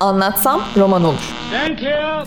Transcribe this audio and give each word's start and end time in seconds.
Anlatsam 0.00 0.60
roman 0.76 1.04
olur. 1.04 1.34
Thank 1.50 1.82
you. 1.82 2.24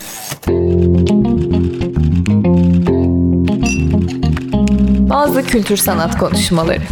Bazı 5.10 5.42
kültür 5.42 5.76
sanat 5.76 6.18
konuşmaları. 6.18 6.78
5 6.80 6.88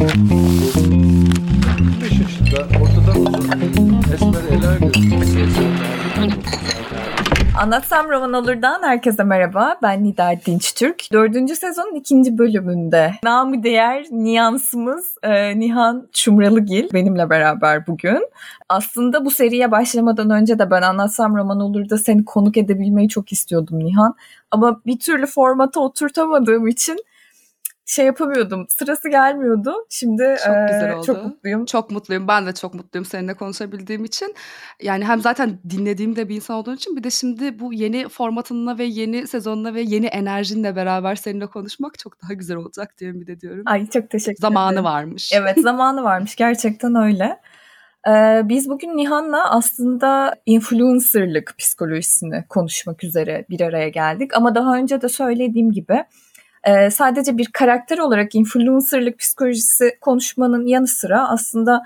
yaşında 2.20 2.66
ortadan 2.82 3.26
uzun 3.26 4.02
esmer 4.14 4.58
ela 4.58 4.76
gözüküyor. 4.78 5.09
Anlatsam 7.60 8.08
roman 8.08 8.32
olurdan 8.32 8.82
herkese 8.82 9.24
merhaba. 9.24 9.76
Ben 9.82 10.04
Nida 10.04 10.32
Dinçtürk. 10.46 11.12
Dördüncü 11.12 11.56
sezonun 11.56 11.94
ikinci 11.94 12.38
bölümünde 12.38 13.12
namı 13.22 13.62
değer 13.62 14.06
niyansımız 14.10 15.14
e, 15.22 15.58
Nihan 15.58 16.08
Çumralıgil 16.12 16.92
benimle 16.92 17.30
beraber 17.30 17.86
bugün. 17.86 18.28
Aslında 18.68 19.24
bu 19.24 19.30
seriye 19.30 19.70
başlamadan 19.70 20.30
önce 20.30 20.58
de 20.58 20.70
ben 20.70 20.82
Anlatsam 20.82 21.36
roman 21.36 21.60
olur 21.60 21.88
da 21.88 21.98
seni 21.98 22.24
konuk 22.24 22.56
edebilmeyi 22.56 23.08
çok 23.08 23.32
istiyordum 23.32 23.78
Nihan. 23.78 24.14
Ama 24.50 24.80
bir 24.86 24.98
türlü 24.98 25.26
formata 25.26 25.80
oturtamadığım 25.80 26.66
için 26.66 26.96
şey 27.90 28.06
yapamıyordum. 28.06 28.66
Sırası 28.68 29.08
gelmiyordu. 29.08 29.74
Şimdi 29.90 30.36
Çok 30.46 30.56
e, 30.56 30.66
güzel 30.72 30.94
oldu. 30.94 31.06
çok 31.06 31.24
mutluyum. 31.24 31.64
Çok 31.64 31.90
mutluyum. 31.90 32.28
Ben 32.28 32.46
de 32.46 32.52
çok 32.52 32.74
mutluyum 32.74 33.04
seninle 33.04 33.34
konuşabildiğim 33.34 34.04
için. 34.04 34.34
Yani 34.82 35.04
hem 35.04 35.20
zaten 35.20 35.58
dinlediğim 35.70 36.16
de 36.16 36.28
bir 36.28 36.36
insan 36.36 36.56
olduğun 36.56 36.76
için 36.76 36.96
bir 36.96 37.04
de 37.04 37.10
şimdi 37.10 37.58
bu 37.58 37.72
yeni 37.72 38.08
formatınla 38.08 38.78
ve 38.78 38.84
yeni 38.84 39.26
sezonla 39.26 39.74
ve 39.74 39.80
yeni 39.80 40.06
enerjinle 40.06 40.76
beraber 40.76 41.14
seninle 41.14 41.46
konuşmak 41.46 41.98
çok 41.98 42.22
daha 42.22 42.32
güzel 42.32 42.56
olacak 42.56 42.94
diye 42.98 43.14
bir 43.14 43.26
de 43.26 43.40
diyorum. 43.40 43.62
Ay 43.66 43.86
çok 43.90 44.10
teşekkür 44.10 44.40
Zamanı 44.40 44.72
ederim. 44.72 44.84
varmış. 44.84 45.32
Evet 45.34 45.58
zamanı 45.58 46.02
varmış 46.02 46.36
gerçekten 46.36 46.94
öyle. 46.94 47.40
Ee, 48.08 48.40
biz 48.44 48.68
bugün 48.68 48.96
Nihan'la 48.96 49.50
aslında 49.50 50.34
influencerlık 50.46 51.54
psikolojisini 51.58 52.44
konuşmak 52.48 53.04
üzere 53.04 53.44
bir 53.50 53.60
araya 53.60 53.88
geldik. 53.88 54.36
Ama 54.36 54.54
daha 54.54 54.76
önce 54.76 55.02
de 55.02 55.08
söylediğim 55.08 55.72
gibi 55.72 56.04
e, 56.64 56.90
sadece 56.90 57.38
bir 57.38 57.46
karakter 57.52 57.98
olarak 57.98 58.34
influencerlık 58.34 59.18
psikolojisi 59.18 59.98
konuşmanın 60.00 60.66
yanı 60.66 60.86
sıra 60.86 61.28
aslında 61.28 61.82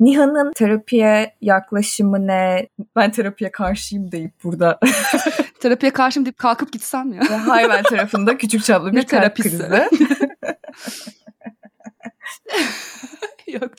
Nihan'ın 0.00 0.52
terapiye 0.52 1.34
yaklaşımı 1.40 2.26
ne? 2.26 2.66
Ben 2.96 3.10
terapiye 3.10 3.50
karşıyım 3.50 4.12
deyip 4.12 4.32
burada 4.44 4.78
Terapiye 5.60 5.92
karşım 5.92 6.24
deyip 6.24 6.38
kalkıp 6.38 6.72
gitsem 6.72 7.12
ya. 7.12 7.48
hayvan 7.48 7.82
tarafında 7.82 8.38
küçük 8.38 8.64
çaplı 8.64 8.92
bir 8.92 8.96
Ne 8.96 9.06
terapisi? 9.06 9.48
krizi. 9.50 9.64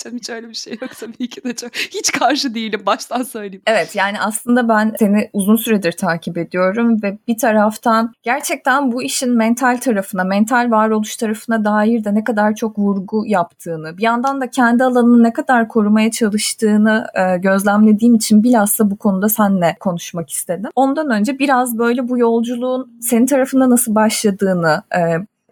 canım 0.06 0.18
hiç 0.18 0.30
öyle 0.30 0.50
bir 0.50 0.54
şey 0.54 0.78
yok 0.82 0.92
tabii 1.00 1.30
ki 1.30 1.44
de 1.44 1.56
çok. 1.56 1.76
Hiç 1.76 2.12
karşı 2.12 2.56
değilim 2.56 2.82
baştan 2.86 3.24
söyleyeyim. 3.24 3.62
Evet 3.68 3.96
yani 3.96 4.20
aslında 4.20 4.70
ben 4.70 4.94
seni 5.00 5.30
uzun 5.34 5.56
süredir 5.56 5.92
takip 5.92 6.38
ediyorum 6.38 7.04
ve 7.04 7.18
bir 7.28 7.38
taraftan 7.38 8.14
gerçekten 8.24 8.92
bu 8.92 9.04
işin 9.04 9.32
mental 9.32 9.78
tarafına, 9.78 10.24
mental 10.24 10.72
varoluş 10.72 11.16
tarafına 11.16 11.66
dair 11.66 12.04
de 12.04 12.16
ne 12.16 12.24
kadar 12.24 12.56
çok 12.56 12.80
vurgu 12.80 13.26
yaptığını, 13.26 13.98
bir 13.98 14.04
yandan 14.04 14.42
da 14.42 14.50
kendi 14.50 14.84
alanını 14.84 15.24
ne 15.24 15.34
kadar 15.34 15.68
korumaya 15.68 16.12
çalıştığını 16.12 17.08
e, 17.16 17.38
gözlemlediğim 17.38 18.16
için 18.16 18.44
bilhassa 18.44 18.92
bu 18.92 18.98
konuda 18.98 19.30
seninle 19.30 19.76
konuşmak 19.80 20.30
istedim. 20.30 20.70
Ondan 20.76 21.10
önce 21.10 21.40
biraz 21.40 21.78
böyle 21.78 22.08
bu 22.08 22.18
yolculuğun 22.18 23.00
senin 23.02 23.26
tarafında 23.26 23.70
nasıl 23.70 23.96
başladığını, 23.96 24.84
e, 24.96 25.00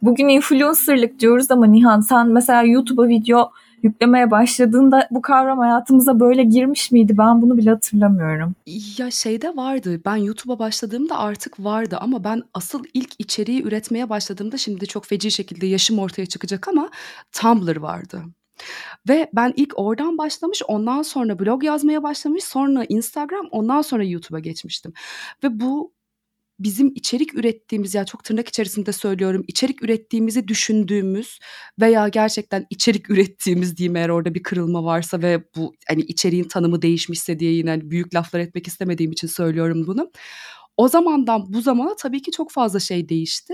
bugün 0.01 0.27
influencerlık 0.27 1.19
diyoruz 1.19 1.51
ama 1.51 1.65
Nihan 1.65 2.01
sen 2.01 2.27
mesela 2.27 2.63
YouTube'a 2.63 3.07
video 3.07 3.51
yüklemeye 3.83 4.31
başladığında 4.31 5.07
bu 5.11 5.21
kavram 5.21 5.59
hayatımıza 5.59 6.19
böyle 6.19 6.43
girmiş 6.43 6.91
miydi? 6.91 7.17
Ben 7.17 7.41
bunu 7.41 7.57
bile 7.57 7.69
hatırlamıyorum. 7.69 8.55
Ya 8.97 9.11
şeyde 9.11 9.55
vardı. 9.55 10.01
Ben 10.05 10.15
YouTube'a 10.15 10.59
başladığımda 10.59 11.19
artık 11.19 11.59
vardı 11.59 11.97
ama 12.01 12.23
ben 12.23 12.43
asıl 12.53 12.83
ilk 12.93 13.13
içeriği 13.19 13.63
üretmeye 13.63 14.09
başladığımda 14.09 14.57
şimdi 14.57 14.87
çok 14.87 15.05
feci 15.05 15.31
şekilde 15.31 15.67
yaşım 15.67 15.99
ortaya 15.99 16.25
çıkacak 16.25 16.67
ama 16.67 16.89
Tumblr 17.31 17.77
vardı. 17.77 18.23
Ve 19.09 19.29
ben 19.33 19.53
ilk 19.55 19.79
oradan 19.79 20.17
başlamış, 20.17 20.61
ondan 20.67 21.01
sonra 21.01 21.39
blog 21.39 21.63
yazmaya 21.63 22.03
başlamış, 22.03 22.43
sonra 22.43 22.85
Instagram, 22.89 23.47
ondan 23.51 23.81
sonra 23.81 24.03
YouTube'a 24.03 24.39
geçmiştim. 24.39 24.93
Ve 25.43 25.59
bu 25.59 25.93
bizim 26.63 26.91
içerik 26.95 27.35
ürettiğimiz 27.35 27.95
ya 27.95 28.05
çok 28.05 28.23
tırnak 28.23 28.47
içerisinde 28.47 28.91
söylüyorum 28.91 29.43
içerik 29.47 29.83
ürettiğimizi 29.83 30.47
düşündüğümüz 30.47 31.39
veya 31.81 32.07
gerçekten 32.07 32.65
içerik 32.69 33.09
ürettiğimiz 33.09 33.77
diyeyim 33.77 33.95
eğer 33.95 34.09
orada 34.09 34.33
bir 34.33 34.43
kırılma 34.43 34.83
varsa 34.83 35.21
ve 35.21 35.43
bu 35.55 35.75
hani 35.87 36.01
içeriğin 36.01 36.43
tanımı 36.43 36.81
değişmişse 36.81 37.39
diye 37.39 37.51
yine 37.51 37.69
hani 37.69 37.91
büyük 37.91 38.15
laflar 38.15 38.39
etmek 38.39 38.67
istemediğim 38.67 39.11
için 39.11 39.27
söylüyorum 39.27 39.87
bunu. 39.87 40.11
O 40.77 40.87
zamandan 40.87 41.53
bu 41.53 41.61
zamana 41.61 41.95
tabii 41.95 42.21
ki 42.21 42.31
çok 42.31 42.51
fazla 42.51 42.79
şey 42.79 43.09
değişti. 43.09 43.53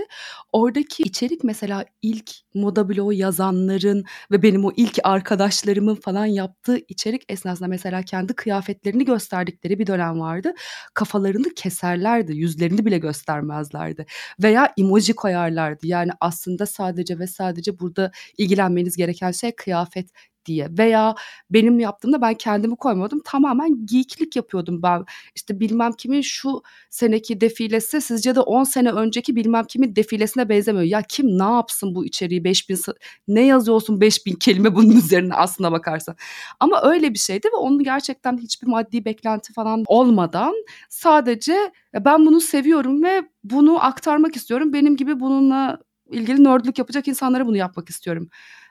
Oradaki 0.52 1.02
içerik 1.02 1.44
mesela 1.44 1.84
ilk 2.02 2.30
moda 2.54 2.88
bloğu 2.88 3.12
yazanların 3.12 4.04
ve 4.30 4.42
benim 4.42 4.64
o 4.64 4.70
ilk 4.76 4.98
arkadaşlarımın 5.04 5.94
falan 5.94 6.26
yaptığı 6.26 6.78
içerik 6.88 7.22
esnasında 7.28 7.68
mesela 7.68 8.02
kendi 8.02 8.34
kıyafetlerini 8.34 9.04
gösterdikleri 9.04 9.78
bir 9.78 9.86
dönem 9.86 10.20
vardı. 10.20 10.52
Kafalarını 10.94 11.54
keserlerdi, 11.56 12.32
yüzlerini 12.36 12.86
bile 12.86 12.98
göstermezlerdi. 12.98 14.06
Veya 14.42 14.72
emoji 14.78 15.12
koyarlardı. 15.12 15.86
Yani 15.86 16.10
aslında 16.20 16.66
sadece 16.66 17.18
ve 17.18 17.26
sadece 17.26 17.78
burada 17.78 18.10
ilgilenmeniz 18.38 18.96
gereken 18.96 19.30
şey 19.30 19.52
kıyafet 19.56 20.10
diye 20.46 20.68
veya 20.78 21.14
benim 21.50 21.78
yaptığımda 21.80 22.20
ben 22.22 22.34
kendimi 22.34 22.76
koymadım 22.76 23.20
tamamen 23.24 23.86
geeklik 23.86 24.36
yapıyordum 24.36 24.82
ben. 24.82 25.04
İşte 25.34 25.60
bilmem 25.60 25.92
kimin 25.92 26.20
şu 26.20 26.62
seneki 26.90 27.40
defilesi 27.40 28.00
sizce 28.00 28.34
de 28.34 28.40
10 28.40 28.64
sene 28.64 28.92
önceki 28.92 29.36
bilmem 29.36 29.64
kimin 29.64 29.96
defilesine 29.96 30.48
benzemiyor. 30.48 30.84
Ya 30.84 31.02
kim 31.08 31.26
ne 31.38 31.42
yapsın 31.42 31.94
bu 31.94 32.04
içeriği 32.04 32.44
5000 32.44 32.74
sa- 32.76 32.96
ne 33.28 33.46
yazıyorsun 33.46 34.00
5000 34.00 34.34
kelime 34.34 34.74
bunun 34.74 34.96
üzerine 34.96 35.34
aslına 35.34 35.72
bakarsan. 35.72 36.16
Ama 36.60 36.82
öyle 36.82 37.14
bir 37.14 37.18
şeydi 37.18 37.48
ve 37.52 37.56
onun 37.56 37.84
gerçekten 37.84 38.38
hiçbir 38.38 38.66
maddi 38.68 39.04
beklenti 39.04 39.52
falan 39.52 39.84
olmadan 39.86 40.54
sadece 40.88 41.52
"Ya 41.94 42.04
ben 42.04 42.26
bunu 42.26 42.40
seviyorum 42.40 43.02
ve 43.04 43.22
bunu 43.44 43.84
aktarmak 43.84 44.36
istiyorum. 44.36 44.72
Benim 44.72 44.96
gibi 44.96 45.20
bununla 45.20 45.78
ilgili 46.10 46.44
nerdlük 46.44 46.78
yapacak 46.78 47.08
insanlara 47.08 47.46
bunu 47.46 47.56
yapmak 47.56 47.90
istiyorum. 47.90 48.28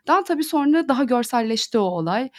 Daha 0.09 0.25
tabii 0.25 0.46
sonra 0.46 0.90
daha 0.90 1.06
görselleşti 1.06 1.80
o 1.80 1.84
olay. 1.84 2.31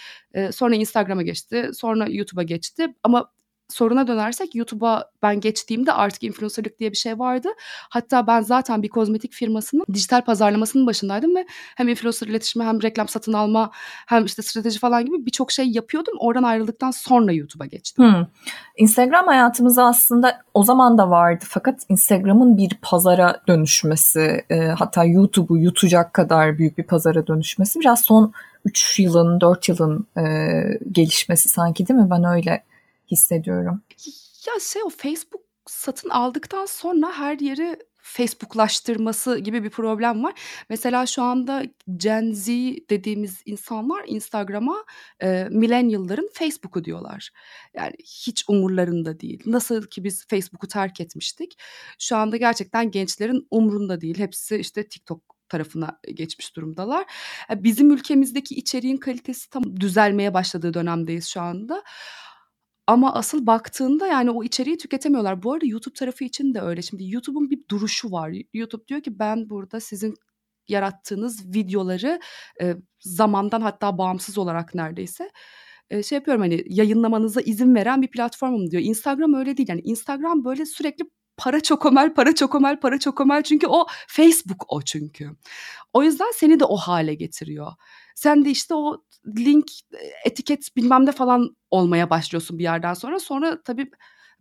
Sonra 0.52 0.76
Instagram'a 0.76 1.22
geçti, 1.22 1.70
sonra 1.74 2.06
YouTube'a 2.10 2.44
geçti. 2.44 2.88
Ama 3.04 3.32
soruna 3.70 4.06
dönersek 4.06 4.54
YouTube'a 4.54 5.04
ben 5.22 5.40
geçtiğimde 5.40 5.92
artık 5.92 6.22
influencerlık 6.22 6.78
diye 6.78 6.90
bir 6.90 6.96
şey 6.96 7.18
vardı. 7.18 7.48
Hatta 7.90 8.26
ben 8.26 8.40
zaten 8.40 8.82
bir 8.82 8.88
kozmetik 8.88 9.32
firmasının 9.32 9.84
dijital 9.92 10.24
pazarlamasının 10.24 10.86
başındaydım 10.86 11.36
ve 11.36 11.46
hem 11.76 11.88
influencer 11.88 12.26
iletişimi 12.26 12.64
hem 12.64 12.82
reklam 12.82 13.08
satın 13.08 13.32
alma 13.32 13.70
hem 14.06 14.24
işte 14.24 14.42
strateji 14.42 14.78
falan 14.78 15.04
gibi 15.04 15.26
birçok 15.26 15.52
şey 15.52 15.66
yapıyordum. 15.66 16.14
Oradan 16.18 16.42
ayrıldıktan 16.42 16.90
sonra 16.90 17.32
YouTube'a 17.32 17.66
geçtim. 17.66 18.04
Hmm. 18.04 18.26
Instagram 18.76 19.26
hayatımıza 19.26 19.86
aslında 19.86 20.42
o 20.54 20.62
zaman 20.62 20.98
da 20.98 21.10
vardı 21.10 21.44
fakat 21.48 21.80
Instagram'ın 21.88 22.56
bir 22.56 22.78
pazara 22.82 23.40
dönüşmesi 23.48 24.44
e, 24.50 24.66
hatta 24.66 25.04
YouTube'u 25.04 25.58
yutacak 25.58 26.14
kadar 26.14 26.58
büyük 26.58 26.78
bir 26.78 26.84
pazara 26.84 27.26
dönüşmesi 27.26 27.80
biraz 27.80 28.00
son 28.00 28.32
3 28.64 28.98
yılın 28.98 29.40
4 29.40 29.68
yılın 29.68 30.06
e, 30.16 30.24
gelişmesi 30.92 31.48
sanki 31.48 31.88
değil 31.88 32.00
mi 32.00 32.10
ben 32.10 32.24
öyle 32.24 32.62
hissediyorum. 33.10 33.82
Ya 34.46 34.60
şey 34.60 34.82
o 34.82 34.88
Facebook 34.88 35.42
satın 35.66 36.08
aldıktan 36.08 36.66
sonra 36.66 37.12
her 37.18 37.38
yeri 37.38 37.76
Facebooklaştırması 38.02 39.38
gibi 39.38 39.64
bir 39.64 39.70
problem 39.70 40.24
var. 40.24 40.34
Mesela 40.70 41.06
şu 41.06 41.22
anda 41.22 41.62
Gen 41.96 42.32
Z 42.32 42.46
dediğimiz 42.90 43.42
insanlar 43.46 44.02
Instagram'a 44.06 44.84
e, 45.22 45.48
millennial'ların 45.50 46.28
Facebook'u 46.32 46.84
diyorlar. 46.84 47.30
Yani 47.74 47.92
hiç 47.98 48.44
umurlarında 48.48 49.20
değil. 49.20 49.42
Nasıl 49.46 49.82
ki 49.82 50.04
biz 50.04 50.26
Facebook'u 50.26 50.68
terk 50.68 51.00
etmiştik. 51.00 51.58
Şu 51.98 52.16
anda 52.16 52.36
gerçekten 52.36 52.90
gençlerin 52.90 53.46
umrunda 53.50 54.00
değil. 54.00 54.18
Hepsi 54.18 54.56
işte 54.56 54.88
TikTok 54.88 55.22
tarafına 55.48 55.98
geçmiş 56.14 56.56
durumdalar. 56.56 57.06
E, 57.50 57.62
Bizim 57.64 57.90
ülkemizdeki 57.90 58.54
içeriğin 58.54 58.96
kalitesi 58.96 59.50
tam 59.50 59.80
düzelmeye 59.80 60.34
başladığı 60.34 60.74
dönemdeyiz 60.74 61.26
şu 61.28 61.40
anda. 61.40 61.82
Ama 62.90 63.14
asıl 63.14 63.46
baktığında 63.46 64.06
yani 64.06 64.30
o 64.30 64.44
içeriği 64.44 64.78
tüketemiyorlar. 64.78 65.42
Bu 65.42 65.52
arada 65.52 65.66
YouTube 65.66 65.94
tarafı 65.94 66.24
için 66.24 66.54
de 66.54 66.60
öyle. 66.60 66.82
Şimdi 66.82 67.10
YouTube'un 67.10 67.50
bir 67.50 67.68
duruşu 67.70 68.12
var. 68.12 68.32
YouTube 68.54 68.88
diyor 68.88 69.00
ki 69.02 69.18
ben 69.18 69.50
burada 69.50 69.80
sizin 69.80 70.14
yarattığınız 70.68 71.54
videoları 71.54 72.20
e, 72.60 72.76
zamandan 73.00 73.60
hatta 73.60 73.98
bağımsız 73.98 74.38
olarak 74.38 74.74
neredeyse 74.74 75.30
e, 75.90 76.02
şey 76.02 76.16
yapıyorum 76.16 76.42
hani 76.42 76.64
yayınlamanıza 76.68 77.40
izin 77.40 77.74
veren 77.74 78.02
bir 78.02 78.10
platformum 78.10 78.70
diyor. 78.70 78.82
Instagram 78.82 79.34
öyle 79.34 79.56
değil. 79.56 79.68
Yani 79.68 79.80
Instagram 79.80 80.44
böyle 80.44 80.66
sürekli 80.66 81.04
para 81.36 81.60
çokomel, 81.60 82.14
para 82.14 82.34
çokomel, 82.34 82.80
para 82.80 82.98
çokomel. 82.98 83.42
Çünkü 83.42 83.66
o 83.66 83.86
Facebook 84.08 84.64
o 84.72 84.82
çünkü. 84.82 85.30
O 85.92 86.02
yüzden 86.02 86.32
seni 86.34 86.60
de 86.60 86.64
o 86.64 86.76
hale 86.76 87.14
getiriyor. 87.14 87.72
Sen 88.20 88.44
de 88.44 88.50
işte 88.50 88.74
o 88.74 89.04
link, 89.26 89.66
etiket 90.24 90.76
bilmem 90.76 91.06
ne 91.06 91.12
falan 91.12 91.56
olmaya 91.70 92.10
başlıyorsun 92.10 92.58
bir 92.58 92.64
yerden 92.64 92.94
sonra. 92.94 93.20
Sonra 93.20 93.62
tabii 93.62 93.90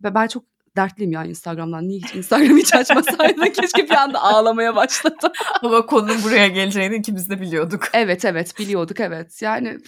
ben 0.00 0.26
çok 0.26 0.44
dertliyim 0.76 1.12
ya 1.12 1.24
Instagram'dan. 1.24 1.88
Niye 1.88 2.00
hiç 2.00 2.14
Instagram 2.14 2.56
hiç 2.56 2.74
açmasaydım? 2.74 3.44
Keşke 3.52 3.84
bir 3.84 3.94
anda 3.94 4.22
ağlamaya 4.22 4.76
başladım. 4.76 5.32
Ama 5.62 5.86
konunun 5.86 6.22
buraya 6.24 6.48
geleceğini 6.48 6.96
ikimiz 6.96 7.30
de 7.30 7.40
biliyorduk. 7.40 7.82
Evet 7.92 8.24
evet 8.24 8.58
biliyorduk 8.58 9.00
evet. 9.00 9.42
Yani 9.42 9.78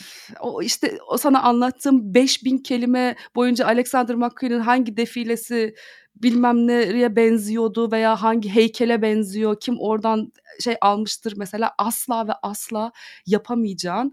o 0.40 0.62
işte 0.62 0.98
o 1.08 1.18
sana 1.18 1.42
anlattığım 1.42 2.14
5000 2.14 2.58
kelime 2.58 3.16
boyunca 3.34 3.66
Alexander 3.66 4.14
McQueen'in 4.14 4.60
hangi 4.60 4.96
defilesi 4.96 5.74
bilmem 6.14 6.66
nereye 6.66 7.16
benziyordu 7.16 7.92
veya 7.92 8.22
hangi 8.22 8.48
heykele 8.48 9.02
benziyor, 9.02 9.60
kim 9.60 9.76
oradan 9.80 10.32
şey 10.60 10.76
almıştır 10.80 11.34
mesela 11.36 11.70
asla 11.78 12.28
ve 12.28 12.32
asla 12.42 12.92
yapamayacağın 13.26 14.12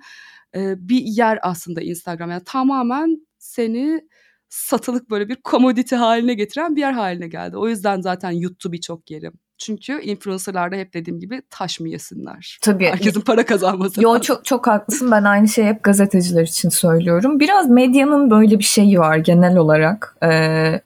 bir 0.55 1.01
yer 1.01 1.39
aslında 1.41 1.81
Instagram. 1.81 2.31
Yani 2.31 2.43
tamamen 2.45 3.27
seni 3.37 4.01
satılık 4.49 5.09
böyle 5.09 5.29
bir 5.29 5.35
komodite 5.35 5.95
haline 5.95 6.33
getiren 6.33 6.75
bir 6.75 6.81
yer 6.81 6.93
haline 6.93 7.27
geldi. 7.27 7.57
O 7.57 7.67
yüzden 7.67 8.01
zaten 8.01 8.31
yuttu 8.31 8.71
birçok 8.71 9.11
yerim. 9.11 9.33
Çünkü 9.57 10.01
influencerlarda 10.01 10.75
hep 10.75 10.93
dediğim 10.93 11.19
gibi 11.19 11.41
taş 11.49 11.79
mı 11.79 11.89
yesinler? 11.89 12.57
Tabii. 12.61 12.85
Herkesin 12.85 13.21
para 13.21 13.45
kazanması 13.45 14.03
Yo, 14.03 14.21
çok, 14.21 14.45
çok 14.45 14.67
haklısın. 14.67 15.11
Ben 15.11 15.23
aynı 15.23 15.47
şeyi 15.47 15.67
hep 15.67 15.83
gazeteciler 15.83 16.43
için 16.43 16.69
söylüyorum. 16.69 17.39
Biraz 17.39 17.69
medyanın 17.69 18.31
böyle 18.31 18.59
bir 18.59 18.63
şeyi 18.63 18.99
var 18.99 19.17
genel 19.17 19.57
olarak. 19.57 20.17
Ee, 20.23 20.81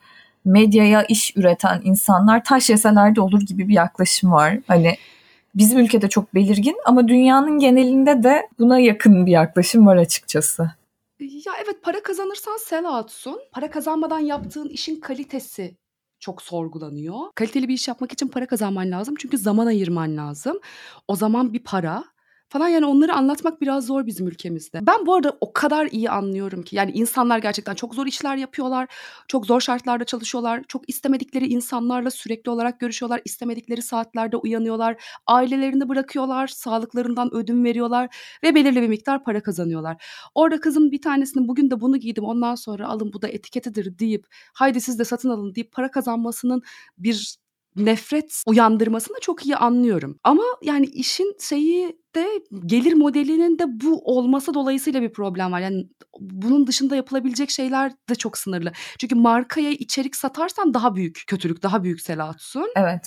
medyaya 0.45 1.04
iş 1.04 1.38
üreten 1.38 1.81
insanlar 1.84 2.44
taş 2.44 2.69
yeseler 2.69 3.16
de 3.16 3.22
olur 3.22 3.42
gibi 3.42 3.68
bir 3.68 3.74
yaklaşım 3.74 4.31
var. 4.31 4.60
Hani 4.68 4.98
bizim 5.56 5.80
ülkede 5.80 6.10
çok 6.10 6.36
belirgin 6.36 6.75
ama 6.86 7.07
dünyanın 7.07 7.60
genelinde 7.60 8.24
de 8.24 8.48
buna 8.60 8.80
yakın 8.80 9.25
bir 9.25 9.31
yaklaşım 9.31 9.88
var 9.88 9.98
açıkçası. 9.98 10.72
Ya 11.19 11.54
evet 11.63 11.84
para 11.84 12.04
kazanırsan 12.04 12.57
sell 12.57 12.86
out'sun. 12.86 13.40
Para 13.51 13.69
kazanmadan 13.69 14.19
yaptığın 14.19 14.69
işin 14.69 15.00
kalitesi 15.00 15.78
çok 16.19 16.42
sorgulanıyor. 16.42 17.18
Kaliteli 17.36 17.68
bir 17.68 17.74
iş 17.74 17.88
yapmak 17.88 18.12
için 18.13 18.28
para 18.28 18.45
kazanman 18.45 18.92
lazım 18.92 19.16
çünkü 19.19 19.38
zaman 19.38 19.68
ayırman 19.68 20.18
lazım. 20.18 20.60
O 21.07 21.16
zaman 21.16 21.54
bir 21.54 21.63
para 21.63 22.04
falan 22.53 22.67
yani 22.67 22.85
onları 22.85 23.13
anlatmak 23.13 23.61
biraz 23.61 23.85
zor 23.85 24.05
bizim 24.05 24.27
ülkemizde. 24.27 24.88
Ben 24.88 25.05
bu 25.05 25.15
arada 25.15 25.38
o 25.41 25.53
kadar 25.53 25.85
iyi 25.91 26.09
anlıyorum 26.09 26.63
ki 26.63 26.75
yani 26.75 26.91
insanlar 26.91 27.38
gerçekten 27.38 27.75
çok 27.75 27.95
zor 27.95 28.07
işler 28.07 28.35
yapıyorlar. 28.35 28.88
Çok 29.27 29.45
zor 29.45 29.61
şartlarda 29.61 30.03
çalışıyorlar. 30.03 30.63
Çok 30.67 30.89
istemedikleri 30.89 31.47
insanlarla 31.47 32.11
sürekli 32.11 32.50
olarak 32.50 32.79
görüşüyorlar. 32.79 33.21
istemedikleri 33.25 33.81
saatlerde 33.81 34.38
uyanıyorlar. 34.38 35.03
Ailelerini 35.27 35.89
bırakıyorlar. 35.89 36.47
Sağlıklarından 36.47 37.33
ödün 37.33 37.63
veriyorlar 37.63 38.15
ve 38.44 38.56
belirli 38.56 38.81
bir 38.81 38.88
miktar 38.88 39.23
para 39.23 39.44
kazanıyorlar. 39.44 40.06
Orada 40.35 40.59
kızım 40.59 40.91
bir 40.91 41.01
tanesinin 41.01 41.47
bugün 41.47 41.71
de 41.71 41.81
bunu 41.81 41.97
giydim 41.97 42.23
ondan 42.23 42.56
sonra 42.56 42.88
alın 42.88 43.13
bu 43.13 43.21
da 43.21 43.27
etiketidir 43.27 43.99
deyip 43.99 44.25
haydi 44.53 44.81
siz 44.81 44.99
de 44.99 45.06
satın 45.06 45.29
alın 45.29 45.56
deyip 45.56 45.71
para 45.71 45.91
kazanmasının 45.91 46.61
bir 46.97 47.43
nefret 47.75 48.43
uyandırmasını 48.47 49.17
çok 49.21 49.45
iyi 49.45 49.55
anlıyorum. 49.55 50.19
Ama 50.23 50.43
yani 50.61 50.85
işin 50.85 51.37
şeyi 51.41 51.97
de 52.15 52.27
gelir 52.65 52.93
modelinin 52.93 53.59
de 53.59 53.63
bu 53.67 54.01
olması 54.03 54.53
dolayısıyla 54.53 55.01
bir 55.01 55.13
problem 55.13 55.51
var. 55.51 55.59
Yani 55.59 55.87
bunun 56.19 56.67
dışında 56.67 56.95
yapılabilecek 56.95 57.49
şeyler 57.49 57.91
de 58.09 58.15
çok 58.15 58.37
sınırlı. 58.37 58.71
Çünkü 58.99 59.15
markaya 59.15 59.71
içerik 59.71 60.15
satarsan 60.15 60.73
daha 60.73 60.95
büyük 60.95 61.23
kötülük, 61.27 61.63
daha 61.63 61.83
büyük 61.83 62.01
selatsun. 62.01 62.67
Evet. 62.75 63.01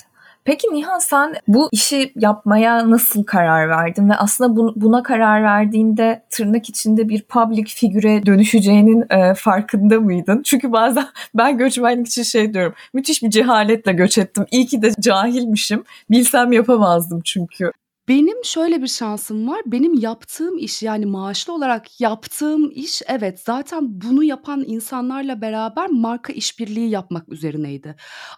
Peki 0.47 0.67
Nihan 0.71 0.99
sen 0.99 1.35
bu 1.47 1.69
işi 1.71 2.11
yapmaya 2.15 2.89
nasıl 2.89 3.23
karar 3.23 3.69
verdin 3.69 4.09
ve 4.09 4.15
aslında 4.15 4.55
bu, 4.55 4.73
buna 4.75 5.03
karar 5.03 5.43
verdiğinde 5.43 6.23
tırnak 6.29 6.69
içinde 6.69 7.09
bir 7.09 7.21
public 7.21 7.65
figüre 7.65 8.25
dönüşeceğinin 8.25 9.05
e, 9.09 9.33
farkında 9.33 9.99
mıydın? 9.99 10.41
Çünkü 10.43 10.71
bazen 10.71 11.05
ben 11.35 11.57
göçmenlik 11.57 12.07
için 12.07 12.23
şey 12.23 12.53
diyorum. 12.53 12.73
Müthiş 12.93 13.23
bir 13.23 13.29
cehaletle 13.29 13.93
göç 13.93 14.17
ettim. 14.17 14.45
İyi 14.51 14.65
ki 14.65 14.81
de 14.81 14.91
cahilmişim. 14.99 15.83
Bilsem 16.09 16.51
yapamazdım 16.51 17.21
çünkü. 17.25 17.71
Benim 18.07 18.37
şöyle 18.43 18.81
bir 18.81 18.87
şansım 18.87 19.47
var. 19.47 19.61
Benim 19.65 19.93
yaptığım 19.99 20.57
iş 20.57 20.83
yani 20.83 21.05
maaşlı 21.05 21.53
olarak 21.53 22.01
yaptığım 22.01 22.71
iş 22.71 23.01
evet 23.07 23.39
zaten 23.39 24.01
bunu 24.01 24.23
yapan 24.23 24.63
insanlarla 24.67 25.41
beraber 25.41 25.87
marka 25.89 26.33
işbirliği 26.33 26.89
yapmak 26.89 27.29
üzerineydi. 27.29 27.95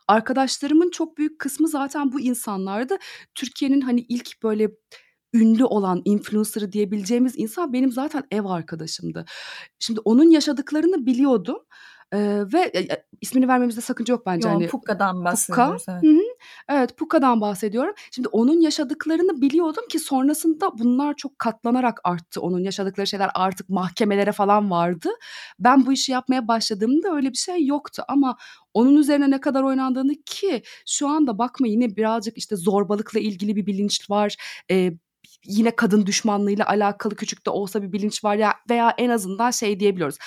Arkadaşlarımın 0.07 0.89
çok 0.89 1.17
büyük 1.17 1.39
kısmı 1.39 1.67
zaten 1.67 2.11
bu 2.11 2.19
insanlardı. 2.21 2.97
Türkiye'nin 3.35 3.81
hani 3.81 4.01
ilk 4.01 4.43
böyle 4.43 4.69
ünlü 5.33 5.65
olan 5.65 6.01
influencer 6.05 6.71
diyebileceğimiz 6.71 7.33
insan 7.37 7.73
benim 7.73 7.91
zaten 7.91 8.23
ev 8.31 8.45
arkadaşımdı. 8.45 9.25
Şimdi 9.79 9.99
onun 10.05 10.31
yaşadıklarını 10.31 11.05
biliyordum. 11.05 11.57
Eee, 12.13 12.43
ve, 12.53 12.71
eee, 12.75 13.05
ismini 13.21 13.47
vermemizde 13.47 13.81
sakınca 13.81 14.13
yok 14.13 14.25
bence, 14.25 14.49
Yo, 14.49 14.49
hani 14.49 14.67
Pukka'dan 14.67 15.15
Pukka. 15.15 15.25
bahsediyoruz, 15.25 15.85
evet. 15.89 16.05
Hı 16.05 16.07
hı. 16.11 16.21
Evet, 16.69 16.97
Pukka'dan 16.97 17.41
bahsediyorum. 17.41 17.93
Şimdi 18.11 18.27
onun 18.27 18.61
yaşadıklarını 18.61 19.41
biliyordum 19.41 19.83
ki 19.89 19.99
sonrasında 19.99 20.71
bunlar 20.79 21.13
çok 21.15 21.39
katlanarak 21.39 21.99
arttı. 22.03 22.41
Onun 22.41 22.59
yaşadıkları 22.59 23.07
şeyler 23.07 23.29
artık 23.35 23.69
mahkemelere 23.69 24.31
falan 24.31 24.71
vardı. 24.71 25.09
Ben 25.59 25.85
bu 25.85 25.93
işi 25.93 26.11
yapmaya 26.11 26.47
başladığımda 26.47 27.15
öyle 27.15 27.29
bir 27.31 27.37
şey 27.37 27.65
yoktu 27.65 28.03
ama 28.07 28.37
onun 28.73 28.95
üzerine 28.95 29.29
ne 29.31 29.39
kadar 29.41 29.63
oynandığını 29.63 30.13
ki 30.25 30.61
şu 30.87 31.07
anda 31.09 31.37
bakma 31.37 31.67
yine 31.67 31.95
birazcık 31.95 32.37
işte 32.37 32.55
zorbalıkla 32.55 33.19
ilgili 33.19 33.55
bir 33.55 33.65
bilinç 33.65 34.09
var. 34.09 34.35
Eee 34.69 34.97
yine 35.45 35.75
kadın 35.75 36.05
düşmanlığıyla 36.05 36.67
alakalı 36.67 37.15
küçük 37.15 37.45
de 37.45 37.49
olsa 37.49 37.83
bir 37.83 37.91
bilinç 37.91 38.23
var 38.23 38.35
ya 38.35 38.53
veya 38.69 38.93
en 38.97 39.09
azından 39.09 39.51
şey 39.51 39.79
diyebiliyoruz. 39.79 40.17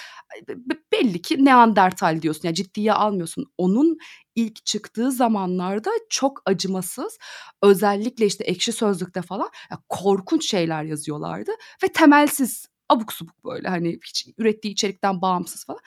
Belli 0.93 1.23
ki 1.23 1.45
Neandertal 1.45 2.23
diyorsun 2.23 2.49
ya 2.49 2.55
ciddiye 2.55 2.93
almıyorsun. 2.93 3.47
Onun 3.59 3.99
ilk 4.35 4.67
çıktığı 4.67 5.13
zamanlarda 5.13 5.91
çok 6.11 6.43
acımasız 6.47 7.19
özellikle 7.63 8.27
işte 8.27 8.45
ekşi 8.45 8.73
sözlükte 8.73 9.23
falan 9.23 9.51
ya 9.71 9.79
korkunç 9.89 10.51
şeyler 10.51 10.85
yazıyorlardı 10.85 11.51
ve 11.85 11.89
temelsiz 11.89 12.67
abuk 12.89 13.13
subuk 13.13 13.45
böyle 13.45 13.69
hani 13.69 13.99
hiç 14.07 14.27
ürettiği 14.39 14.73
içerikten 14.73 15.23
bağımsız 15.23 15.65
falan. 15.65 15.81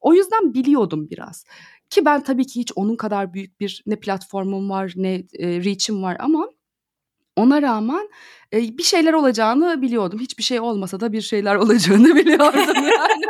O 0.00 0.14
yüzden 0.14 0.54
biliyordum 0.54 1.10
biraz. 1.10 1.44
Ki 1.90 2.04
ben 2.04 2.24
tabii 2.24 2.46
ki 2.46 2.60
hiç 2.60 2.72
onun 2.76 2.96
kadar 2.96 3.34
büyük 3.34 3.60
bir 3.60 3.82
ne 3.86 4.00
platformum 4.00 4.70
var 4.70 4.92
ne 4.96 5.14
e, 5.14 5.64
reach'im 5.64 6.02
var 6.02 6.16
ama 6.20 6.48
ona 7.36 7.62
rağmen, 7.62 8.08
eee, 8.52 8.78
bir 8.78 8.82
şeyler 8.82 9.12
olacağını 9.12 9.82
biliyordum. 9.82 10.18
Hiçbir 10.20 10.42
şey 10.42 10.60
olmasa 10.60 11.00
da 11.00 11.12
bir 11.12 11.20
şeyler 11.20 11.54
olacağını 11.56 12.14
biliyordum 12.14 12.74
yani. 12.74 13.24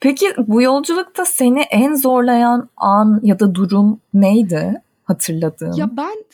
Peki 0.00 0.34
bu 0.38 0.62
yolculukta 0.62 1.24
seni 1.24 1.60
en 1.60 1.94
zorlayan 1.94 2.68
an 2.76 3.20
ya 3.22 3.40
da 3.40 3.54
durum 3.54 4.00
neydi 4.14 4.82
hatırladığın? 5.04 5.72
Ya 5.72 5.96
ben 5.96 6.24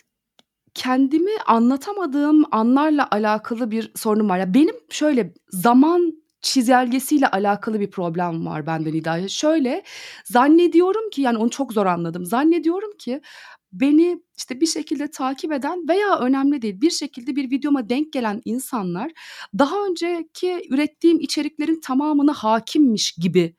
kendimi 0.75 1.31
anlatamadığım 1.47 2.45
anlarla 2.53 3.09
alakalı 3.11 3.71
bir 3.71 3.93
sorunum 3.97 4.29
var. 4.29 4.39
Ya 4.39 4.55
benim 4.55 4.75
şöyle 4.91 5.35
zaman 5.49 6.23
çizelgesiyle 6.43 7.29
alakalı 7.29 7.81
bir 7.81 7.91
problem 7.91 8.47
var 8.47 8.67
bende 8.67 8.93
Nida. 8.93 9.29
Şöyle 9.29 9.83
zannediyorum 10.25 11.11
ki 11.11 11.23
yani 11.23 11.39
onu 11.39 11.51
çok 11.51 11.73
zor 11.73 11.87
anladım. 11.87 12.25
Zannediyorum 12.27 12.91
ki 12.99 13.21
beni 13.73 14.23
işte 14.37 14.61
bir 14.61 14.67
şekilde 14.67 15.11
takip 15.11 15.53
eden 15.53 15.89
veya 15.89 16.19
önemli 16.19 16.63
değil 16.63 16.81
bir 16.81 16.91
şekilde 16.91 17.37
bir 17.37 17.51
videoma 17.51 17.89
denk 17.89 18.13
gelen 18.13 18.43
insanlar 18.45 19.13
daha 19.59 19.87
önceki 19.87 20.63
ürettiğim 20.71 21.21
içeriklerin 21.21 21.81
tamamına 21.81 22.33
hakimmiş 22.33 23.13
gibi 23.13 23.57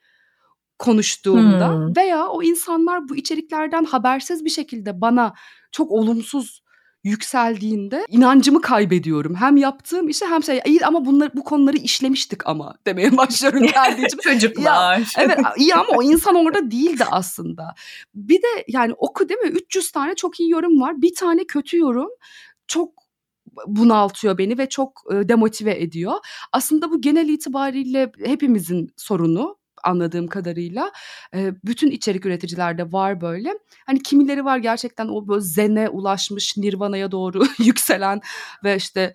konuştuğumda 0.79 1.74
hmm. 1.74 1.96
veya 1.96 2.27
o 2.27 2.43
insanlar 2.43 3.10
bu 3.10 3.15
içeriklerden 3.15 3.86
habersiz 3.86 4.46
bir 4.46 4.50
şekilde 4.50 5.01
bana 5.01 5.34
çok 5.72 5.91
olumsuz 5.91 6.62
yükseldiğinde 7.03 8.05
inancımı 8.10 8.62
kaybediyorum. 8.62 9.36
Hem 9.36 9.57
yaptığım 9.57 10.10
işe 10.10 10.25
hem 10.25 10.43
şey 10.43 10.62
iyi 10.65 10.86
ama 10.86 11.05
bunları 11.05 11.31
bu 11.36 11.43
konuları 11.43 11.77
işlemiştik 11.77 12.48
ama 12.48 12.75
demeye 12.88 13.17
başlıyorum 13.17 13.67
kendi. 13.67 14.07
Çocuklar. 14.24 14.63
Ya, 14.63 15.03
evet 15.17 15.39
iyi 15.57 15.75
ama 15.75 15.98
o 15.98 16.03
insan 16.03 16.36
orada 16.36 16.72
değildi 16.72 17.03
aslında. 17.12 17.75
Bir 18.15 18.41
de 18.41 18.65
yani 18.67 18.93
oku 18.98 19.29
değil 19.29 19.39
mi 19.39 19.50
300 19.50 19.91
tane 19.91 20.15
çok 20.15 20.39
iyi 20.39 20.50
yorum 20.50 20.81
var. 20.81 21.01
Bir 21.01 21.15
tane 21.15 21.43
kötü 21.43 21.77
yorum 21.77 22.10
çok 22.67 23.03
bunaltıyor 23.67 24.38
beni 24.38 24.57
ve 24.57 24.69
çok 24.69 25.03
demotive 25.12 25.81
ediyor. 25.81 26.13
Aslında 26.51 26.91
bu 26.91 27.01
genel 27.01 27.29
itibariyle 27.29 28.12
hepimizin 28.25 28.93
sorunu 28.98 29.57
anladığım 29.84 30.28
kadarıyla. 30.28 30.92
E, 31.36 31.54
bütün 31.66 31.92
içerik 31.92 32.25
üreticilerde 32.25 32.92
var 32.92 33.22
böyle. 33.22 33.54
Hani 33.86 34.04
kimileri 34.04 34.46
var 34.46 34.58
gerçekten 34.58 35.08
o 35.08 35.28
böyle 35.28 35.42
zene 35.42 35.90
ulaşmış, 35.90 36.58
nirvana'ya 36.58 37.12
doğru 37.12 37.44
yükselen 37.60 38.22
ve 38.63 38.75
işte 38.75 39.13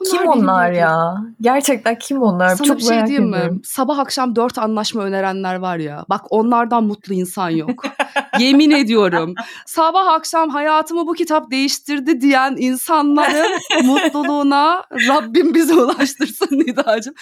Bunlar 0.00 0.22
kim 0.22 0.28
onlar 0.28 0.72
ya? 0.72 1.16
Gerçekten 1.40 1.98
kim 1.98 2.22
onlar? 2.22 2.48
Sana 2.48 2.66
Çok 2.68 2.78
bir 2.78 2.82
şey 2.82 3.06
diyeyim 3.06 3.34
ediyorum. 3.34 3.54
mi? 3.54 3.60
Sabah 3.64 3.98
akşam 3.98 4.36
dört 4.36 4.58
anlaşma 4.58 5.02
önerenler 5.02 5.54
var 5.54 5.76
ya. 5.76 6.04
Bak 6.08 6.20
onlardan 6.30 6.84
mutlu 6.84 7.14
insan 7.14 7.50
yok. 7.50 7.84
Yemin 8.38 8.70
ediyorum. 8.70 9.34
Sabah 9.66 10.06
akşam 10.06 10.50
hayatımı 10.50 11.06
bu 11.06 11.12
kitap 11.12 11.50
değiştirdi 11.50 12.20
diyen 12.20 12.54
insanların 12.58 13.60
mutluluğuna 13.84 14.84
Rabbim 15.08 15.54
bizi 15.54 15.74
ulaştırsın 15.74 16.58
Nidacığım. 16.58 17.14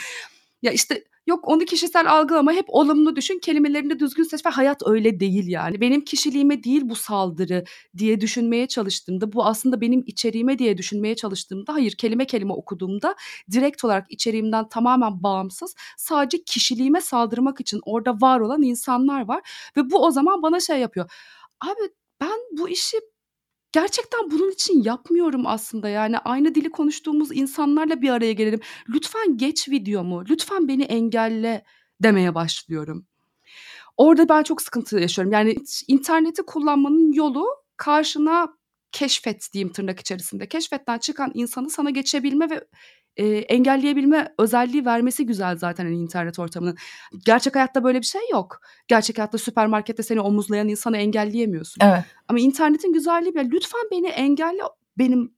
Ya 0.62 0.72
işte 0.72 1.04
yok 1.26 1.48
onu 1.48 1.64
kişisel 1.64 2.12
algılama 2.12 2.52
hep 2.52 2.64
olumlu 2.68 3.16
düşün 3.16 3.38
kelimelerini 3.38 3.98
düzgün 3.98 4.22
seç 4.22 4.46
ve 4.46 4.50
hayat 4.50 4.82
öyle 4.86 5.20
değil 5.20 5.48
yani. 5.48 5.80
Benim 5.80 6.00
kişiliğime 6.04 6.64
değil 6.64 6.82
bu 6.84 6.94
saldırı 6.96 7.64
diye 7.98 8.20
düşünmeye 8.20 8.66
çalıştığımda 8.68 9.32
bu 9.32 9.44
aslında 9.46 9.80
benim 9.80 10.02
içeriğime 10.06 10.58
diye 10.58 10.78
düşünmeye 10.78 11.16
çalıştığımda 11.16 11.74
hayır 11.74 11.92
kelime 11.92 12.26
kelime 12.26 12.52
okuduğumda 12.52 13.14
direkt 13.52 13.84
olarak 13.84 14.06
içeriğimden 14.10 14.68
tamamen 14.68 15.22
bağımsız 15.22 15.74
sadece 15.96 16.42
kişiliğime 16.44 17.00
saldırmak 17.00 17.60
için 17.60 17.80
orada 17.84 18.12
var 18.20 18.40
olan 18.40 18.62
insanlar 18.62 19.28
var 19.28 19.40
ve 19.76 19.90
bu 19.90 20.04
o 20.06 20.10
zaman 20.10 20.42
bana 20.42 20.60
şey 20.60 20.78
yapıyor. 20.80 21.10
Abi 21.60 21.90
ben 22.20 22.38
bu 22.58 22.68
işi 22.68 22.96
gerçekten 23.72 24.30
bunun 24.30 24.50
için 24.50 24.82
yapmıyorum 24.82 25.46
aslında. 25.46 25.88
Yani 25.88 26.18
aynı 26.18 26.54
dili 26.54 26.70
konuştuğumuz 26.70 27.36
insanlarla 27.36 28.02
bir 28.02 28.10
araya 28.10 28.32
gelelim. 28.32 28.60
Lütfen 28.88 29.36
geç 29.36 29.68
videomu, 29.68 30.24
lütfen 30.30 30.68
beni 30.68 30.82
engelle 30.82 31.64
demeye 32.02 32.34
başlıyorum. 32.34 33.06
Orada 33.96 34.28
ben 34.28 34.42
çok 34.42 34.62
sıkıntı 34.62 35.00
yaşıyorum. 35.00 35.32
Yani 35.32 35.56
interneti 35.88 36.42
kullanmanın 36.42 37.12
yolu 37.12 37.46
karşına 37.76 38.59
keşfet 38.92 39.52
diyeyim 39.52 39.72
tırnak 39.72 40.00
içerisinde. 40.00 40.48
Keşfetten 40.48 40.98
çıkan 40.98 41.30
insanı 41.34 41.70
sana 41.70 41.90
geçebilme 41.90 42.50
ve 42.50 42.64
e, 43.16 43.26
engelleyebilme 43.26 44.34
özelliği 44.38 44.84
vermesi 44.84 45.26
güzel 45.26 45.56
zaten 45.56 45.84
hani 45.84 45.96
internet 45.96 46.38
ortamının. 46.38 46.76
Gerçek 47.26 47.54
hayatta 47.54 47.84
böyle 47.84 48.00
bir 48.00 48.06
şey 48.06 48.22
yok. 48.32 48.60
Gerçek 48.88 49.18
hayatta 49.18 49.38
süpermarkette 49.38 50.02
seni 50.02 50.20
omuzlayan 50.20 50.68
insanı 50.68 50.96
engelleyemiyorsun. 50.96 51.84
Evet. 51.84 52.04
Ama 52.28 52.38
internetin 52.38 52.92
güzelliği 52.92 53.34
bir 53.34 53.50
lütfen 53.50 53.82
beni 53.90 54.06
engelle 54.06 54.62
benim 54.98 55.34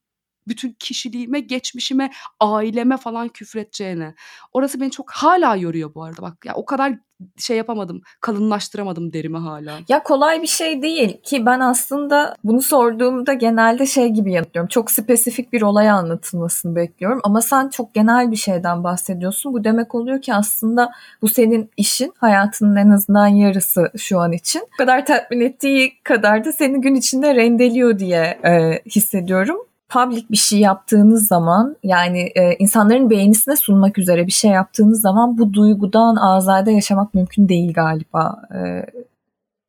bütün 0.49 0.73
kişiliğime, 0.79 1.41
geçmişime, 1.41 2.11
aileme 2.41 2.97
falan 2.97 3.29
küfredeceğine. 3.29 4.15
Orası 4.53 4.81
beni 4.81 4.91
çok 4.91 5.11
hala 5.11 5.57
yoruyor 5.57 5.95
bu 5.95 6.05
arada 6.05 6.23
bak. 6.23 6.47
Ya 6.47 6.55
o 6.55 6.65
kadar 6.65 6.99
şey 7.37 7.57
yapamadım, 7.57 8.03
kalınlaştıramadım 8.21 9.13
derimi 9.13 9.39
hala. 9.39 9.79
Ya 9.89 10.03
kolay 10.03 10.43
bir 10.43 10.47
şey 10.47 10.83
değil 10.83 11.23
ki 11.23 11.47
ben 11.47 11.61
aslında 11.61 12.37
bunu 12.45 12.63
sorduğumda 12.63 13.33
genelde 13.33 13.87
şey 13.87 14.09
gibi 14.09 14.33
yanıtlıyorum. 14.33 14.69
Çok 14.69 14.91
spesifik 14.91 15.53
bir 15.53 15.63
olay 15.63 15.91
anlatılmasını 15.91 16.77
bekliyorum 16.77 17.21
ama 17.25 17.41
sen 17.41 17.69
çok 17.69 17.95
genel 17.95 18.31
bir 18.31 18.37
şeyden 18.37 18.85
bahsediyorsun. 18.85 19.53
Bu 19.53 19.65
demek 19.65 19.95
oluyor 19.95 20.23
ki 20.23 20.35
aslında 20.35 20.91
bu 21.23 21.29
senin 21.29 21.71
işin, 21.77 22.13
hayatının 22.19 22.77
en 22.77 22.91
azından 22.91 23.27
yarısı 23.27 23.91
şu 23.97 24.19
an 24.19 24.33
için. 24.33 24.63
Bu 24.73 24.77
kadar 24.77 25.07
tatmin 25.07 25.41
ettiği 25.41 26.03
kadar 26.03 26.45
da 26.45 26.53
seni 26.53 26.81
gün 26.81 26.95
içinde 26.95 27.35
rendeliyor 27.35 27.99
diye 27.99 28.41
e, 28.45 28.83
hissediyorum 28.87 29.57
public 29.93 30.25
bir 30.31 30.37
şey 30.37 30.59
yaptığınız 30.59 31.27
zaman 31.27 31.77
yani 31.83 32.21
e, 32.21 32.55
insanların 32.59 33.11
beğenisine 33.11 33.57
sunmak 33.57 33.99
üzere 33.99 34.27
bir 34.27 34.33
şey 34.33 34.51
yaptığınız 34.51 35.01
zaman 35.01 35.39
bu 35.39 35.53
duygudan 35.53 36.17
azade 36.17 36.73
yaşamak 36.73 37.15
mümkün 37.15 37.49
değil 37.49 37.73
galiba. 37.73 38.43
E, 38.55 38.87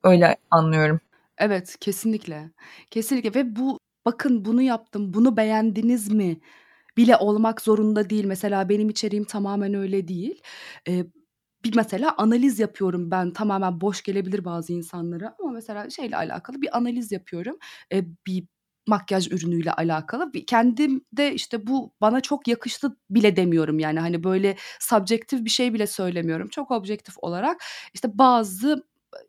öyle 0.04 0.38
anlıyorum. 0.52 1.00
Evet 1.38 1.76
kesinlikle. 1.80 2.52
Kesinlikle 2.92 3.40
ve 3.40 3.56
bu 3.56 3.80
bakın 4.06 4.46
bunu 4.46 4.62
yaptım 4.62 5.14
bunu 5.14 5.38
beğendiniz 5.38 6.12
mi 6.12 6.40
bile 6.98 7.18
olmak 7.18 7.62
zorunda 7.62 8.10
değil. 8.10 8.26
Mesela 8.26 8.70
benim 8.70 8.90
içeriğim 8.90 9.24
tamamen 9.26 9.74
öyle 9.74 10.08
değil. 10.08 10.42
Ee, 10.88 11.06
bir 11.64 11.76
mesela 11.76 12.16
analiz 12.18 12.60
yapıyorum 12.60 13.12
ben 13.12 13.32
tamamen 13.32 13.82
boş 13.82 14.04
gelebilir 14.04 14.46
bazı 14.46 14.74
insanlara 14.74 15.36
ama 15.40 15.52
mesela 15.52 15.90
şeyle 15.90 16.18
alakalı 16.18 16.62
bir 16.62 16.78
analiz 16.78 17.12
yapıyorum. 17.12 17.58
Ee, 17.94 18.06
bir 18.28 18.48
makyaj 18.88 19.28
ürünüyle 19.32 19.72
alakalı. 19.74 20.32
Kendim 20.48 21.06
de 21.14 21.34
işte 21.34 21.68
bu 21.68 21.94
bana 22.02 22.22
çok 22.22 22.48
yakıştı 22.48 22.98
bile 23.10 23.36
demiyorum 23.36 23.80
yani 23.80 24.00
hani 24.00 24.24
böyle 24.24 24.56
subjektif 24.80 25.46
bir 25.46 25.50
şey 25.50 25.74
bile 25.74 25.88
söylemiyorum. 25.88 26.48
Çok 26.50 26.72
objektif 26.72 27.16
olarak 27.22 27.64
işte 27.94 28.18
bazı 28.18 28.84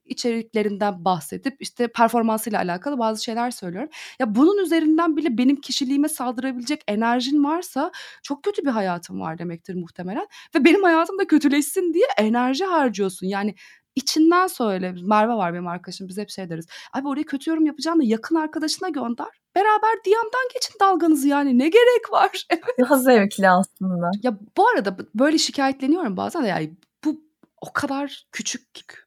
içeriklerinden 0.05 1.05
bahsedip 1.05 1.57
işte 1.61 1.89
performansıyla 1.89 2.59
alakalı 2.59 2.99
bazı 2.99 3.25
şeyler 3.25 3.51
söylüyorum. 3.51 3.91
Ya 4.19 4.35
bunun 4.35 4.65
üzerinden 4.65 5.17
bile 5.17 5.39
benim 5.39 5.57
kişiliğime 5.61 6.09
saldırabilecek 6.09 6.83
enerjin 6.89 7.45
varsa 7.45 7.93
çok 8.23 8.43
kötü 8.43 8.63
bir 8.65 8.71
hayatım 8.71 9.21
var 9.21 9.39
demektir 9.39 9.75
muhtemelen. 9.75 10.27
Ve 10.55 10.65
benim 10.65 10.83
hayatım 10.83 11.19
da 11.19 11.27
kötüleşsin 11.27 11.95
diye 11.95 12.07
enerji 12.19 12.65
harcıyorsun. 12.65 13.27
Yani 13.27 13.55
içinden 13.97 14.47
söyle. 14.47 14.95
Merve 15.03 15.33
var 15.33 15.53
benim 15.53 15.67
arkadaşım. 15.67 16.09
Biz 16.09 16.19
hep 16.19 16.31
şey 16.31 16.51
deriz. 16.51 16.67
Abi 16.93 17.09
oraya 17.09 17.23
kötü 17.23 17.51
yorum 17.51 17.67
yapacağını 17.67 18.05
yakın 18.05 18.37
arkadaşına 18.37 18.89
gönder. 18.89 19.27
Beraber 19.57 19.97
DM'den 20.07 20.49
geçin 20.55 20.75
dalganızı 20.81 21.29
yani. 21.29 21.59
Ne 21.59 21.69
gerek 21.69 22.13
var? 22.13 22.47
Daha 22.81 22.99
zevkli 22.99 23.49
aslında. 23.49 24.11
Ya 24.23 24.39
bu 24.57 24.69
arada 24.69 24.97
böyle 25.15 25.39
şikayetleniyorum 25.39 26.17
bazen 26.17 26.45
de 26.45 26.49
yani 26.49 26.73
bu 27.05 27.21
o 27.61 27.73
kadar 27.73 28.27
küçük 28.33 28.63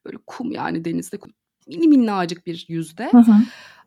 böyle 0.06 0.17
kum 0.27 0.51
yani 0.51 0.86
denizde 0.86 1.17
kum. 1.17 1.32
Mini 1.67 1.88
minnacık 1.88 2.48
bir 2.48 2.65
yüzde. 2.67 3.12
Hı 3.12 3.17
hı. 3.17 3.34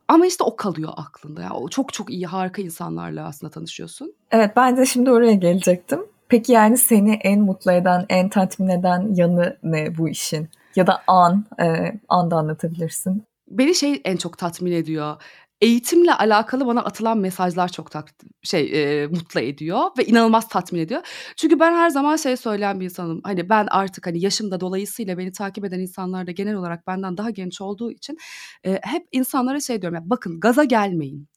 Ama 0.08 0.26
işte 0.26 0.44
o 0.44 0.56
kalıyor 0.56 0.92
aklında. 0.96 1.42
Ya. 1.42 1.52
O 1.52 1.68
çok 1.68 1.92
çok 1.92 2.10
iyi 2.10 2.26
harika 2.26 2.62
insanlarla 2.62 3.26
aslında 3.26 3.50
tanışıyorsun. 3.50 4.14
Evet 4.30 4.56
ben 4.56 4.76
de 4.76 4.86
şimdi 4.86 5.10
oraya 5.10 5.34
gelecektim. 5.34 6.00
Peki 6.28 6.52
yani 6.52 6.78
seni 6.78 7.14
en 7.14 7.40
mutlu 7.40 7.72
eden, 7.72 8.06
en 8.08 8.28
tatmin 8.28 8.68
eden 8.68 9.14
yanı 9.14 9.56
ne 9.62 9.98
bu 9.98 10.08
işin? 10.08 10.48
Ya 10.76 10.86
da 10.86 11.02
an, 11.06 11.44
e, 11.60 11.64
an 12.08 12.30
anlatabilirsin. 12.30 13.24
Beni 13.48 13.74
şey 13.74 14.00
en 14.04 14.16
çok 14.16 14.38
tatmin 14.38 14.72
ediyor. 14.72 15.22
Eğitimle 15.60 16.14
alakalı 16.14 16.66
bana 16.66 16.80
atılan 16.84 17.18
mesajlar 17.18 17.68
çok 17.68 17.90
tat, 17.90 18.08
şey 18.42 19.02
e, 19.02 19.06
mutlu 19.06 19.40
ediyor 19.40 19.80
ve 19.98 20.04
inanılmaz 20.04 20.48
tatmin 20.48 20.80
ediyor. 20.80 21.02
Çünkü 21.36 21.60
ben 21.60 21.72
her 21.72 21.90
zaman 21.90 22.16
şey 22.16 22.36
söyleyen 22.36 22.80
bir 22.80 22.84
insanım. 22.84 23.20
Hani 23.24 23.48
ben 23.48 23.66
artık 23.70 24.06
hani 24.06 24.20
yaşımda 24.20 24.60
dolayısıyla 24.60 25.18
beni 25.18 25.32
takip 25.32 25.64
eden 25.64 25.80
insanlar 25.80 26.26
da 26.26 26.30
genel 26.30 26.54
olarak 26.54 26.86
benden 26.86 27.16
daha 27.16 27.30
genç 27.30 27.60
olduğu 27.60 27.90
için 27.92 28.18
e, 28.64 28.80
hep 28.82 29.06
insanlara 29.12 29.60
şey 29.60 29.82
diyorum 29.82 29.94
ya 29.94 30.02
bakın 30.10 30.40
gaza 30.40 30.64
gelmeyin. 30.64 31.28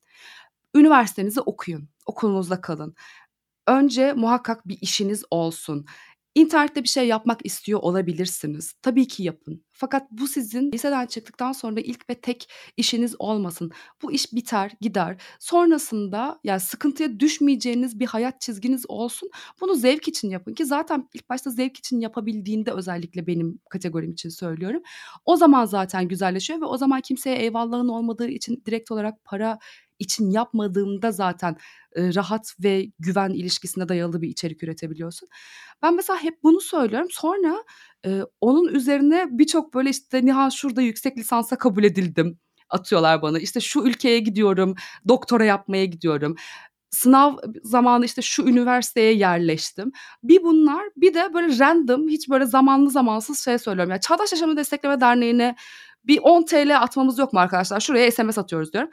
Üniversitenizi 0.75 1.41
okuyun. 1.41 1.89
Okulunuzda 2.05 2.61
kalın. 2.61 2.95
Önce 3.67 4.13
muhakkak 4.13 4.67
bir 4.67 4.77
işiniz 4.81 5.23
olsun. 5.31 5.85
İnternette 6.35 6.83
bir 6.83 6.87
şey 6.87 7.07
yapmak 7.07 7.45
istiyor 7.45 7.79
olabilirsiniz. 7.79 8.73
Tabii 8.81 9.07
ki 9.07 9.23
yapın. 9.23 9.63
Fakat 9.71 10.11
bu 10.11 10.27
sizin 10.27 10.71
liseden 10.71 11.05
çıktıktan 11.05 11.51
sonra 11.51 11.79
ilk 11.79 12.09
ve 12.09 12.15
tek 12.15 12.49
işiniz 12.77 13.15
olmasın. 13.19 13.71
Bu 14.01 14.11
iş 14.11 14.33
biter, 14.33 14.71
gider. 14.81 15.21
Sonrasında 15.39 16.39
yani 16.43 16.59
sıkıntıya 16.59 17.19
düşmeyeceğiniz 17.19 17.99
bir 17.99 18.05
hayat 18.05 18.41
çizginiz 18.41 18.85
olsun. 18.87 19.29
Bunu 19.61 19.75
zevk 19.75 20.07
için 20.07 20.29
yapın 20.29 20.53
ki 20.53 20.65
zaten 20.65 21.09
ilk 21.13 21.29
başta 21.29 21.49
zevk 21.49 21.77
için 21.77 21.99
yapabildiğinde 21.99 22.71
özellikle 22.71 23.27
benim 23.27 23.59
kategorim 23.69 24.11
için 24.11 24.29
söylüyorum. 24.29 24.81
O 25.25 25.35
zaman 25.35 25.65
zaten 25.65 26.07
güzelleşiyor 26.07 26.61
ve 26.61 26.65
o 26.65 26.77
zaman 26.77 27.01
kimseye 27.01 27.37
eyvallahın 27.37 27.87
olmadığı 27.87 28.27
için 28.27 28.63
direkt 28.65 28.91
olarak 28.91 29.23
para 29.23 29.59
için 30.03 30.31
yapmadığımda 30.31 31.11
zaten 31.11 31.57
rahat 31.95 32.55
ve 32.63 32.85
güven 32.99 33.29
ilişkisine 33.29 33.89
dayalı 33.89 34.21
bir 34.21 34.29
içerik 34.29 34.63
üretebiliyorsun. 34.63 35.29
Ben 35.81 35.95
mesela 35.95 36.23
hep 36.23 36.43
bunu 36.43 36.61
söylüyorum. 36.61 37.07
Sonra 37.11 37.63
onun 38.41 38.67
üzerine 38.67 39.27
birçok 39.31 39.73
böyle 39.73 39.89
işte 39.89 40.25
Nihan 40.25 40.49
şurada 40.49 40.81
yüksek 40.81 41.17
lisansa 41.17 41.57
kabul 41.57 41.83
edildim 41.83 42.39
atıyorlar 42.69 43.21
bana. 43.21 43.39
İşte 43.39 43.59
şu 43.59 43.81
ülkeye 43.81 44.19
gidiyorum, 44.19 44.75
doktora 45.07 45.45
yapmaya 45.45 45.85
gidiyorum. 45.85 46.35
Sınav 46.91 47.37
zamanı 47.63 48.05
işte 48.05 48.21
şu 48.21 48.43
üniversiteye 48.43 49.13
yerleştim. 49.13 49.91
Bir 50.23 50.43
bunlar 50.43 50.83
bir 50.95 51.13
de 51.13 51.33
böyle 51.33 51.59
random 51.59 52.07
hiç 52.07 52.29
böyle 52.29 52.45
zamanlı 52.45 52.89
zamansız 52.89 53.39
şey 53.39 53.57
söylüyorum. 53.57 53.91
Yani 53.91 54.01
Çağdaş 54.01 54.31
Yaşamı 54.31 54.57
Destekleme 54.57 55.01
Derneği'ne 55.01 55.55
bir 56.03 56.19
10 56.21 56.45
TL 56.45 56.81
atmamız 56.81 57.19
yok 57.19 57.33
mu 57.33 57.39
arkadaşlar? 57.39 57.79
Şuraya 57.79 58.11
SMS 58.11 58.37
atıyoruz 58.37 58.73
diyorum. 58.73 58.89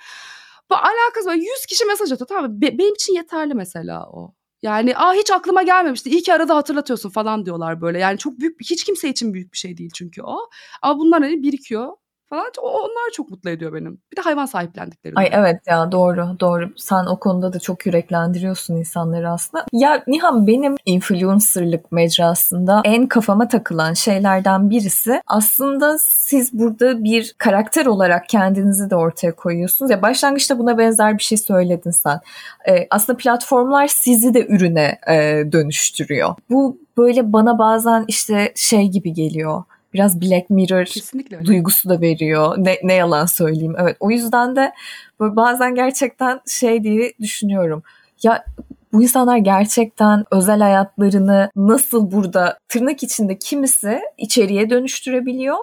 Bu 0.70 0.74
alakası 0.74 1.28
var. 1.28 1.34
100 1.34 1.66
kişi 1.68 1.84
mesaj 1.84 2.12
atıyor. 2.12 2.28
Tamam 2.28 2.60
Be- 2.60 2.78
benim 2.78 2.94
için 2.94 3.14
yeterli 3.14 3.54
mesela 3.54 4.06
o. 4.12 4.34
Yani 4.62 4.96
aa 4.96 5.12
hiç 5.14 5.30
aklıma 5.30 5.62
gelmemişti. 5.62 6.10
İyi 6.10 6.22
ki 6.22 6.34
arada 6.34 6.56
hatırlatıyorsun 6.56 7.10
falan 7.10 7.46
diyorlar 7.46 7.80
böyle. 7.80 7.98
Yani 7.98 8.18
çok 8.18 8.38
büyük 8.40 8.60
hiç 8.60 8.84
kimse 8.84 9.08
için 9.08 9.34
büyük 9.34 9.52
bir 9.52 9.58
şey 9.58 9.76
değil 9.76 9.90
çünkü 9.94 10.22
o. 10.22 10.36
Ama 10.82 10.98
bunlar 11.00 11.22
hani 11.22 11.42
birikiyor 11.42 11.92
falan. 12.30 12.46
onlar 12.62 13.10
çok 13.12 13.30
mutlu 13.30 13.50
ediyor 13.50 13.74
benim. 13.74 14.00
Bir 14.12 14.16
de 14.16 14.20
hayvan 14.20 14.46
sahiplendikleri. 14.46 15.14
Ay 15.16 15.28
evet 15.32 15.60
ya 15.66 15.92
doğru 15.92 16.36
doğru. 16.40 16.70
Sen 16.76 17.06
o 17.06 17.18
konuda 17.20 17.52
da 17.52 17.58
çok 17.58 17.86
yüreklendiriyorsun 17.86 18.76
insanları 18.76 19.30
aslında. 19.30 19.64
Ya 19.72 20.04
Nihan 20.06 20.46
benim 20.46 20.76
influencerlık 20.86 21.92
mecrasında 21.92 22.82
en 22.84 23.06
kafama 23.06 23.48
takılan 23.48 23.94
şeylerden 23.94 24.70
birisi 24.70 25.22
aslında 25.26 25.98
siz 25.98 26.52
burada 26.52 27.04
bir 27.04 27.34
karakter 27.38 27.86
olarak 27.86 28.28
kendinizi 28.28 28.90
de 28.90 28.96
ortaya 28.96 29.36
koyuyorsunuz. 29.36 29.90
Ya 29.90 30.02
başlangıçta 30.02 30.58
buna 30.58 30.78
benzer 30.78 31.18
bir 31.18 31.22
şey 31.22 31.38
söyledin 31.38 31.90
sen. 31.90 32.20
Ee, 32.68 32.86
aslında 32.90 33.16
platformlar 33.16 33.86
sizi 33.86 34.34
de 34.34 34.46
ürüne 34.46 34.98
e, 35.08 35.44
dönüştürüyor. 35.52 36.34
Bu 36.50 36.78
böyle 36.96 37.32
bana 37.32 37.58
bazen 37.58 38.04
işte 38.08 38.52
şey 38.56 38.88
gibi 38.88 39.12
geliyor 39.12 39.64
biraz 39.94 40.20
Black 40.20 40.50
Mirror 40.50 40.84
Kesinlikle 40.84 41.44
duygusu 41.44 41.88
da 41.88 42.00
veriyor. 42.00 42.54
Ne, 42.58 42.78
ne 42.82 42.94
yalan 42.94 43.26
söyleyeyim. 43.26 43.74
Evet 43.78 43.96
o 44.00 44.10
yüzden 44.10 44.56
de 44.56 44.72
böyle 45.20 45.36
bazen 45.36 45.74
gerçekten 45.74 46.40
şey 46.46 46.84
diye 46.84 47.12
düşünüyorum. 47.20 47.82
Ya 48.22 48.44
bu 48.92 49.02
insanlar 49.02 49.36
gerçekten 49.36 50.24
özel 50.30 50.60
hayatlarını 50.60 51.50
nasıl 51.56 52.10
burada 52.10 52.58
tırnak 52.68 53.02
içinde 53.02 53.38
kimisi 53.38 54.00
içeriye 54.18 54.70
dönüştürebiliyor. 54.70 55.56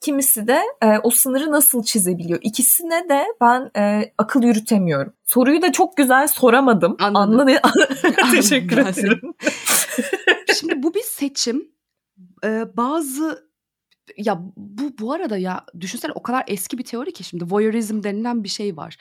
Kimisi 0.00 0.46
de 0.46 0.60
e, 0.82 0.98
o 1.02 1.10
sınırı 1.10 1.50
nasıl 1.52 1.82
çizebiliyor? 1.82 2.38
İkisine 2.42 3.08
de 3.08 3.24
ben 3.40 3.70
e, 3.76 4.12
akıl 4.18 4.42
yürütemiyorum. 4.42 5.12
Soruyu 5.24 5.62
da 5.62 5.72
çok 5.72 5.96
güzel 5.96 6.28
soramadım. 6.28 6.96
Anladım. 7.00 7.38
Anladım. 7.62 8.30
Teşekkür 8.30 8.78
ederim. 8.78 9.34
Şimdi 10.58 10.82
bu 10.82 10.94
bir 10.94 11.02
seçim. 11.02 11.68
Ee, 12.44 12.76
bazı 12.76 13.47
ya 14.16 14.42
bu 14.56 14.98
bu 14.98 15.12
arada 15.12 15.38
ya 15.38 15.66
düşünsene 15.80 16.12
o 16.14 16.22
kadar 16.22 16.44
eski 16.46 16.78
bir 16.78 16.84
teori 16.84 17.12
ki 17.12 17.24
şimdi 17.24 17.44
voyeurizm 17.44 18.02
denilen 18.02 18.44
bir 18.44 18.48
şey 18.48 18.76
var. 18.76 18.96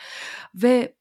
Ve 0.56 0.96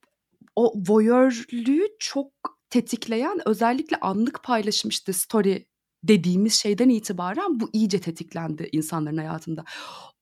o 0.56 0.72
voyeurlüğü 0.88 1.86
çok 1.98 2.32
tetikleyen 2.70 3.48
özellikle 3.48 3.96
anlık 3.96 4.42
paylaşım 4.42 4.88
işte 4.88 5.12
story 5.12 5.66
dediğimiz 6.04 6.54
şeyden 6.54 6.88
itibaren 6.88 7.60
bu 7.60 7.70
iyice 7.72 8.00
tetiklendi 8.00 8.68
insanların 8.72 9.16
hayatında. 9.16 9.64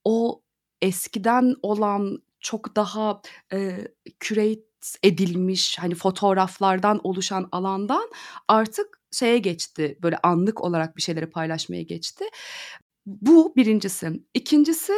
O 0.05 0.43
eskiden 0.83 1.55
olan 1.63 2.23
çok 2.41 2.77
daha 2.77 3.21
e, 3.53 3.89
curate 4.21 4.75
edilmiş 5.03 5.79
hani 5.79 5.95
fotoğraflardan 5.95 7.01
oluşan 7.05 7.49
alandan 7.53 8.11
artık 8.49 9.01
şeye 9.13 9.39
geçti 9.39 9.99
böyle 10.03 10.19
anlık 10.23 10.65
olarak 10.65 10.97
bir 10.97 11.03
şeyleri 11.03 11.31
paylaşmaya 11.31 11.83
geçti 11.83 12.25
bu 13.07 13.53
birincisi. 13.57 14.11
İkincisi 14.35 14.93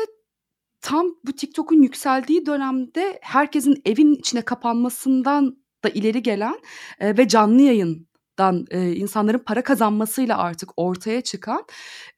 tam 0.80 1.06
bu 1.25 1.32
TikTok'un 1.32 1.82
yükseldiği 1.82 2.46
dönemde 2.46 3.18
herkesin 3.22 3.82
evin 3.84 4.14
içine 4.14 4.42
kapanmasından 4.42 5.56
da 5.84 5.88
ileri 5.88 6.22
gelen 6.22 6.60
e, 7.00 7.16
ve 7.18 7.28
canlı 7.28 7.62
yayından 7.62 8.66
e, 8.70 8.92
insanların 8.92 9.38
para 9.38 9.62
kazanmasıyla 9.62 10.38
artık 10.38 10.70
ortaya 10.76 11.20
çıkan 11.20 11.64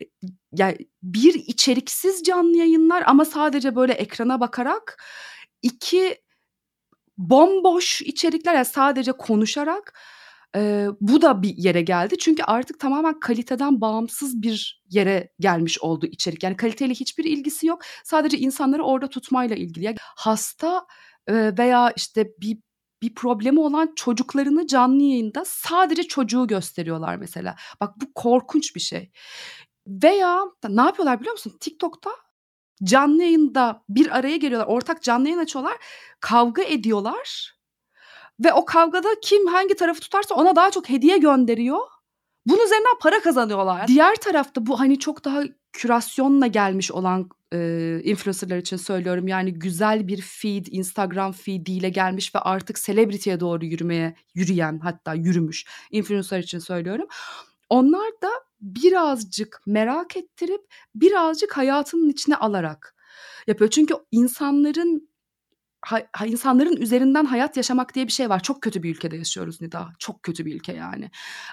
e, 0.03 0.05
yani 0.53 0.79
bir 1.03 1.35
içeriksiz 1.35 2.23
canlı 2.23 2.57
yayınlar 2.57 3.05
ama 3.07 3.25
sadece 3.25 3.77
böyle 3.77 3.93
ekrana 3.93 4.41
bakarak 4.41 5.05
iki 5.63 6.17
bomboş 7.19 8.03
içerikler 8.03 8.55
yani 8.55 8.65
sadece 8.65 9.13
konuşarak 9.13 10.01
Eee, 10.57 10.89
bu 11.01 11.23
da 11.23 11.43
bir 11.43 11.55
yere 11.57 11.83
geldi. 11.83 12.19
Çünkü 12.19 12.43
artık 12.43 12.81
tamamen 12.81 13.21
kaliteden 13.21 13.81
bağımsız 13.81 14.43
bir 14.43 14.83
yere 14.91 15.33
gelmiş 15.41 15.79
oldu 15.81 16.07
içerik. 16.07 16.43
Yani 16.43 16.57
kaliteyle 16.57 16.95
hiçbir 16.95 17.25
ilgisi 17.25 17.67
yok. 17.67 17.83
Sadece 18.05 18.39
insanları 18.39 18.83
orada 18.85 19.09
tutmayla 19.09 19.57
ilgili. 19.57 19.85
Ya 19.85 19.95
hasta, 20.17 20.87
eee, 21.29 21.59
veya 21.59 21.93
işte 21.97 22.29
bir 22.41 22.59
bir 23.03 23.15
problemi 23.15 23.61
olan 23.61 23.93
çocuklarını 23.97 24.67
canlı 24.67 25.03
yayında 25.03 25.45
sadece 25.47 26.03
çocuğu 26.03 26.47
gösteriyorlar 26.47 27.17
mesela. 27.17 27.57
Bak 27.81 27.95
bu 28.01 28.13
korkunç 28.15 28.75
bir 28.77 28.81
şey. 28.81 29.11
Veya 29.89 30.45
ne 30.69 30.81
yapıyorlar 30.83 31.21
biliyor 31.21 31.33
musun? 31.35 31.57
TikTok'ta 31.61 32.11
canlı 32.85 33.23
yayında 33.23 33.85
bir 33.89 34.19
araya 34.19 34.37
geliyorlar. 34.37 34.69
Ortak 34.75 35.03
canlı 35.03 35.29
yayın 35.29 35.41
açıyorlar. 35.41 35.75
Kavga 36.21 36.63
ediyorlar 36.63 37.55
ve 38.45 38.53
o 38.53 38.65
kavgada 38.65 39.09
kim 39.23 39.47
hangi 39.47 39.75
tarafı 39.75 40.01
tutarsa 40.01 40.35
ona 40.35 40.57
daha 40.57 40.71
çok 40.71 40.89
hediye 40.89 41.19
gönderiyor. 41.19 41.79
Bunun 42.47 42.65
üzerinden 42.65 42.99
para 43.01 43.21
kazanıyorlar. 43.21 43.89
Diğer 43.89 44.15
tarafta 44.17 44.67
bu 44.67 44.81
hani 44.81 44.99
çok 44.99 45.25
daha 45.25 45.43
kürasyonla 45.73 46.47
gelmiş 46.47 46.93
olan 46.93 47.29
e, 47.53 48.01
influencerlar 48.05 48.57
için 48.57 48.77
söylüyorum. 48.77 49.29
Yani 49.29 49.55
güzel 49.55 50.09
bir 50.09 50.21
feed, 50.21 50.67
Instagram 50.71 51.33
feediyle 51.33 51.89
gelmiş 51.89 52.35
ve 52.35 52.39
artık 52.39 52.77
celebrity'ye 52.77 53.41
doğru 53.41 53.65
yürümeye, 53.65 54.15
yürüyen 54.35 54.79
hatta 54.79 55.15
yürümüş 55.15 55.67
influencer 55.91 56.39
için 56.39 56.59
söylüyorum. 56.59 57.07
Onlar 57.69 58.11
da 58.23 58.31
birazcık 58.61 59.61
merak 59.67 60.17
ettirip 60.17 60.61
birazcık 60.95 61.57
hayatının 61.57 62.09
içine 62.09 62.37
alarak 62.37 62.95
yapıyor. 63.47 63.71
Çünkü 63.71 63.95
insanların 64.11 65.08
ha, 65.81 66.27
insanların 66.27 66.77
üzerinden 66.77 67.25
hayat 67.25 67.57
yaşamak 67.57 67.95
diye 67.95 68.07
bir 68.07 68.13
şey 68.13 68.29
var. 68.29 68.41
Çok 68.41 68.63
kötü 68.63 68.83
bir 68.83 68.91
ülkede 68.91 69.17
yaşıyoruz 69.17 69.61
Nida. 69.61 69.89
Çok 69.99 70.23
kötü 70.23 70.45
bir 70.45 70.55
ülke 70.55 70.73
yani. 70.73 71.11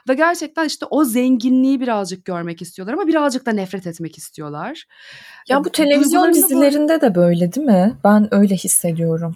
Ve 0.09 0.13
gerçekten 0.13 0.65
işte 0.65 0.85
o 0.89 1.05
zenginliği 1.05 1.79
birazcık 1.79 2.25
görmek 2.25 2.61
istiyorlar 2.61 2.93
ama 2.93 3.07
birazcık 3.07 3.45
da 3.45 3.51
nefret 3.51 3.87
etmek 3.87 4.17
istiyorlar. 4.17 4.85
Ya 5.49 5.63
bu 5.63 5.69
televizyon 5.69 6.33
dizilerinde 6.33 7.01
de 7.01 7.15
böyle 7.15 7.53
değil 7.53 7.67
mi? 7.67 7.97
Ben 8.03 8.33
öyle 8.33 8.55
hissediyorum. 8.55 9.35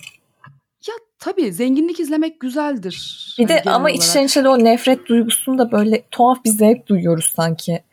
Ya 0.87 0.93
tabii 1.19 1.53
zenginlik 1.53 1.99
izlemek 1.99 2.39
güzeldir. 2.39 3.35
Bir 3.39 3.47
de 3.47 3.61
ama 3.65 3.79
olarak. 3.79 3.95
içten 3.95 4.25
içe 4.25 4.43
de 4.43 4.49
o 4.49 4.63
nefret 4.63 5.05
duygusunu 5.05 5.57
da 5.57 5.71
böyle 5.71 6.03
tuhaf 6.11 6.45
bir 6.45 6.49
zevk 6.49 6.87
duyuyoruz 6.87 7.31
sanki 7.35 7.83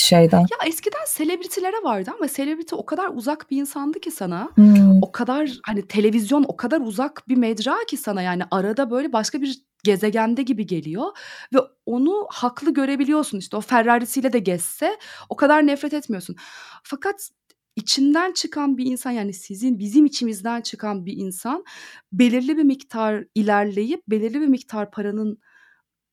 şeyden. 0.00 0.38
Ya 0.38 0.66
eskiden 0.66 1.04
selebritilere 1.06 1.82
vardı 1.82 2.10
ama 2.18 2.28
selebriti 2.28 2.74
o 2.74 2.86
kadar 2.86 3.08
uzak 3.14 3.50
bir 3.50 3.60
insandı 3.60 4.00
ki 4.00 4.10
sana. 4.10 4.48
Hmm. 4.54 5.02
O 5.02 5.12
kadar 5.12 5.50
hani 5.66 5.86
televizyon 5.86 6.44
o 6.48 6.56
kadar 6.56 6.80
uzak 6.80 7.28
bir 7.28 7.36
mecra 7.36 7.76
ki 7.88 7.96
sana 7.96 8.22
yani 8.22 8.42
arada 8.50 8.90
böyle 8.90 9.12
başka 9.12 9.42
bir 9.42 9.62
gezegende 9.84 10.42
gibi 10.42 10.66
geliyor 10.66 11.06
ve 11.54 11.58
onu 11.86 12.26
haklı 12.30 12.74
görebiliyorsun 12.74 13.38
işte 13.38 13.56
o 13.56 13.60
Ferrari'siyle 13.60 14.32
de 14.32 14.38
gezse 14.38 14.98
o 15.28 15.36
kadar 15.36 15.66
nefret 15.66 15.94
etmiyorsun. 15.94 16.36
Fakat 16.82 17.30
içinden 17.76 18.32
çıkan 18.32 18.78
bir 18.78 18.86
insan 18.86 19.10
yani 19.10 19.32
sizin 19.32 19.78
bizim 19.78 20.06
içimizden 20.06 20.60
çıkan 20.60 21.06
bir 21.06 21.16
insan 21.16 21.64
belirli 22.12 22.56
bir 22.56 22.62
miktar 22.62 23.24
ilerleyip 23.34 24.02
belirli 24.08 24.40
bir 24.40 24.46
miktar 24.46 24.90
paranın 24.90 25.38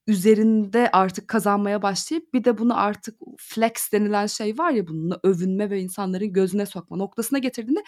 üzerinde 0.07 0.89
artık 0.93 1.27
kazanmaya 1.27 1.81
başlayıp 1.81 2.33
bir 2.33 2.43
de 2.43 2.57
bunu 2.57 2.79
artık 2.79 3.19
flex 3.37 3.91
denilen 3.93 4.27
şey 4.27 4.57
var 4.57 4.71
ya 4.71 4.87
bununla 4.87 5.19
övünme 5.23 5.69
ve 5.69 5.79
insanların 5.81 6.33
gözüne 6.33 6.65
sokma 6.65 6.97
noktasına 6.97 7.39
getirdiğinde 7.39 7.83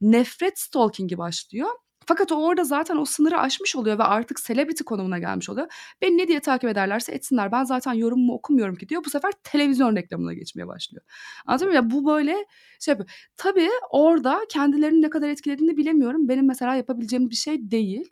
nefret 0.00 0.58
stalkingi 0.58 1.18
başlıyor. 1.18 1.68
Fakat 2.06 2.32
o 2.32 2.46
orada 2.46 2.64
zaten 2.64 2.96
o 2.96 3.04
sınırı 3.04 3.38
aşmış 3.40 3.76
oluyor 3.76 3.98
ve 3.98 4.02
artık 4.02 4.38
celebrity 4.46 4.84
konumuna 4.84 5.18
gelmiş 5.18 5.48
oluyor. 5.50 5.66
Beni 6.02 6.18
ne 6.18 6.28
diye 6.28 6.40
takip 6.40 6.70
ederlerse 6.70 7.12
etsinler. 7.12 7.52
Ben 7.52 7.64
zaten 7.64 7.92
yorumumu 7.92 8.34
okumuyorum 8.34 8.76
ki 8.76 8.88
diyor. 8.88 9.04
Bu 9.04 9.10
sefer 9.10 9.32
televizyon 9.44 9.96
reklamına 9.96 10.34
geçmeye 10.34 10.66
başlıyor. 10.66 11.04
Anladın 11.46 11.68
mı? 11.68 11.74
Ya 11.74 11.90
bu 11.90 12.06
böyle 12.06 12.46
şey 12.80 12.92
yapıyor. 12.92 13.10
Tabii 13.36 13.70
orada 13.90 14.40
kendilerini 14.48 15.02
ne 15.02 15.10
kadar 15.10 15.28
etkilediğini 15.28 15.76
bilemiyorum. 15.76 16.28
Benim 16.28 16.46
mesela 16.46 16.74
yapabileceğim 16.74 17.30
bir 17.30 17.34
şey 17.36 17.70
değil. 17.70 18.10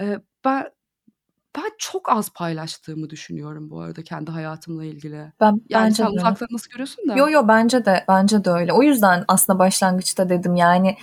Ee, 0.00 0.18
ben 0.44 0.64
ben 1.56 1.70
çok 1.78 2.12
az 2.12 2.30
paylaştığımı 2.30 3.10
düşünüyorum 3.10 3.70
bu 3.70 3.80
arada 3.80 4.02
kendi 4.02 4.30
hayatımla 4.30 4.84
ilgili. 4.84 5.32
Ben 5.40 5.60
yani 5.68 5.84
bence 5.84 5.94
sen 5.94 6.06
de. 6.06 6.10
uzaktan 6.10 6.48
nasıl 6.50 6.70
görüyorsun 6.70 7.08
da? 7.08 7.16
Yo 7.16 7.28
yo 7.28 7.48
bence 7.48 7.84
de 7.84 8.04
bence 8.08 8.44
de 8.44 8.50
öyle. 8.50 8.72
O 8.72 8.82
yüzden 8.82 9.24
aslında 9.28 9.58
başlangıçta 9.58 10.28
dedim 10.28 10.56
yani 10.56 10.96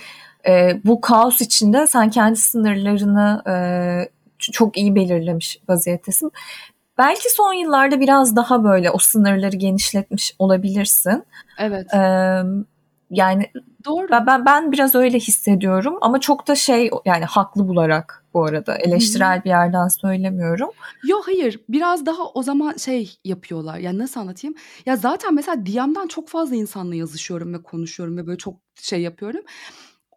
e, 0.48 0.80
bu 0.84 1.00
kaos 1.00 1.40
içinde 1.40 1.86
sen 1.86 2.10
kendi 2.10 2.36
sınırlarını 2.36 3.42
e, 3.48 3.54
çok 4.38 4.76
iyi 4.76 4.94
belirlemiş 4.94 5.60
vaziyettesin. 5.68 6.32
Belki 6.98 7.34
son 7.34 7.52
yıllarda 7.52 8.00
biraz 8.00 8.36
daha 8.36 8.64
böyle 8.64 8.90
o 8.90 8.98
sınırları 8.98 9.56
genişletmiş 9.56 10.34
olabilirsin. 10.38 11.24
Evet. 11.58 11.94
Ee, 11.94 12.42
yani 13.10 13.50
Doğru. 13.84 14.06
Ben, 14.10 14.26
ben 14.26 14.46
ben 14.46 14.72
biraz 14.72 14.94
öyle 14.94 15.18
hissediyorum 15.18 15.98
ama 16.00 16.20
çok 16.20 16.48
da 16.48 16.54
şey 16.54 16.90
yani 17.04 17.24
haklı 17.24 17.68
bularak 17.68 18.23
bu 18.34 18.44
arada 18.44 18.76
eleştirel 18.76 19.36
Hı-hı. 19.36 19.44
bir 19.44 19.48
yerden 19.48 19.88
söylemiyorum. 19.88 20.70
Yok 21.04 21.26
hayır 21.26 21.60
biraz 21.68 22.06
daha 22.06 22.24
o 22.34 22.42
zaman 22.42 22.76
şey 22.76 23.18
yapıyorlar 23.24 23.78
yani 23.78 23.98
nasıl 23.98 24.20
anlatayım 24.20 24.56
ya 24.86 24.96
zaten 24.96 25.34
mesela 25.34 25.66
DM'den 25.66 26.06
çok 26.08 26.28
fazla 26.28 26.56
insanla 26.56 26.94
yazışıyorum 26.94 27.54
ve 27.54 27.62
konuşuyorum 27.62 28.16
ve 28.16 28.26
böyle 28.26 28.38
çok 28.38 28.60
şey 28.74 29.02
yapıyorum. 29.02 29.40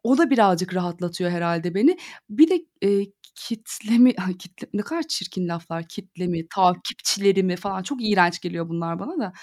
O 0.03 0.17
da 0.17 0.29
birazcık 0.29 0.75
rahatlatıyor 0.75 1.31
herhalde 1.31 1.75
beni. 1.75 1.97
Bir 2.29 2.49
de 2.49 2.65
e, 2.83 3.05
kitlemi 3.35 4.15
kitle 4.39 4.67
ne 4.73 4.81
kadar 4.81 5.03
çirkin 5.03 5.47
laflar 5.47 5.87
kitlemi 5.87 6.47
takipçilerimi 6.47 7.55
falan 7.55 7.83
çok 7.83 8.03
iğrenç 8.03 8.39
geliyor 8.41 8.69
bunlar 8.69 8.99
bana 8.99 9.19
da. 9.19 9.33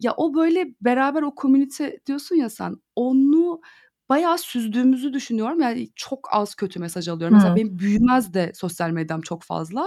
Ya 0.00 0.14
o 0.16 0.34
böyle 0.34 0.74
beraber 0.80 1.22
o 1.22 1.34
komünite 1.34 2.00
diyorsun 2.06 2.36
ya 2.36 2.50
sen 2.50 2.76
onu 2.96 3.60
bayağı 4.08 4.38
süzdüğümüzü 4.38 5.12
düşünüyorum. 5.12 5.60
Yani 5.60 5.88
çok 5.96 6.28
az 6.32 6.54
kötü 6.54 6.80
mesaj 6.80 7.08
alıyorum. 7.08 7.34
Mesela 7.34 7.50
Hıı. 7.50 7.56
benim 7.56 7.78
büyümez 7.78 8.34
de 8.34 8.52
sosyal 8.54 8.90
medyam 8.90 9.20
çok 9.20 9.42
fazla. 9.42 9.86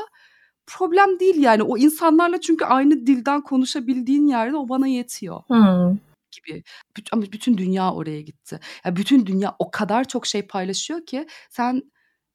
Problem 0.67 1.19
değil 1.19 1.37
yani. 1.37 1.63
O 1.63 1.77
insanlarla 1.77 2.41
çünkü 2.41 2.65
aynı 2.65 3.07
dilden 3.07 3.41
konuşabildiğin 3.41 4.27
yerde 4.27 4.57
o 4.57 4.69
bana 4.69 4.87
yetiyor 4.87 5.41
Hıı. 5.47 5.97
gibi. 6.31 6.63
Ama 7.11 7.21
bütün 7.21 7.57
dünya 7.57 7.93
oraya 7.93 8.21
gitti. 8.21 8.59
Ya, 8.85 8.95
bütün 8.95 9.25
dünya 9.25 9.55
o 9.59 9.71
kadar 9.71 10.03
çok 10.07 10.27
şey 10.27 10.41
paylaşıyor 10.41 11.05
ki 11.05 11.27
sen 11.49 11.83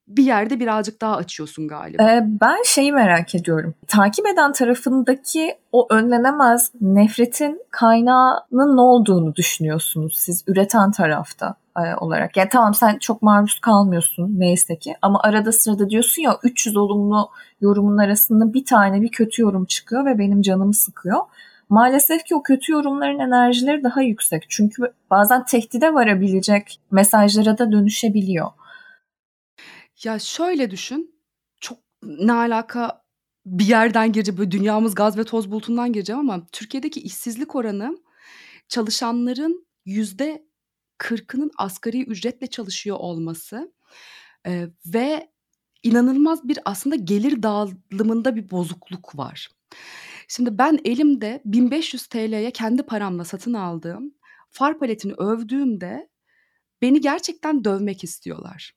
bir 0.09 0.25
yerde 0.25 0.61
birazcık 0.61 1.01
daha 1.01 1.17
açıyorsun 1.17 1.69
galiba. 1.69 2.03
Eee, 2.03 2.27
ben 2.41 2.63
şeyi 2.65 2.93
merak 2.93 3.35
ediyorum. 3.35 3.75
Takip 3.87 4.27
eden 4.27 4.53
tarafındaki 4.53 5.55
o 5.73 5.87
önlenemez 5.91 6.71
nefretin 6.81 7.63
kaynağının 7.71 8.77
ne 8.77 8.81
olduğunu 8.81 9.35
düşünüyorsunuz 9.35 10.17
siz 10.19 10.45
üreten 10.47 10.91
tarafta 10.91 11.55
eee, 11.79 11.95
olarak? 12.01 12.37
Yani 12.37 12.49
tamam 12.49 12.75
sen 12.75 12.99
çok 12.99 13.23
maruz 13.23 13.61
kalmıyorsun 13.61 14.35
neyse 14.39 14.77
ki 14.79 14.95
ama 15.03 15.21
arada 15.23 15.53
sırada 15.53 15.91
diyorsun 15.91 16.23
ya 16.23 16.39
300 16.43 16.77
olumlu 16.77 17.31
yorumun 17.61 17.99
arasında 17.99 18.55
bir 18.55 18.65
tane 18.65 19.03
bir 19.03 19.09
kötü 19.11 19.43
yorum 19.43 19.65
çıkıyor 19.65 20.05
ve 20.05 20.19
benim 20.19 20.43
canımı 20.43 20.75
sıkıyor. 20.75 21.21
Maalesef 21.69 22.25
ki 22.25 22.35
o 22.35 22.43
kötü 22.43 22.73
yorumların 22.73 23.19
enerjileri 23.19 23.85
daha 23.85 24.03
yüksek. 24.03 24.47
Çünkü 24.49 24.83
bazen 25.11 25.45
tehdide 25.45 25.95
varabilecek 25.95 26.81
mesajlara 26.91 27.59
da 27.59 27.73
dönüşebiliyor. 27.73 28.47
Ya, 30.03 30.19
şöyle 30.19 30.71
düşün, 30.71 31.15
çok 31.61 31.79
ne 32.03 32.33
alaka 32.33 33.03
bir 33.47 33.67
yerden 33.67 34.13
girecek, 34.13 34.39
böyle 34.39 34.51
dünyamız 34.51 34.95
gaz 34.95 35.19
ve 35.19 35.25
toz 35.25 35.51
bulutundan 35.51 35.93
gireceğim 35.93 36.21
ama 36.21 36.47
Türkiye'deki 36.53 37.01
işsizlik 37.01 37.55
oranı 37.57 37.99
çalışanların 38.69 39.67
%40'ının 39.87 41.51
asgari 41.59 42.05
ücretle 42.05 42.47
çalışıyor 42.47 42.97
olması, 43.01 43.73
eee, 44.47 44.71
ve 44.87 45.31
inanılmaz 45.83 46.49
bir 46.49 46.59
aslında 46.65 46.97
gelir 46.97 47.43
dağılımında 47.43 48.37
bir 48.37 48.51
bozukluk 48.51 49.19
var. 49.19 49.51
Şimdi 50.29 50.59
ben 50.59 50.79
elimde 50.85 51.43
₺1.500'ye 51.45 52.51
kendi 52.51 52.83
paramla 52.83 53.25
satın 53.25 53.55
aldığım 53.55 54.15
far 54.51 54.79
paletini 54.79 55.13
övdüğümde 55.15 56.09
beni 56.83 57.01
gerçekten 57.01 57.65
dövmek 57.65 58.05
istiyorlar. 58.05 58.75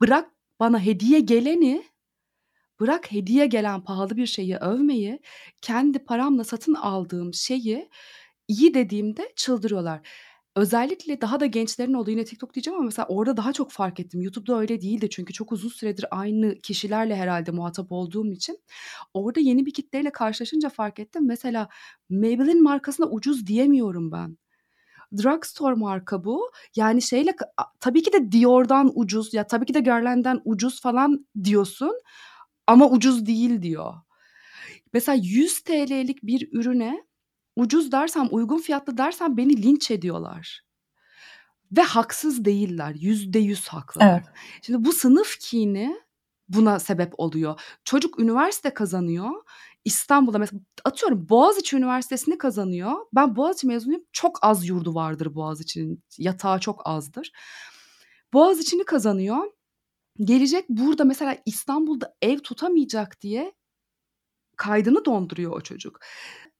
Bırak 0.00 0.30
bana 0.60 0.80
hediye 0.80 1.20
geleni, 1.20 1.84
bırak 2.80 3.12
hediye 3.12 3.46
gelen 3.46 3.84
pahalı 3.84 4.16
bir 4.16 4.26
şeyi 4.26 4.56
övmeyi, 4.56 5.20
kendi 5.62 5.98
paramla 5.98 6.44
satın 6.44 6.74
aldığım 6.74 7.34
şeyi 7.34 7.90
iyi 8.48 8.74
dediğimde 8.74 9.32
çıldırıyorlar. 9.36 10.08
Özellikle 10.56 11.20
daha 11.20 11.40
da 11.40 11.46
gençlerin 11.46 11.92
olduğu 11.94 12.10
yine 12.10 12.24
TikTok 12.24 12.54
diyeceğim 12.54 12.76
ama 12.78 12.86
mesela 12.86 13.06
orada 13.08 13.36
daha 13.36 13.52
çok 13.52 13.72
fark 13.72 14.00
ettim. 14.00 14.22
YouTube'da 14.22 14.58
öyle 14.60 14.80
değildi 14.82 15.08
çünkü 15.10 15.32
çok 15.32 15.52
uzun 15.52 15.68
süredir 15.68 16.06
aynı 16.10 16.58
kişilerle 16.58 17.16
herhalde 17.16 17.50
muhatap 17.50 17.92
olduğum 17.92 18.32
için. 18.32 18.58
Orada 19.14 19.40
yeni 19.40 19.66
bir 19.66 19.74
kitleyle 19.74 20.10
karşılaşınca 20.12 20.68
fark 20.68 20.98
ettim. 20.98 21.26
Mesela 21.26 21.68
Maybelline 22.10 22.60
markasına 22.60 23.06
ucuz 23.06 23.46
diyemiyorum 23.46 24.12
ben. 24.12 24.38
Drugstore 25.16 25.74
marka 25.74 26.24
bu. 26.24 26.50
Yani 26.76 27.02
şeyle 27.02 27.36
tabii 27.80 28.02
ki 28.02 28.12
de 28.12 28.32
Dior'dan 28.32 28.92
ucuz 28.94 29.34
ya 29.34 29.46
tabii 29.46 29.66
ki 29.66 29.74
de 29.74 29.80
Guerlain'den 29.80 30.40
ucuz 30.44 30.80
falan 30.80 31.26
diyorsun 31.44 32.00
ama 32.66 32.90
ucuz 32.90 33.26
değil 33.26 33.62
diyor. 33.62 33.94
Mesela 34.92 35.18
100 35.22 35.60
TL'lik 35.60 36.22
bir 36.22 36.48
ürüne 36.52 37.04
ucuz 37.56 37.92
dersem, 37.92 38.28
uygun 38.30 38.58
fiyatlı 38.58 38.98
dersem 38.98 39.36
beni 39.36 39.62
linç 39.62 39.90
ediyorlar. 39.90 40.62
Ve 41.76 41.82
haksız 41.82 42.44
değiller. 42.44 42.94
%100 42.94 43.68
haklılar. 43.68 44.10
Evet. 44.10 44.24
Şimdi 44.62 44.84
bu 44.84 44.92
sınıf 44.92 45.38
kini 45.40 45.96
buna 46.48 46.78
sebep 46.78 47.12
oluyor. 47.18 47.60
Çocuk 47.84 48.20
üniversite 48.20 48.74
kazanıyor. 48.74 49.30
İstanbul'da 49.86 50.38
mesela 50.38 50.60
atıyorum 50.84 51.28
Boğaziçi 51.28 51.76
Üniversitesi'ni 51.76 52.38
kazanıyor. 52.38 52.92
Ben 53.14 53.36
Boğaziçi 53.36 53.66
mezunuyum. 53.66 54.02
Çok 54.12 54.38
az 54.42 54.68
yurdu 54.68 54.94
vardır 54.94 55.34
Boğaziçi'nin. 55.34 56.02
Yatağı 56.18 56.60
çok 56.60 56.82
azdır. 56.84 57.32
Boğaziçi'ni 58.32 58.84
kazanıyor. 58.84 59.52
Gelecek 60.20 60.68
burada 60.68 61.04
mesela 61.04 61.38
İstanbul'da 61.46 62.16
ev 62.22 62.38
tutamayacak 62.38 63.20
diye 63.20 63.52
kaydını 64.56 65.04
donduruyor 65.04 65.52
o 65.52 65.60
çocuk. 65.60 66.00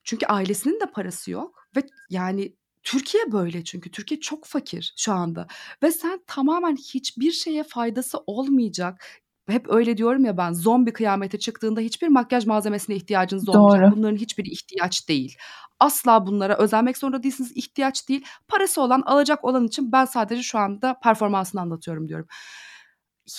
Çünkü 0.04 0.26
ailesinin 0.26 0.80
de 0.80 0.86
parası 0.86 1.30
yok 1.30 1.68
ve 1.76 1.80
yani 2.10 2.56
Türkiye 2.82 3.32
böyle 3.32 3.64
çünkü 3.64 3.90
Türkiye 3.90 4.20
çok 4.20 4.44
fakir 4.44 4.94
şu 4.96 5.12
anda 5.12 5.46
ve 5.82 5.92
sen 5.92 6.20
tamamen 6.26 6.76
hiçbir 6.76 7.32
şeye 7.32 7.64
faydası 7.64 8.18
olmayacak 8.26 9.04
hep 9.48 9.66
öyle 9.70 9.96
diyorum 9.96 10.24
ya 10.24 10.37
ben 10.37 10.52
zombi 10.52 10.92
kıyamete 10.92 11.38
çıktığında 11.38 11.80
hiçbir 11.80 12.09
makyaj 12.09 12.46
malzemesine 12.46 12.96
ihtiyacınız 12.96 13.48
olmayacak. 13.48 13.90
Doğru. 13.90 13.96
Bunların 13.96 14.16
hiçbiri 14.16 14.48
ihtiyaç 14.48 15.09
değil. 15.09 15.37
Asla 15.80 16.26
bunlara 16.26 16.59
özenmek 16.59 16.96
zorunda 16.96 17.22
değilsiniz. 17.22 17.52
ihtiyaç 17.54 18.09
değil. 18.09 18.24
Parası 18.48 18.82
olan 18.82 19.02
alacak 19.06 19.44
olan 19.44 19.66
için 19.66 19.92
ben 19.92 20.04
sadece 20.04 20.42
şu 20.42 20.59
anda 20.59 20.98
performansını 21.02 21.61
anlatıyorum 21.61 22.09
diyorum. 22.09 22.26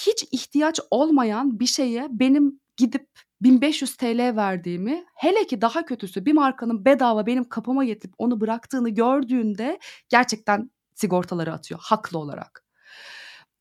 Hiç 0.05 0.25
ihtiyaç 0.31 0.79
olmayan 0.91 1.59
bir 1.59 1.65
şeye 1.65 2.07
benim 2.11 2.59
gidip 2.77 3.07
1500 3.41 3.95
TL 3.97 4.35
verdiğimi 4.35 5.05
hele 5.15 5.47
ki 5.47 5.61
daha 5.61 5.85
kötüsü 5.85 6.25
bir 6.25 6.33
markanın 6.33 6.85
bedava 6.85 7.25
benim 7.25 7.49
kapıma 7.49 7.85
getirip 7.85 8.15
onu 8.17 8.41
bıraktığını 8.41 8.89
gördüğünde 8.89 9.79
gerçekten 10.09 10.71
sigortaları 10.95 11.53
atıyor 11.53 11.79
haklı 11.83 12.19
olarak. 12.19 12.66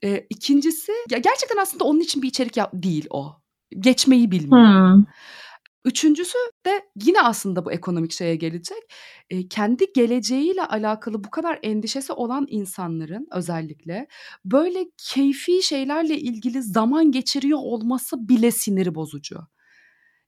Eee, 0.02 0.26
2'ncisi 0.30 0.92
ya 1.10 1.18
gerçekten 1.18 1.56
aslında 1.56 1.84
onun 1.84 2.00
için 2.00 2.22
bir 2.22 2.28
içerik 2.28 2.56
yap 2.56 2.70
değil 2.74 3.06
o. 3.10 3.32
Geçmeyi 3.80 4.30
bilmiyor. 4.30 4.66
Hımm. 4.66 5.06
Üçüncüsü 5.84 6.38
de 6.66 6.82
yine 7.04 7.22
aslında 7.22 7.64
bu 7.64 7.72
ekonomik 7.72 8.12
şeye 8.12 8.36
gelecek. 8.36 8.78
Eee, 9.30 9.48
kendi 9.48 9.92
geleceğiyle 9.94 10.64
alakalı 10.66 11.24
bu 11.24 11.30
kadar 11.30 11.58
endişesi 11.62 12.12
olan 12.12 12.46
insanların 12.50 13.26
özellikle 13.32 14.06
böyle 14.44 14.84
keyfi 14.98 15.62
şeylerle 15.62 16.18
ilgili 16.18 16.62
zaman 16.62 17.12
geçiriyor 17.12 17.58
olması 17.62 18.28
bile 18.28 18.50
sinir 18.50 18.94
bozucu. 18.94 19.38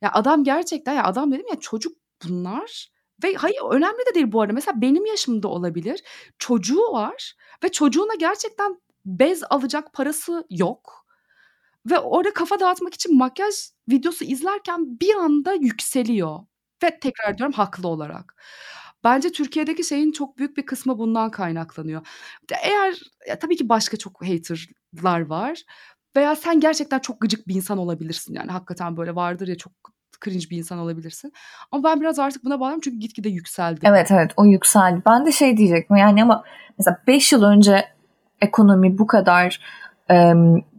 Ya 0.03 0.11
adam 0.13 0.45
gerçekten 0.45 0.95
ya 0.95 1.05
adam 1.05 1.33
dedim 1.33 1.47
ya 1.51 1.61
çocuk 1.61 1.93
bunlar 2.29 2.89
ve 3.25 3.35
hayır 3.35 3.59
önemli 3.71 3.99
de 4.11 4.15
değil 4.15 4.33
bu 4.33 4.41
arada. 4.43 4.53
Mesela 4.53 4.81
benim 4.81 5.07
yaşımda 5.07 5.49
olabilir. 5.49 6.01
Çocuğu 6.39 6.93
var 6.93 7.35
ve 7.65 7.69
çocuğuna 7.69 8.15
gerçekten 8.21 8.77
bez 9.09 9.43
alacak 9.51 9.93
parası 9.93 10.45
yok. 10.51 11.07
Ve 11.91 11.99
orada 11.99 12.35
kafa 12.35 12.61
dağıtmak 12.61 12.95
için 12.95 13.19
makyaj 13.19 13.55
videosu 13.89 14.25
izlerken 14.25 15.01
bir 15.01 15.15
anda 15.15 15.53
yükseliyor. 15.53 16.39
Ve 16.83 17.01
tekrar 17.01 17.39
diyorum 17.39 17.53
haklı 17.53 17.89
olarak. 17.89 18.35
Bence 19.05 19.33
Türkiye'deki 19.33 19.85
şeyin 19.85 20.13
çok 20.13 20.39
büyük 20.39 20.57
bir 20.57 20.67
kısmı 20.67 20.99
bundan 20.99 21.31
kaynaklanıyor. 21.31 22.07
Eğer 22.63 22.95
ya 23.29 23.39
tabii 23.39 23.57
ki 23.57 23.69
başka 23.69 23.97
çok 23.97 24.23
hater'lar 24.23 25.21
var 25.21 25.63
veya 26.17 26.37
sen 26.37 26.61
gerçekten 26.61 26.99
çok 26.99 27.21
gıcık 27.21 27.49
bir 27.49 27.55
insan 27.55 27.79
olabilirsin. 27.79 28.35
Yani 28.35 28.51
hakikaten 28.51 28.97
böyle 28.97 29.15
vardır 29.15 29.49
ya 29.49 29.57
çok 29.57 29.73
cringe 30.25 30.51
bir 30.51 30.57
insan 30.59 30.79
olabilirsin. 30.79 31.33
Ama 31.73 31.85
ben 31.85 32.01
biraz 32.01 32.19
artık 32.19 32.45
buna 32.45 32.61
bağlıyorum 32.61 32.81
çünkü 32.85 32.99
gitgide 32.99 33.29
yükseldi. 33.29 33.81
Evet 33.83 34.11
evet 34.11 34.31
o 34.37 34.45
yükseldi. 34.45 35.03
Ben 35.07 35.27
de 35.27 35.33
şey 35.33 35.57
diyecektim 35.57 35.97
yani 35.97 36.23
ama 36.23 36.45
mesela 36.79 37.03
5 37.07 37.33
yıl 37.33 37.43
önce 37.43 37.98
ekonomi 38.41 38.99
bu 38.99 39.07
kadar 39.07 39.61
e, 40.11 40.33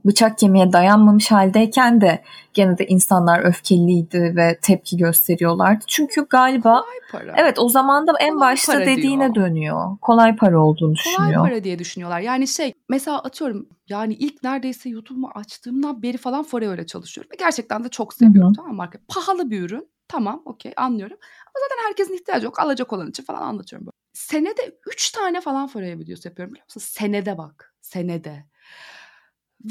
bıçak 0.06 0.38
kemiğe 0.38 0.74
dayanmamış 0.74 1.32
haldeyken 1.32 2.02
de 2.02 2.24
gene 2.54 2.78
de 2.78 2.88
insanlar 2.88 3.46
öfkeliydi 3.46 4.34
ve 4.36 4.58
tepki 4.62 4.98
gösteriyorlardı. 4.98 5.84
Çünkü 5.88 6.26
galiba 6.30 6.84
Kolay 7.12 7.26
evet 7.38 7.60
o 7.60 7.70
zaman 7.70 8.08
da 8.08 8.12
en 8.20 8.34
Kolay 8.34 8.52
başta 8.52 8.80
dediğine 8.80 9.34
diyor. 9.34 9.46
dönüyor. 9.46 9.98
Kolay 10.02 10.36
para 10.36 10.60
olduğunu 10.64 10.94
Kolay 11.04 11.18
düşünüyor. 11.28 11.50
para 11.50 11.64
diye 11.64 11.80
düşünüyorlar. 11.80 12.20
Yani 12.20 12.48
şey 12.48 12.74
mesela 12.90 13.20
atıyorum 13.20 13.68
yani 13.90 14.14
ilk 14.14 14.44
neredeyse 14.44 14.90
YouTube'umu 14.90 15.30
açtığımdan 15.36 16.02
beri 16.02 16.18
falan 16.18 16.44
Forever'e 16.44 16.86
çalışıyorum. 16.86 17.32
Ve 17.34 17.36
gerçekten 17.40 17.84
de 17.84 17.90
çok 17.90 18.14
seviyorum 18.14 18.50
Hı 18.50 18.54
hı. 18.54 18.56
tamam? 18.56 18.76
Marka. 18.76 19.00
Pahalı 19.08 19.52
bir 19.52 19.62
ürün. 19.62 19.90
Tamam 20.08 20.42
okey 20.46 20.74
anlıyorum. 20.78 21.18
Ama 21.46 21.66
zaten 21.70 21.88
herkesin 21.90 22.14
ihtiyacı 22.14 22.46
yok. 22.46 22.60
Alacak 22.60 22.94
olan 22.94 23.10
için 23.10 23.24
falan 23.24 23.42
anlatıyorum. 23.42 23.86
Böyle. 23.88 23.99
Senede 24.20 24.80
3 24.88 25.12
tane 25.12 25.42
falan 25.42 25.68
Forever 25.68 26.00
videosu 26.00 26.28
yapıyorum 26.28 26.54
biliyor 26.54 26.66
musun? 26.66 26.80
Senede 26.80 27.38
bak. 27.38 27.76
Senede. 27.82 28.46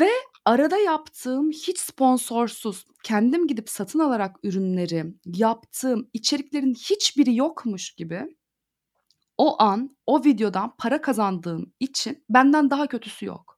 Ve 0.01 0.11
arada 0.45 0.77
yaptığım 0.79 1.51
hiç 1.51 1.79
sponsorsuz, 1.79 2.85
kendim 3.05 3.47
gidip 3.47 3.71
satın 3.71 3.99
alarak 3.99 4.37
ürünleri 4.43 5.15
yaptığım 5.25 6.11
içeriklerin 6.13 6.75
hiçbiri 6.75 7.37
yokmuş 7.37 7.91
gibi 7.91 8.37
o 9.39 9.63
an 9.63 9.97
o 10.07 10.25
videodan 10.25 10.77
para 10.79 11.01
kazandığım 11.03 11.73
için 11.81 12.25
benden 12.31 12.71
daha 12.71 12.87
kötüsü 12.87 13.27
yok. 13.27 13.58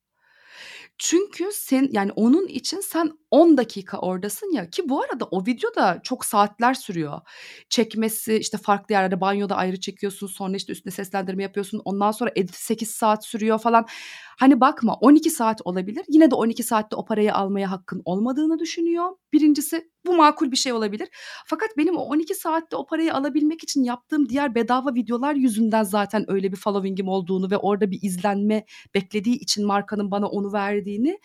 Çünkü 1.03 1.49
sen 1.53 1.89
yani 1.93 2.13
onun 2.13 2.47
için 2.47 2.81
sen 2.81 3.13
10 3.31 3.57
dakika 3.57 3.99
oradasın 3.99 4.53
ya 4.53 4.71
ki 4.71 4.89
bu 4.89 5.03
arada 5.03 5.25
o 5.25 5.47
video 5.47 5.75
da 5.75 6.01
çok 6.03 6.25
saatler 6.25 6.75
sürüyor. 6.75 7.21
Çekmesi 7.69 8.37
işte 8.37 8.59
farklı 8.59 8.93
yerlerde 8.93 9.21
banyoda 9.21 9.57
ayrı 9.57 9.81
çekiyorsun 9.81 10.27
sonra 10.27 10.57
işte 10.57 10.73
üstüne 10.73 10.93
seslendirme 10.93 11.43
yapıyorsun 11.43 11.83
ondan 11.85 12.11
sonra 12.11 12.31
edit 12.37 12.55
8 12.55 12.91
saat 12.91 13.27
sürüyor 13.27 13.59
falan. 13.59 13.87
Hani 14.39 14.61
bakma 14.61 14.95
12 14.95 15.31
saat 15.31 15.61
olabilir 15.65 16.05
yine 16.09 16.31
de 16.31 16.35
12 16.35 16.63
saatte 16.63 16.97
o 16.97 17.05
parayı 17.05 17.35
almaya 17.35 17.71
hakkın 17.71 18.03
olmadığını 18.05 18.59
düşünüyor. 18.59 19.11
Birincisi 19.33 19.91
bu 20.07 20.17
makul 20.17 20.51
bir 20.51 20.57
şey 20.57 20.73
olabilir. 20.73 21.09
Fakat 21.47 21.69
benim 21.77 21.97
o 21.97 22.01
12 22.01 22.35
saatte 22.35 22.77
o 22.77 22.87
parayı 22.87 23.15
alabilmek 23.15 23.63
için 23.63 23.83
yaptığım 23.83 24.29
diğer 24.29 24.55
bedava 24.55 24.95
videolar 24.95 25.35
yüzünden 25.35 25.83
zaten 25.83 26.31
öyle 26.31 26.53
bir 26.53 26.57
following'im 26.57 27.09
olduğunu 27.09 27.51
ve 27.51 27.57
orada 27.57 27.91
bir 27.91 27.99
izlenme 28.03 28.65
beklediği 28.95 29.37
için 29.37 29.67
markanın 29.67 30.11
bana 30.11 30.27
onu 30.27 30.53
verdiğini 30.53 31.19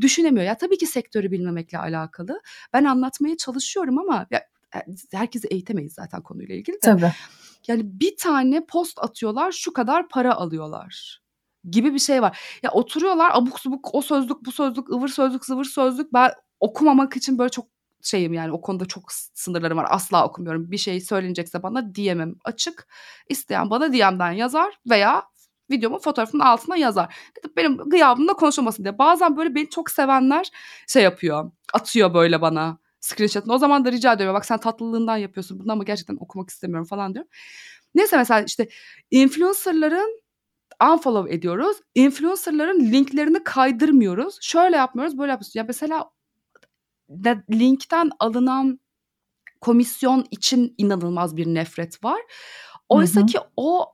düşünemiyor. 0.00 0.46
Ya 0.46 0.56
tabii 0.56 0.78
ki 0.78 0.86
sektörü 0.86 1.30
bilmemekle 1.30 1.78
alakalı. 1.78 2.40
Ben 2.72 2.84
anlatmaya 2.84 3.36
çalışıyorum 3.36 3.98
ama 3.98 4.26
ya, 4.30 4.40
e, 4.74 4.78
herkesi 5.12 5.48
eğitemeyiz 5.48 5.92
zaten 5.92 6.22
konuyla 6.22 6.54
ilgili 6.54 6.76
de. 6.76 6.80
Tabii. 6.80 7.12
Yani 7.68 7.82
bir 8.00 8.16
tane 8.16 8.66
post 8.66 8.98
atıyorlar 9.02 9.52
şu 9.52 9.72
kadar 9.72 10.08
para 10.08 10.34
alıyorlar 10.34 11.22
gibi 11.70 11.94
bir 11.94 11.98
şey 11.98 12.22
var. 12.22 12.40
Ya 12.62 12.70
oturuyorlar 12.70 13.30
abuk 13.34 13.60
subuk 13.60 13.94
o 13.94 14.02
sözlük 14.02 14.44
bu 14.46 14.52
sözlük 14.52 14.90
ıvır 14.90 15.08
sözlük 15.08 15.44
zıvır 15.44 15.64
sözlük 15.64 16.12
ben 16.12 16.30
okumamak 16.60 17.16
için 17.16 17.38
böyle 17.38 17.50
çok 17.50 17.75
şeyim 18.06 18.32
yani 18.32 18.52
o 18.52 18.60
konuda 18.60 18.86
çok 18.86 19.12
sınırlarım 19.12 19.78
var. 19.78 19.86
Asla 19.90 20.26
okumuyorum. 20.26 20.70
Bir 20.70 20.78
şey 20.78 21.00
söylenecekse 21.00 21.62
bana 21.62 21.94
DM'im 21.94 22.38
açık. 22.44 22.88
İsteyen 23.28 23.70
bana 23.70 23.92
DM'den 23.92 24.32
yazar 24.32 24.80
veya 24.90 25.22
videomun 25.70 25.98
fotoğrafının 25.98 26.42
altına 26.42 26.76
yazar. 26.76 27.16
Benim 27.56 27.76
gıyabımda 27.76 28.32
konuşulmasın 28.32 28.84
diye. 28.84 28.98
Bazen 28.98 29.36
böyle 29.36 29.54
beni 29.54 29.70
çok 29.70 29.90
sevenler 29.90 30.50
şey 30.88 31.02
yapıyor. 31.02 31.50
Atıyor 31.72 32.14
böyle 32.14 32.40
bana 32.40 32.78
screenshot'ını. 33.00 33.52
O 33.52 33.58
zaman 33.58 33.84
da 33.84 33.92
rica 33.92 34.12
ediyorum. 34.12 34.34
Bak 34.34 34.46
sen 34.46 34.58
tatlılığından 34.58 35.16
yapıyorsun 35.16 35.60
bunu 35.60 35.72
ama 35.72 35.84
gerçekten 35.84 36.16
okumak 36.20 36.50
istemiyorum 36.50 36.86
falan 36.86 37.14
diyor. 37.14 37.24
Neyse 37.94 38.16
mesela 38.16 38.40
işte 38.42 38.68
influencerların 39.10 40.20
unfollow 40.92 41.34
ediyoruz. 41.34 41.76
Influencerların 41.94 42.80
linklerini 42.92 43.44
kaydırmıyoruz. 43.44 44.38
Şöyle 44.40 44.76
yapmıyoruz, 44.76 45.18
böyle 45.18 45.30
yapıyoruz. 45.30 45.56
Ya 45.56 45.64
mesela 45.68 46.10
de, 47.08 47.42
linkten 47.50 48.10
alınan 48.18 48.80
komisyon 49.60 50.24
için 50.30 50.74
inanılmaz 50.78 51.36
bir 51.36 51.46
nefret 51.46 52.04
var. 52.04 52.20
Oysa 52.88 53.20
hı 53.20 53.24
hı. 53.24 53.26
ki 53.26 53.38
o 53.56 53.92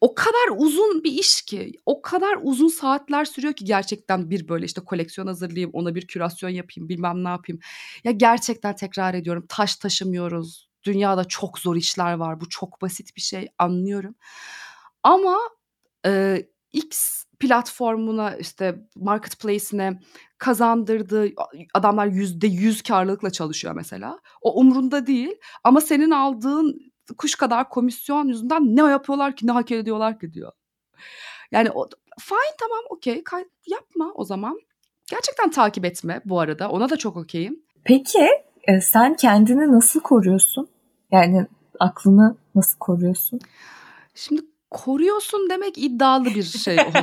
o 0.00 0.14
kadar 0.14 0.56
uzun 0.56 1.04
bir 1.04 1.12
iş 1.12 1.42
ki, 1.42 1.72
o 1.86 2.02
kadar 2.02 2.38
uzun 2.42 2.68
saatler 2.68 3.24
sürüyor 3.24 3.54
ki 3.54 3.64
gerçekten 3.64 4.30
bir 4.30 4.48
böyle 4.48 4.66
işte 4.66 4.80
koleksiyon 4.80 5.26
hazırlayayım, 5.26 5.70
ona 5.72 5.94
bir 5.94 6.06
kürasyon 6.06 6.50
yapayım, 6.50 6.88
bilmem 6.88 7.24
ne 7.24 7.28
yapayım. 7.28 7.60
Ya 8.04 8.12
gerçekten 8.12 8.76
tekrar 8.76 9.14
ediyorum, 9.14 9.46
taş 9.48 9.76
taşımıyoruz. 9.76 10.68
Dünyada 10.84 11.24
çok 11.24 11.58
zor 11.58 11.76
işler 11.76 12.12
var. 12.12 12.40
Bu 12.40 12.48
çok 12.48 12.82
basit 12.82 13.16
bir 13.16 13.20
şey, 13.20 13.48
anlıyorum. 13.58 14.14
Ama 15.02 15.38
e, 16.06 16.42
X 16.72 17.24
platformuna 17.40 18.36
işte 18.36 18.80
marketplace'ine 18.96 20.00
kazandırdığı 20.38 21.28
adamlar 21.74 22.06
yüzde 22.06 22.46
yüz 22.46 22.82
karlılıkla 22.82 23.30
çalışıyor 23.30 23.74
mesela. 23.74 24.18
O 24.42 24.60
umrunda 24.60 25.06
değil 25.06 25.34
ama 25.64 25.80
senin 25.80 26.10
aldığın 26.10 26.92
kuş 27.18 27.34
kadar 27.34 27.68
komisyon 27.68 28.28
yüzünden 28.28 28.76
ne 28.76 28.80
yapıyorlar 28.80 29.36
ki 29.36 29.46
ne 29.46 29.52
hak 29.52 29.72
ediyorlar 29.72 30.18
ki 30.20 30.32
diyor. 30.32 30.52
Yani 31.52 31.70
o, 31.70 31.88
fine 32.20 32.56
tamam 32.60 32.80
okey 32.90 33.22
yapma 33.66 34.12
o 34.14 34.24
zaman. 34.24 34.60
Gerçekten 35.10 35.50
takip 35.50 35.84
etme 35.84 36.20
bu 36.24 36.40
arada 36.40 36.70
ona 36.70 36.90
da 36.90 36.96
çok 36.96 37.16
okeyim. 37.16 37.62
Peki 37.84 38.28
e, 38.68 38.80
sen 38.80 39.14
kendini 39.14 39.72
nasıl 39.72 40.00
koruyorsun? 40.00 40.68
Yani 41.12 41.46
aklını 41.80 42.36
nasıl 42.54 42.78
koruyorsun? 42.78 43.40
Şimdi 44.14 44.42
koruyorsun 44.70 45.50
demek 45.50 45.78
iddialı 45.78 46.24
bir 46.24 46.42
şey 46.42 46.74
oldu. 46.80 46.98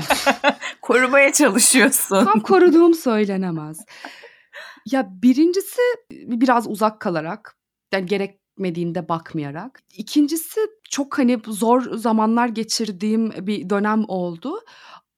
Korumaya 0.81 1.33
çalışıyorsun. 1.33 2.25
Tam 2.25 2.39
koruduğum 2.39 2.93
söylenemez. 2.93 3.85
Ya 4.85 5.09
birincisi 5.11 5.81
biraz 6.11 6.67
uzak 6.67 6.99
kalarak 6.99 7.57
yani 7.91 8.05
gerek 8.05 8.39
gerekmediğinde 8.57 9.09
bakmayarak. 9.09 9.83
İkincisi 9.97 10.59
çok 10.89 11.17
hani 11.17 11.39
zor 11.47 11.81
zamanlar 11.97 12.47
geçirdiğim 12.47 13.31
bir 13.47 13.69
dönem 13.69 14.05
oldu. 14.07 14.59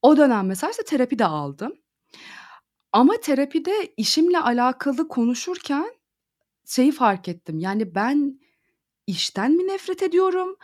O 0.01 0.17
dönem 0.17 0.47
mesela 0.47 0.71
işte 0.71 0.83
terapi 0.83 1.19
de 1.19 1.25
aldım. 1.25 1.73
Ama 2.91 3.13
terapide 3.21 3.93
işimle 3.97 4.39
alakalı 4.39 5.07
konuşurken 5.07 5.95
şeyi 6.65 6.91
fark 6.91 7.27
ettim. 7.27 7.59
Yani 7.59 7.95
ben 7.95 8.39
işten 9.07 9.51
mi 9.51 9.67
nefret 9.67 10.03
ediyorum? 10.03 10.55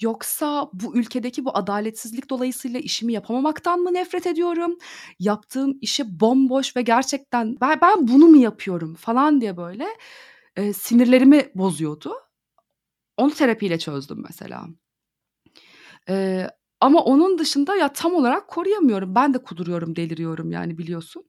Yoksa 0.00 0.70
bu 0.72 0.96
ülkedeki 0.96 1.44
bu 1.44 1.56
adaletsizlik 1.56 2.30
dolayısıyla 2.30 2.80
işimi 2.80 3.12
yapamamaktan 3.12 3.80
mı 3.80 3.94
nefret 3.94 4.26
ediyorum? 4.26 4.78
Yaptığım 5.18 5.78
işi 5.80 6.20
bomboş 6.20 6.76
ve 6.76 6.82
gerçekten 6.82 7.56
ben, 7.60 7.78
ben 7.82 8.08
bunu 8.08 8.26
mu 8.26 8.36
yapıyorum 8.36 8.94
falan 8.94 9.40
diye 9.40 9.56
böyle 9.56 9.86
e, 10.56 10.72
sinirlerimi 10.72 11.50
bozuyordu. 11.54 12.14
Onu 13.16 13.34
terapiyle 13.34 13.78
çözdüm 13.78 14.24
mesela. 14.28 14.66
E, 16.08 16.46
ama 16.80 17.00
onun 17.04 17.38
dışında 17.38 17.76
ya 17.76 17.92
tam 17.92 18.14
olarak 18.14 18.48
koruyamıyorum. 18.48 19.14
Ben 19.14 19.34
de 19.34 19.38
kuduruyorum, 19.42 19.96
deliriyorum 19.96 20.52
yani 20.52 20.78
biliyorsun. 20.78 21.24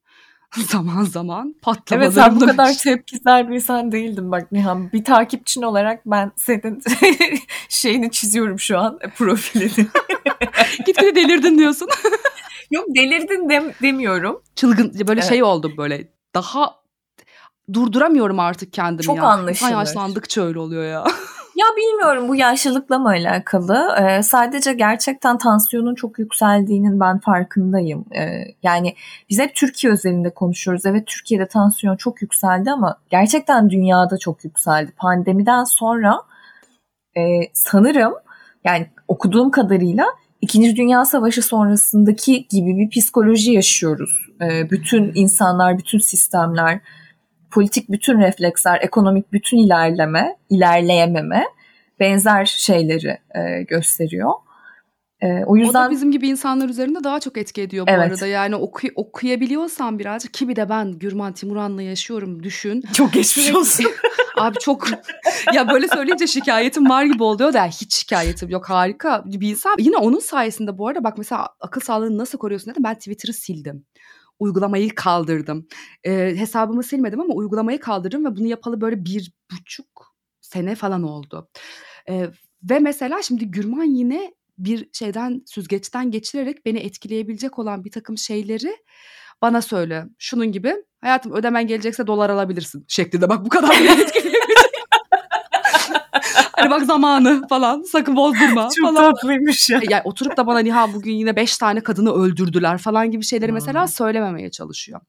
zaman 0.69 1.03
zaman 1.03 1.55
patlamalarım 1.62 2.13
Evet 2.13 2.25
sen 2.25 2.41
bu 2.41 2.45
kadar 2.45 2.73
tepkisel 2.77 3.49
bir 3.49 3.55
insan 3.55 3.91
değildin 3.91 4.31
bak 4.31 4.51
Nihan. 4.51 4.91
Bir 4.91 5.03
takipçin 5.03 5.62
olarak 5.62 6.01
ben 6.05 6.31
senin 6.36 6.81
şeyini 7.69 8.12
çiziyorum 8.12 8.60
şu 8.60 8.77
an 8.79 8.99
e, 9.01 9.10
profilini. 9.10 9.71
Gitgide 10.86 11.15
delirdin 11.15 11.57
diyorsun. 11.57 11.89
Yok 12.71 12.86
delirdin 12.95 13.49
dem 13.49 13.73
demiyorum. 13.81 14.41
Çılgın 14.55 14.93
böyle 15.07 15.19
evet. 15.19 15.29
şey 15.29 15.43
oldum 15.43 15.73
böyle 15.77 16.07
daha 16.36 16.75
durduramıyorum 17.73 18.39
artık 18.39 18.73
kendimi 18.73 19.03
Çok 19.03 19.17
ya. 19.17 19.23
anlaşılır. 19.23 19.71
Yaşlandıkça 19.71 20.41
öyle 20.41 20.60
oluyor 20.60 20.83
ya. 20.83 21.05
Ya 21.58 21.65
bilmiyorum 21.78 22.28
bu 22.30 22.36
yaşlılıkla 22.36 23.00
mı 23.00 23.10
alakalı. 23.10 23.96
Ee, 24.02 24.24
sadece 24.24 24.74
gerçekten 24.74 25.38
tansiyonun 25.38 25.96
çok 25.96 26.20
yükseldiğinin 26.20 27.00
ben 27.00 27.20
farkındayım. 27.20 28.06
Ee, 28.15 28.43
yani 28.63 28.96
biz 29.30 29.39
hep 29.39 29.56
Türkiye 29.56 29.93
özelinde 29.93 30.30
konuşuyoruz. 30.30 30.86
Evet 30.86 31.08
Türkiye'de 31.08 31.48
tansiyon 31.48 31.96
çok 31.96 32.22
yükseldi 32.22 32.72
ama 32.72 32.98
gerçekten 33.10 33.70
dünyada 33.70 34.17
çok 34.17 34.46
yükseldi. 34.46 34.91
Pandemiden 34.98 35.63
sonra 35.63 36.22
e, 37.17 37.22
sanırım 37.54 38.13
yani 38.63 38.88
okuduğum 39.08 39.52
kadarıyla 39.52 40.06
İkinci 40.41 40.76
Dünya 40.76 41.06
Savaşı 41.06 41.41
sonrasındaki 41.41 42.48
gibi 42.48 42.78
bir 42.78 42.89
psikoloji 42.89 43.52
yaşıyoruz. 43.52 44.28
Ee, 44.41 44.70
bütün 44.70 45.12
insanlar, 45.15 45.78
bütün 45.78 45.98
sistemler 45.98 46.80
politik 47.51 47.91
bütün 47.91 48.19
refleksler, 48.19 48.79
ekonomik 48.81 49.33
bütün 49.33 49.57
ilerleme, 49.57 50.38
ilerleyememe 50.49 51.43
benzer 51.99 52.45
şeyleri 52.45 53.17
e, 53.36 53.63
gösteriyor. 53.63 54.31
E, 55.21 55.43
o 55.45 55.57
yüzden 55.57 55.81
o 55.81 55.86
da 55.86 55.91
bizim 55.91 56.12
gibi 56.12 56.27
insanlar 56.27 56.69
üzerinde 56.69 57.03
daha 57.03 57.19
çok 57.19 57.38
etki 57.38 57.62
ediyor 57.62 57.88
bu 57.88 57.91
evet. 57.91 58.12
arada. 58.12 58.27
Yani 58.27 58.55
oku, 58.55 58.88
okuyabiliyorsan 58.95 59.99
birazcık 59.99 60.33
ki 60.33 60.49
bir 60.49 60.55
de 60.55 60.69
ben 60.69 60.91
Gürman 60.91 61.33
Timuran'la 61.33 61.81
yaşıyorum 61.81 62.43
düşün. 62.43 62.83
Çok 62.93 63.13
geçmiş 63.13 63.53
olsun. 63.53 63.86
Abi 64.38 64.57
çok 64.60 64.88
ya 65.53 65.69
böyle 65.69 65.88
söyleyince 65.88 66.27
şikayetim 66.27 66.89
var 66.89 67.03
gibi 67.03 67.23
oluyor 67.23 67.53
da 67.53 67.65
hiç 67.65 67.95
şikayetim 67.95 68.49
yok 68.49 68.69
harika 68.69 69.23
bir 69.25 69.49
insan. 69.49 69.75
Yine 69.79 69.97
onun 69.97 70.19
sayesinde 70.19 70.77
bu 70.77 70.88
arada 70.88 71.03
bak 71.03 71.17
mesela 71.17 71.47
akıl 71.60 71.81
sağlığını 71.81 72.17
nasıl 72.17 72.38
koruyorsun 72.38 72.71
dedim 72.71 72.83
ben 72.83 72.95
Twitter'ı 72.95 73.33
sildim 73.33 73.86
uygulamayı 74.39 74.95
kaldırdım. 74.95 75.67
E, 76.04 76.12
hesabımı 76.36 76.84
silmedim 76.84 77.19
ama 77.19 77.34
uygulamayı 77.34 77.80
kaldırdım 77.80 78.26
ve 78.26 78.36
bunu 78.36 78.47
yapalı 78.47 78.82
böyle 78.82 79.06
bir 79.06 79.32
buçuk 79.52 80.15
sene 80.41 80.76
falan 80.76 81.04
oldu. 81.04 81.50
E, 82.10 82.28
ve 82.63 82.80
mesela 82.80 83.21
şimdi 83.21 83.52
Gürman 83.52 83.84
yine 83.84 84.34
bir 84.58 84.89
şeyden 84.93 85.43
süzgeçten 85.45 86.12
geçirerek 86.12 86.65
beni 86.65 86.80
etkileyebilecek 86.80 87.60
olan 87.60 87.86
bir 87.86 87.91
takım 87.91 88.17
şeyleri 88.17 88.78
bana 89.41 89.62
söyle. 89.62 90.06
Şunun 90.17 90.52
gibi 90.52 90.76
hayatım 91.02 91.34
ödemen 91.34 91.67
gelecekse 91.67 92.08
dolar 92.08 92.30
alabilirsin 92.30 92.86
şeklinde. 92.88 93.30
Bak 93.30 93.45
bu 93.45 93.50
kadar 93.50 93.69
beni 93.69 94.02
etkileyebilecek. 94.02 94.66
Hani 96.58 96.70
bak 96.70 96.86
zamanı 96.86 97.48
falan 97.48 97.82
sakın 97.82 98.15
bozdurma 98.15 98.70
Çok 98.76 98.88
falan. 98.88 99.13
tatlıymış 99.13 99.70
ya. 99.70 99.82
Yani 99.89 100.02
oturup 100.06 100.38
da 100.38 100.48
bana 100.48 100.60
Niha 100.60 100.93
bugün 100.93 101.13
yine 101.13 101.36
beş 101.36 101.58
tane 101.58 101.82
kadını 101.82 102.13
öldürdüler 102.13 102.78
falan 102.78 103.12
gibi 103.12 103.24
şeyleri 103.24 103.52
mesela 103.52 103.82
hmm. 103.82 103.88
söylememeye 103.88 104.52
çalışıyor. 104.52 105.02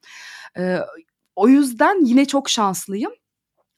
Ee, 0.58 0.78
o 1.36 1.48
yüzden 1.48 2.04
yine 2.04 2.24
çok 2.24 2.50
şanslıyım. 2.50 3.12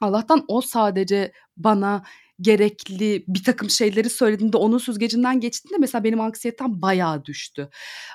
Allah'tan 0.01 0.45
o 0.49 0.61
sadece 0.61 1.33
bana 1.57 2.03
gerekli 2.41 3.25
bir 3.29 3.45
takım 3.45 3.71
şeyleri 3.71 4.11
söylediğinde 4.11 4.57
onun 4.57 4.79
süzgecinden 4.79 5.41
geçtiğinde 5.41 5.79
mesela 5.79 6.05
benim 6.05 6.21
anksiyetem 6.21 6.83
bayağı 6.83 7.25
düştü. 7.25 7.69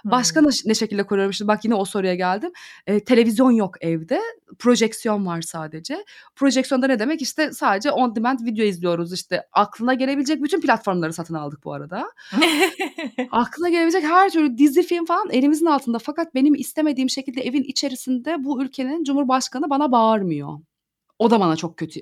Başka 0.06 0.40
Hımm. 0.40 0.50
ne, 0.66 0.76
şekilde 0.76 1.06
koruyorum 1.06 1.32
işte 1.32 1.48
bak 1.48 1.66
yine 1.66 1.76
o 1.76 1.86
soruya 1.86 2.16
geldim. 2.16 2.52
Ee, 2.88 3.00
televizyon 3.00 3.52
yok 3.52 3.76
evde. 3.82 4.22
Projeksiyon 4.60 5.26
var 5.26 5.42
sadece. 5.42 6.06
Projeksiyonda 6.36 6.88
ne 6.88 7.00
demek? 7.00 7.22
İşte 7.22 7.52
sadece 7.52 7.92
on 7.92 8.16
demand 8.16 8.40
video 8.40 8.66
izliyoruz. 8.66 9.14
İşte 9.14 9.44
aklına 9.52 9.94
gelebilecek 9.94 10.44
bütün 10.44 10.62
platformları 10.62 11.14
satın 11.14 11.34
aldık 11.34 11.64
bu 11.64 11.74
arada. 11.74 12.12
aklına 13.32 13.70
gelebilecek 13.70 14.04
her 14.04 14.30
türlü 14.30 14.58
dizi, 14.58 14.84
film 14.84 15.06
falan 15.06 15.30
elimizin 15.30 15.66
altında. 15.66 16.00
Fakat 16.00 16.36
benim 16.36 16.56
istemediğim 16.56 17.10
şekilde 17.10 17.42
evin 17.42 17.64
içerisinde 17.64 18.44
bu 18.44 18.64
ülkenin 18.64 19.04
cumhurbaşkanı 19.04 19.70
bana 19.70 19.92
bağırmıyor. 19.92 20.60
O 21.20 21.32
da 21.32 21.40
bana 21.40 21.56
çok 21.56 21.78
kötü 21.78 22.00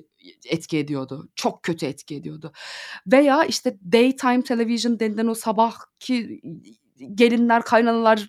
etki 0.48 0.78
ediyordu. 0.78 1.28
Çok 1.36 1.62
kötü 1.62 1.86
etki 1.86 2.16
ediyordu. 2.16 2.52
Veya 3.06 3.44
işte 3.44 3.78
daytime 3.92 4.42
television 4.42 5.00
denilen 5.00 5.26
o 5.26 5.34
sabahki 5.34 6.40
gelinler, 7.14 7.62
kaynanalar 7.62 8.28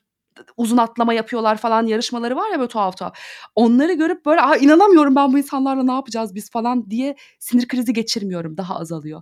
uzun 0.58 0.78
atlama 0.78 1.13
yapıyorlar 1.13 1.58
falan 1.58 1.86
yarışmaları 1.86 2.36
var 2.36 2.50
ya 2.52 2.60
böyle 2.60 2.67
tuhaf 2.67 2.98
tuhaf. 2.98 3.17
Onları 3.56 3.93
görüp 3.93 4.26
böyle 4.26 4.41
Aa, 4.41 4.56
inanamıyorum 4.56 5.15
ben 5.15 5.34
bu 5.34 5.38
insanlarla 5.38 5.84
ne 5.84 5.91
yapacağız 5.91 6.36
biz 6.36 6.50
falan 6.50 6.89
diye 6.89 7.15
sinir 7.39 7.67
krizi 7.67 7.93
geçirmiyorum. 7.93 8.58
Daha 8.58 8.80
azalıyor. 8.80 9.21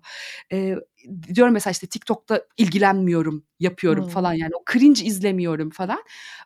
Ee, 0.51 0.75
diyorum 1.35 1.53
mesela 1.53 1.71
işte 1.71 1.87
TikTok'ta 1.87 2.41
ilgilenmiyorum, 2.57 3.43
yapıyorum 3.59 4.03
Hmm. 4.03 4.09
falan 4.11 4.33
yani 4.33 4.51
o 4.55 4.63
cringe 4.73 5.03
izlemiyorum 5.05 5.69
falan. 5.69 5.99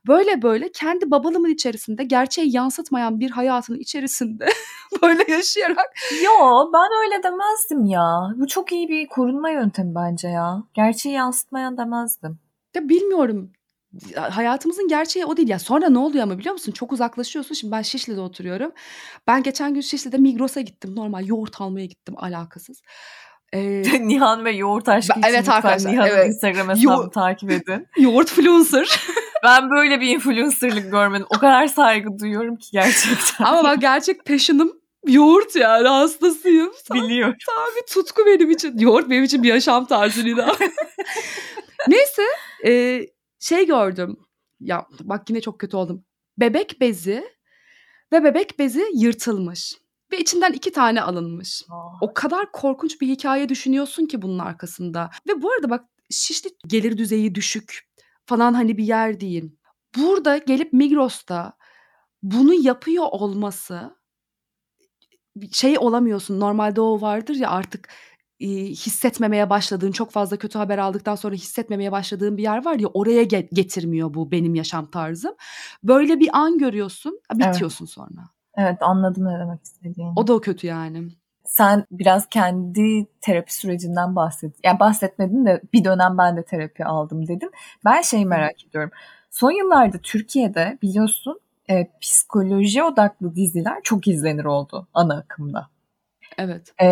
Böyle 0.08 0.42
böyle 0.42 0.72
kendi 0.72 1.12
babalımın 1.12 1.50
içerisinde 1.50 2.04
gerçeği 2.04 2.56
yansıtmayan 2.56 3.20
bir 3.20 3.30
hayatın 3.32 3.76
içerisinde 3.80 4.48
böyle 5.04 5.32
yaşayarak 5.32 5.86
Yo 6.24 6.32
ben 6.74 7.04
öyle 7.04 7.24
demezdim 7.24 7.86
ya. 7.86 8.34
Bu 8.36 8.48
çok 8.48 8.72
iyi 8.72 8.90
bir 8.90 9.08
korunma 9.08 9.50
yöntemi 9.50 9.96
bence 9.96 10.28
ya. 10.28 10.64
Gerçeği 10.74 11.16
yansıtmayan 11.16 11.78
demezdim. 11.78 12.40
ya 12.76 12.90
bilmiyorum 12.90 13.52
hayatımızın 14.16 14.88
gerçeği 14.88 15.26
o 15.26 15.38
değil 15.38 15.50
ya. 15.50 15.60
Sonra 15.60 15.90
ne 15.90 16.00
oluyor 16.00 16.24
ama 16.24 16.38
biliyor 16.38 16.54
musun? 16.54 16.72
Çok 16.72 16.92
uzaklaşıyorsun. 16.94 17.56
Şimdi 17.56 17.72
ben 17.72 17.82
Şişli'de 17.82 18.22
oturuyorum. 18.22 18.72
Ben 19.28 19.44
geçen 19.44 19.74
gün 19.74 19.82
Şişli'de 19.82 20.18
Migros'a 20.18 20.62
gittim. 20.62 20.96
Normal 20.96 21.26
yoğurt 21.26 21.62
almaya 21.62 21.86
gittim 21.86 22.16
alakasız. 22.18 22.82
Ee, 23.54 23.82
Nihan 24.08 24.46
ve 24.46 24.52
Yoğurt 24.52 24.90
Aşkı 24.90 25.14
Ben- 25.16 25.20
için 25.22 25.30
evet 25.30 25.50
arkadaşlar, 25.50 25.92
Nihan'ın 25.92 26.10
evet. 26.10 26.28
Instagram 26.28 26.70
Yo- 26.70 26.76
hesabını 26.76 27.12
takip 27.12 27.52
edin. 27.52 27.88
yoğurt 27.98 28.30
influencer. 28.38 29.00
Ben 29.44 29.70
böyle 29.70 30.02
bir 30.02 30.08
influencerlık 30.08 30.92
görmedim. 30.92 31.26
O 31.36 31.40
kadar 31.40 31.68
saygı 31.68 32.20
duyuyorum 32.20 32.56
ki 32.56 32.68
gerçekten. 32.72 33.46
ama 33.46 33.64
ben 33.64 33.80
gerçek 33.80 34.26
passion'ım 34.26 34.72
yoğurt 35.08 35.56
yani 35.56 35.88
hastasıyım. 35.88 36.72
Biliyorum. 36.94 37.36
tam 37.46 37.66
bir 37.76 37.94
tutku 37.94 38.22
benim 38.26 38.52
için. 38.52 38.78
Yoğurt 38.78 39.10
benim 39.10 39.24
için 39.24 39.44
bir 39.44 39.48
yaşam 39.48 39.86
tarzı 39.86 40.26
Nida. 40.26 40.56
Neyse 41.88 42.22
e, 42.66 43.02
şey 43.48 43.66
gördüm. 43.66 44.18
Ya 44.60 44.88
bak 45.02 45.30
yine 45.30 45.42
çok 45.42 45.60
kötü 45.60 45.78
oldum. 45.78 46.06
Bebek 46.38 46.82
bezi 46.82 47.24
ve 48.14 48.24
bebek 48.24 48.60
bezi 48.60 48.86
yırtılmış. 48.94 49.76
Ve 50.12 50.20
içinden 50.20 50.54
iki 50.54 50.72
tane 50.72 51.02
alınmış. 51.02 51.64
O 52.02 52.14
kadar 52.14 52.52
korkunç 52.52 53.02
bir 53.02 53.08
hikaye 53.08 53.50
düşünüyorsun 53.50 54.06
ki 54.06 54.22
bunun 54.22 54.40
arkasında. 54.40 55.10
Ve 55.28 55.42
bu 55.42 55.52
arada 55.52 55.70
bak 55.70 55.86
Şişli 56.10 56.50
gelir 56.68 56.98
düzeyi 56.98 57.36
düşük 57.36 57.90
falan 58.26 58.54
hani 58.54 58.78
bir 58.78 58.84
yer 58.84 59.20
değil. 59.20 59.52
Burada 59.98 60.38
gelip 60.38 60.74
Migros'ta 60.74 61.54
bunu 62.24 62.54
yapıyor 62.54 63.06
olması 63.12 63.98
şey 65.52 65.78
olamıyorsun. 65.78 66.40
Normalde 66.40 66.82
o 66.82 67.02
vardır 67.02 67.36
ya 67.36 67.50
artık 67.50 67.90
e, 68.40 68.48
hissetmemeye 68.66 69.50
başladığın 69.50 69.92
çok 69.92 70.12
fazla 70.12 70.38
kötü 70.38 70.58
haber 70.58 70.78
aldıktan 70.78 71.16
sonra 71.16 71.36
hissetmemeye 71.36 71.92
başladığın 71.92 72.38
bir 72.38 72.44
yer 72.44 72.66
var 72.66 72.80
ya 72.80 72.88
oraya 72.88 73.24
ge- 73.24 73.50
getirmiyor 73.54 74.14
bu 74.14 74.32
benim 74.32 74.56
yaşam 74.56 74.86
tarzım. 74.86 75.36
Böyle 75.84 76.20
bir 76.20 76.30
an 76.34 76.58
görüyorsun, 76.58 77.20
bitiyorsun 77.34 77.86
sonra. 77.86 78.22
Evet 78.58 78.78
anladım 78.82 79.26
ne 79.26 79.40
demek 79.40 79.64
istediğini. 79.64 80.14
O 80.16 80.28
da 80.28 80.34
o 80.34 80.40
kötü 80.40 80.68
yani. 80.68 81.08
Sen 81.46 81.86
biraz 81.92 82.30
kendi 82.30 83.06
terapi 83.22 83.58
sürecinden 83.58 84.16
bahset. 84.16 84.56
Yani 84.64 84.80
bahsetmedin 84.80 85.46
de 85.46 85.62
bir 85.74 85.84
dönem 85.84 86.18
ben 86.18 86.38
de 86.38 86.44
terapi 86.44 86.86
aldım 86.86 87.28
dedim. 87.28 87.50
Ben 87.86 88.02
şeyi 88.02 88.26
merak 88.26 88.66
ediyorum. 88.66 88.92
Son 89.32 89.52
yıllarda 89.52 89.98
Türkiye'de 89.98 90.78
biliyorsun 90.82 91.40
e, 91.70 91.88
psikoloji 92.02 92.84
odaklı 92.84 93.36
diziler 93.36 93.78
çok 93.84 94.08
izlenir 94.08 94.46
oldu 94.46 94.88
ana 94.94 95.18
akımda. 95.18 95.68
Evet. 96.38 96.74
E, 96.82 96.88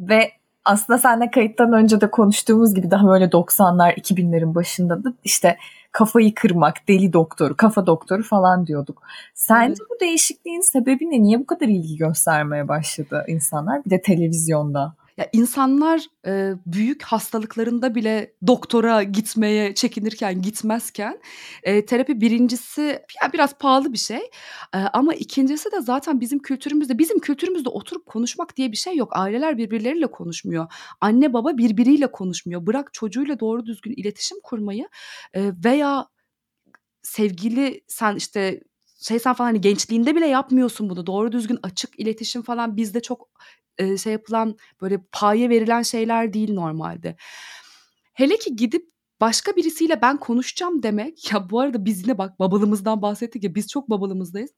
ve 0.00 0.32
aslında 0.64 0.98
seninle 0.98 1.30
kayıttan 1.30 1.72
önce 1.72 2.00
de 2.00 2.10
konuştuğumuz 2.10 2.74
gibi 2.74 2.90
daha 2.90 3.06
böyle 3.08 3.24
90'lar 3.24 3.94
2000'lerin 3.94 4.54
başında 4.54 5.04
da 5.04 5.12
işte 5.24 5.56
kafayı 5.92 6.34
kırmak, 6.34 6.88
deli 6.88 7.12
doktoru, 7.12 7.56
kafa 7.56 7.86
doktoru 7.86 8.22
falan 8.22 8.66
diyorduk. 8.66 9.02
Sence 9.34 9.66
Evet. 9.68 9.90
bu 9.90 10.00
değişikliğin 10.00 10.60
sebebi 10.60 11.10
ne? 11.10 11.22
Niye 11.22 11.40
bu 11.40 11.46
kadar 11.46 11.66
ilgi 11.66 11.96
göstermeye 11.96 12.68
başladı 12.68 13.24
insanlar? 13.28 13.84
Bir 13.84 13.90
de 13.90 14.00
televizyonda. 14.02 14.94
Ya 15.16 15.28
insanlar 15.32 16.06
e, 16.26 16.52
büyük 16.66 17.02
hastalıklarında 17.02 17.94
bile 17.94 18.34
doktora 18.46 19.02
gitmeye 19.02 19.74
çekinirken 19.74 20.42
gitmezken 20.42 21.20
e, 21.62 21.86
terapi 21.86 22.20
birincisi 22.20 22.82
ya 23.22 23.32
biraz 23.32 23.58
pahalı 23.58 23.92
bir 23.92 23.98
şey 23.98 24.20
E, 24.74 24.78
ama 24.78 25.14
ikincisi 25.14 25.72
de 25.72 25.80
zaten 25.80 26.20
bizim 26.20 26.38
kültürümüzde 26.38 26.98
bizim 26.98 27.18
kültürümüzde 27.18 27.68
oturup 27.68 28.06
konuşmak 28.06 28.56
diye 28.56 28.72
bir 28.72 28.76
şey 28.76 28.96
yok. 28.96 29.08
Aileler 29.16 29.58
birbirleriyle 29.58 30.06
konuşmuyor. 30.06 30.72
Anne 31.00 31.32
baba 31.32 31.58
birbiriyle 31.58 32.12
konuşmuyor. 32.12 32.66
Bırak 32.66 32.92
çocuğuyla 32.94 33.40
doğru 33.40 33.66
düzgün 33.66 33.94
iletişim 33.96 34.38
kurmayı 34.42 34.88
e, 35.34 35.52
veya 35.64 36.06
sevgili 37.02 37.80
sen 37.88 38.16
işte 38.16 38.60
şey 39.02 39.18
sen 39.18 39.34
falan 39.34 39.48
hani 39.48 39.60
gençliğinde 39.60 40.16
bile 40.16 40.26
yapmıyorsun 40.26 40.90
bunu. 40.90 41.06
Doğru 41.06 41.32
düzgün 41.32 41.58
açık 41.62 42.00
iletişim 42.00 42.42
falan 42.42 42.76
bizde 42.76 43.02
çok 43.02 43.28
e, 43.78 43.98
şey 43.98 44.12
yapılan 44.12 44.56
böyle 44.80 45.00
paye 45.12 45.50
verilen 45.50 45.82
şeyler 45.82 46.32
değil 46.32 46.52
normalde. 46.54 47.16
Hele 48.14 48.36
ki 48.36 48.56
gidip 48.56 48.92
başka 49.20 49.56
birisiyle 49.56 50.02
ben 50.02 50.16
konuşacağım 50.16 50.82
demek 50.82 51.32
ya 51.32 51.50
bu 51.50 51.60
arada 51.60 51.84
biz 51.84 52.02
yine 52.02 52.18
bak 52.18 52.38
babalımızdan 52.38 53.02
bahsettik 53.02 53.44
ya 53.44 53.54
biz 53.54 53.68
çok 53.68 53.90
babalımızdayız. 53.90 54.50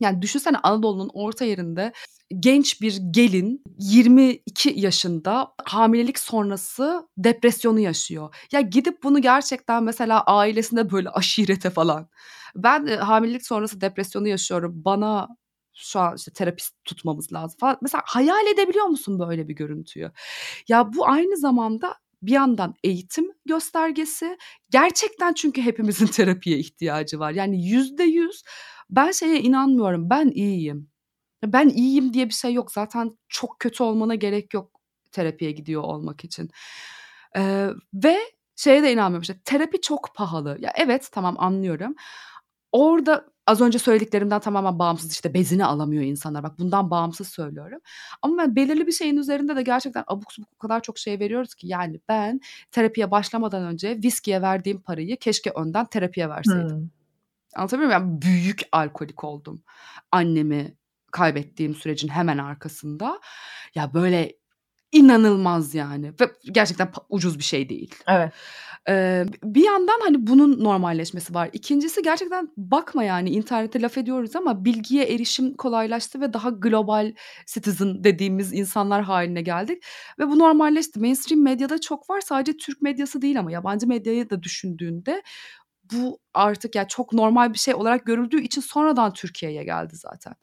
Yani 0.00 0.22
düşünsene 0.22 0.58
Anadolu'nun 0.58 1.10
orta 1.14 1.44
yerinde 1.44 1.92
genç 2.40 2.80
bir 2.82 2.96
gelin 3.10 3.62
22 3.78 4.72
yaşında 4.76 5.54
hamilelik 5.64 6.18
sonrası 6.18 7.08
depresyonu 7.18 7.80
yaşıyor. 7.80 8.34
Ya 8.52 8.60
gidip 8.60 9.02
bunu 9.02 9.22
gerçekten 9.22 9.82
mesela 9.84 10.20
ailesinde 10.22 10.90
böyle 10.90 11.10
aşirete 11.10 11.70
falan. 11.70 12.08
Ben 12.56 12.86
e, 12.86 12.96
hamilelik 12.96 13.46
sonrası 13.46 13.80
depresyonu 13.80 14.28
yaşıyorum. 14.28 14.72
Bana 14.84 15.28
şu 15.74 16.00
an 16.00 16.16
işte 16.16 16.32
terapist 16.32 16.74
tutmamız 16.84 17.32
lazım 17.32 17.58
falan. 17.60 17.78
Mesela 17.82 18.02
hayal 18.06 18.46
edebiliyor 18.46 18.86
musun 18.86 19.18
böyle 19.18 19.48
bir 19.48 19.54
görüntüyü? 19.54 20.12
Ya 20.68 20.92
bu 20.92 21.08
aynı 21.08 21.36
zamanda 21.36 21.94
bir 22.22 22.32
yandan 22.32 22.74
eğitim 22.84 23.32
göstergesi. 23.46 24.38
Gerçekten 24.70 25.32
çünkü 25.32 25.62
hepimizin 25.62 26.06
terapiye 26.16 26.58
ihtiyacı 26.58 27.18
var. 27.18 27.32
Yani 27.32 27.66
yüzde 27.68 28.04
yüz 28.04 28.42
ben 28.90 29.10
şeye 29.10 29.40
inanmıyorum. 29.40 30.10
Ben 30.10 30.28
iyiyim. 30.34 30.90
Ben 31.44 31.68
iyiyim 31.68 32.12
diye 32.12 32.28
bir 32.28 32.34
şey 32.34 32.52
yok. 32.52 32.72
Zaten 32.72 33.18
çok 33.28 33.60
kötü 33.60 33.82
olmana 33.82 34.14
gerek 34.14 34.54
yok 34.54 34.80
terapiye 35.12 35.50
gidiyor 35.52 35.82
olmak 35.82 36.24
için. 36.24 36.50
Ee, 37.36 37.68
ve 37.94 38.18
şeye 38.56 38.82
de 38.82 38.92
inanmıyorum 38.92 39.22
işte 39.22 39.40
terapi 39.44 39.80
çok 39.80 40.14
pahalı. 40.14 40.58
Ya 40.60 40.72
evet 40.76 41.08
tamam 41.12 41.36
anlıyorum. 41.38 41.94
Orada 42.72 43.26
az 43.46 43.60
önce 43.60 43.78
söylediklerimden 43.78 44.40
tamamen 44.40 44.78
bağımsız 44.78 45.12
işte 45.12 45.34
bezini 45.34 45.64
alamıyor 45.64 46.02
insanlar. 46.02 46.42
Bak 46.42 46.58
bundan 46.58 46.90
bağımsız 46.90 47.28
söylüyorum. 47.28 47.80
Ama 48.22 48.38
ben 48.38 48.56
belirli 48.56 48.86
bir 48.86 48.92
şeyin 48.92 49.16
üzerinde 49.16 49.56
de 49.56 49.62
gerçekten 49.62 50.04
abuk 50.06 50.32
subuk 50.32 50.48
o 50.54 50.58
kadar 50.58 50.82
çok 50.82 50.98
şey 50.98 51.20
veriyoruz 51.20 51.54
ki 51.54 51.66
yani 51.66 52.00
ben 52.08 52.40
terapiye 52.70 53.10
başlamadan 53.10 53.62
önce 53.62 53.98
viskiye 54.04 54.42
verdiğim 54.42 54.80
parayı 54.80 55.16
keşke 55.16 55.50
önden 55.50 55.86
terapiye 55.86 56.28
verseydim. 56.28 56.76
Hmm. 56.76 56.88
Anlatabiliyor 57.56 57.98
muyum? 57.98 58.10
Yani 58.10 58.22
büyük 58.22 58.62
alkolik 58.72 59.24
oldum. 59.24 59.62
Annemi 60.12 60.76
kaybettiğim 61.12 61.74
sürecin 61.74 62.08
hemen 62.08 62.38
arkasında. 62.38 63.20
Ya 63.74 63.94
böyle 63.94 64.32
inanılmaz 64.92 65.74
yani. 65.74 66.12
Ve 66.20 66.30
gerçekten 66.52 66.90
ucuz 67.08 67.38
bir 67.38 67.44
şey 67.44 67.68
değil. 67.68 67.94
Evet. 68.08 68.32
Ee, 68.88 69.24
bir 69.44 69.64
yandan 69.64 70.00
hani 70.02 70.26
bunun 70.26 70.64
normalleşmesi 70.64 71.34
var. 71.34 71.50
İkincisi 71.52 72.02
gerçekten 72.02 72.48
bakma 72.56 73.04
yani 73.04 73.30
internete 73.30 73.82
laf 73.82 73.98
ediyoruz 73.98 74.36
ama 74.36 74.64
bilgiye 74.64 75.04
erişim 75.04 75.54
kolaylaştı 75.54 76.20
ve 76.20 76.32
daha 76.32 76.50
global 76.50 77.12
citizen 77.46 78.04
dediğimiz 78.04 78.52
insanlar 78.52 79.02
haline 79.02 79.42
geldik. 79.42 79.84
Ve 80.18 80.28
bu 80.28 80.38
normalleşti. 80.38 81.00
Mainstream 81.00 81.42
medyada 81.42 81.80
çok 81.80 82.10
var. 82.10 82.20
Sadece 82.20 82.56
Türk 82.56 82.82
medyası 82.82 83.22
değil 83.22 83.38
ama 83.38 83.52
yabancı 83.52 83.86
medyayı 83.88 84.30
da 84.30 84.42
düşündüğünde 84.42 85.22
bu 85.92 86.18
artık 86.34 86.74
ya 86.74 86.88
çok 86.88 87.12
normal 87.12 87.52
bir 87.52 87.58
şey 87.58 87.74
olarak 87.74 88.06
görüldüğü 88.06 88.40
için 88.40 88.60
sonradan 88.60 89.12
Türkiye'ye 89.12 89.64
geldi 89.64 89.96
zaten. 89.96 90.34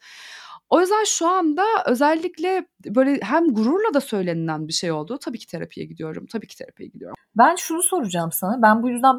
O 0.70 0.82
yüzden 0.82 1.04
şu 1.04 1.28
anda 1.28 1.64
özellikle 1.86 2.68
böyle 2.86 3.20
hem 3.22 3.48
gururla 3.48 3.94
da 3.94 4.02
söylenilen 4.02 4.68
bir 4.68 4.74
şey 4.74 4.92
oldu. 4.92 5.18
Tabii 5.22 5.40
ki 5.40 5.48
terapiye 5.48 5.86
gidiyorum. 5.86 6.26
Tabii 6.32 6.48
ki 6.48 6.58
terapiye 6.58 6.90
gidiyorum. 6.90 7.16
Ben 7.38 7.56
şunu 7.56 7.84
soracağım 7.84 8.32
sana. 8.32 8.62
Ben 8.62 8.84
bu 8.84 8.90
yüzden 8.90 9.16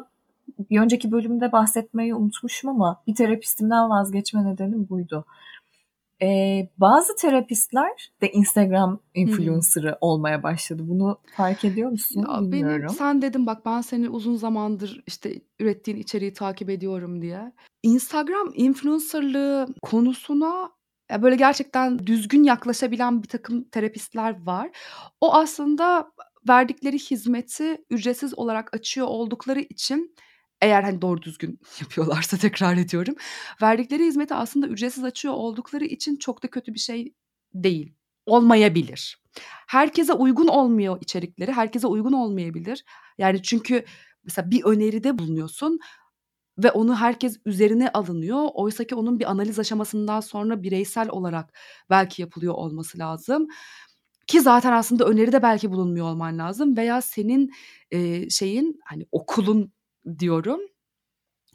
bir 0.71 0.81
önceki 0.81 1.13
bölümde 1.13 1.53
bahsetmeyi 1.53 2.15
unutmuşum 2.15 2.71
ama 2.71 3.03
bir 3.07 3.15
terapistimden 3.15 3.91
vazgeçme 3.91 4.45
nedenim 4.45 4.89
buydu. 4.89 5.25
Ee, 6.25 6.68
bazı 6.79 7.16
terapistler 7.16 8.12
de 8.22 8.33
Instagram 8.33 9.01
influencer'ı 9.14 9.89
hmm. 9.89 9.99
olmaya 10.01 10.43
başladı. 10.43 10.83
Bunu 10.87 11.20
fark 11.37 11.64
ediyor 11.64 11.91
musun? 11.91 12.27
Ya 12.29 12.41
Bilmiyorum. 12.41 12.83
Benim, 12.83 12.89
sen 12.89 13.22
dedim 13.22 13.47
bak 13.47 13.66
ben 13.66 13.81
seni 13.81 14.09
uzun 14.09 14.37
zamandır 14.37 15.03
işte 15.07 15.41
ürettiğin 15.61 15.99
içeriği 15.99 16.33
takip 16.33 16.70
ediyorum 16.70 17.22
diye. 17.22 17.53
Instagram 17.83 18.53
influencerlığı 18.55 19.68
konusuna 19.83 20.70
böyle 21.22 21.37
gerçekten 21.37 22.07
düzgün 22.07 22.45
yaklaşabilen 22.45 23.22
bir 23.22 23.29
takım 23.29 23.64
terapistler 23.64 24.47
var. 24.47 24.70
O 25.20 25.35
aslında 25.35 26.12
verdikleri 26.49 26.99
hizmeti 26.99 27.85
ücretsiz 27.91 28.39
olarak 28.39 28.75
açıyor 28.75 29.07
oldukları 29.07 29.61
için 29.61 30.14
eğer 30.65 30.83
hani 30.83 31.03
doğru 31.03 31.23
düzgün 31.23 31.61
yapıyorlarsa 31.81 32.37
tekrar 32.37 32.77
ediyorum. 32.77 33.15
Verdikleri 33.62 34.05
hizmeti 34.07 34.35
aslında 34.35 34.67
ücretsiz 34.67 35.05
açıyor 35.05 35.35
oldukları 35.35 35.85
için 35.85 36.17
çok 36.17 36.43
da 36.43 36.49
kötü 36.49 36.75
bir 36.75 36.79
şey 36.79 37.15
değil. 37.55 37.95
Olmayabilir. 38.27 39.19
Herkese 39.67 40.12
uygun 40.12 40.47
olmuyor 40.47 40.99
içerikleri. 41.01 41.53
Herkese 41.53 41.87
uygun 41.87 42.12
olmayabilir. 42.12 42.85
Yani 43.19 43.43
çünkü 43.43 43.85
mesela 44.25 44.51
bir 44.51 44.65
öneride 44.65 45.19
bulunuyorsun 45.19 45.79
ve 46.59 46.71
onu 46.71 46.97
herkes 46.97 47.37
üzerine 47.45 47.91
alınıyor. 47.91 48.49
Oysa 48.55 48.85
ki 48.85 48.95
onun 48.95 49.19
bir 49.19 49.31
analiz 49.31 49.59
aşamasından 49.59 50.21
sonra 50.21 50.62
bireysel 50.62 51.09
olarak 51.09 51.59
belki 51.91 52.23
yapılıyor 52.23 52.55
olması 52.55 52.99
lazım. 52.99 53.49
Ki 54.27 54.41
zaten 54.41 54.73
aslında 54.73 55.05
öneride 55.05 55.43
belki 55.43 55.71
bulunmuyor 55.71 56.07
olman 56.07 56.39
lazım 56.39 56.77
veya 56.77 57.01
senin 57.01 57.51
e, 57.91 58.31
şeyin 58.31 58.81
hani 58.85 59.07
okulun 59.12 59.73
diyorum. 60.18 60.61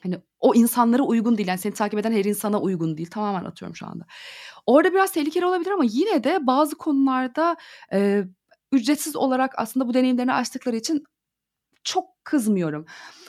Hani 0.04 0.22
o 0.40 0.56
insanlara 0.56 1.04
uygun 1.04 1.38
değil. 1.38 1.48
Yani 1.48 1.60
seni 1.60 1.74
takip 1.74 2.00
eden 2.00 2.12
her 2.12 2.26
insana 2.26 2.62
uygun 2.62 2.98
değil. 2.98 3.10
Tamamen 3.10 3.46
atıyorum 3.46 3.76
şu 3.76 3.88
anda. 3.88 4.06
Orada 4.66 4.94
biraz 4.94 5.12
tehlikeli 5.12 5.46
olabilir 5.46 5.72
ama 5.72 5.84
yine 5.88 6.24
de 6.24 6.48
bazı 6.48 6.78
konularda 6.78 7.58
e, 7.94 8.24
ücretsiz 8.72 9.16
olarak 9.16 9.54
aslında 9.58 9.88
bu 9.88 9.94
deneyimlerini 9.94 10.34
açtıkları 10.34 10.76
için 10.76 11.04
çok 11.84 12.06
kızmıyorum. 12.24 12.86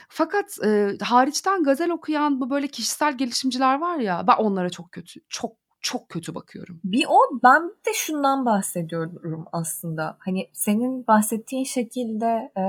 Fakat 0.09 0.59
e, 0.65 0.91
hariçten 1.01 1.63
gazel 1.63 1.91
okuyan 1.91 2.41
bu 2.41 2.51
böyle 2.51 2.67
kişisel 2.69 3.19
gelişimciler 3.19 3.79
var 3.79 3.97
ya 3.99 4.25
ben 4.27 4.37
onlara 4.37 4.71
çok 4.71 4.93
kötü 4.93 5.21
çok 5.29 5.57
çok 5.81 6.09
kötü 6.09 6.35
bakıyorum. 6.35 6.81
Bir 6.85 7.05
o 7.09 7.41
ben 7.45 7.69
de 7.69 7.95
şundan 7.95 8.47
bahsediyorum 8.47 9.45
aslında. 9.53 10.17
Hani 10.19 10.51
senin 10.53 11.07
bahsettiğin 11.07 11.65
şekilde 11.65 12.53
e, 12.57 12.63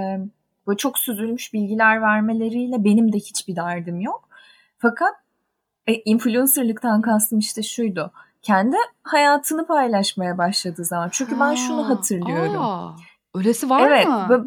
böyle 0.68 0.78
çok 0.78 1.00
süzülmüş 1.00 1.54
bilgiler 1.54 2.02
vermeleriyle 2.02 2.84
benim 2.84 3.14
de 3.14 3.18
hiçbir 3.18 3.56
derdim 3.56 4.02
yok. 4.02 4.30
Fakat 4.78 5.14
e, 5.88 5.94
influencerlıktan 5.94 7.02
kastım 7.02 7.40
işte 7.40 7.64
şuydu. 7.64 8.12
Kendi 8.42 8.78
hayatını 9.04 9.68
paylaşmaya 9.68 10.38
başladığı 10.38 10.86
zaman. 10.86 11.10
Çünkü 11.12 11.40
ben 11.40 11.56
şunu 11.56 11.90
hatırlıyorum. 11.90 12.62
Aa, 12.62 12.96
öylesi 13.36 13.70
var 13.70 13.88
evet, 13.88 14.08
mı? 14.08 14.28
Evet. 14.30 14.46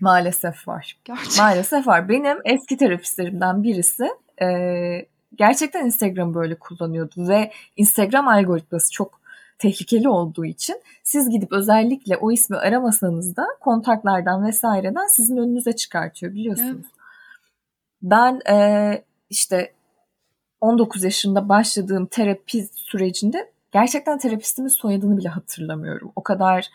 Maalesef 0.00 0.68
var. 0.68 0.98
Gerçekten. 1.04 1.44
Maalesef 1.44 1.86
var. 1.86 2.08
Benim 2.08 2.38
eski 2.44 2.76
terapistlerimden 2.76 3.62
birisi 3.62 4.08
e, 4.42 4.46
gerçekten 5.34 5.86
Instagram 5.86 6.34
böyle 6.34 6.58
kullanıyordu 6.58 7.28
ve 7.28 7.52
Instagram 7.76 8.28
algoritması 8.28 8.92
çok 8.92 9.20
tehlikeli 9.58 10.08
olduğu 10.08 10.44
için 10.44 10.82
siz 11.02 11.30
gidip 11.30 11.52
özellikle 11.52 12.16
o 12.16 12.32
ismi 12.32 12.56
aramasanız 12.56 13.36
da 13.36 13.46
kontaklardan 13.60 14.46
vesaireden 14.46 15.06
sizin 15.06 15.36
önünüze 15.36 15.72
çıkartıyor 15.72 16.32
biliyorsunuz. 16.32 16.86
Evet. 16.86 16.98
Ben 18.02 18.40
e, 18.50 19.04
işte 19.30 19.72
19 20.60 21.04
yaşında 21.04 21.48
başladığım 21.48 22.06
terapi 22.06 22.66
sürecinde 22.74 23.50
gerçekten 23.72 24.18
terapistimin 24.18 24.68
soyadını 24.68 25.18
bile 25.18 25.28
hatırlamıyorum. 25.28 26.12
O 26.16 26.22
kadar 26.22 26.66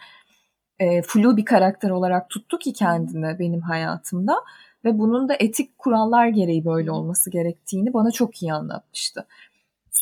e, 0.80 1.02
flu 1.02 1.38
bir 1.38 1.46
karakter 1.46 1.90
olarak 1.90 2.30
tuttu 2.30 2.60
ki 2.60 2.74
kendini 2.74 3.40
benim 3.40 3.62
hayatımda 3.62 4.36
ve 4.86 5.00
bunun 5.00 5.30
da 5.30 5.36
etik 5.40 5.78
kurallar 5.78 6.28
gereği 6.28 6.66
böyle 6.66 6.92
olması 6.92 7.30
gerektiğini 7.30 7.94
bana 7.94 8.12
çok 8.12 8.42
iyi 8.42 8.54
anlatmıştı. 8.54 9.28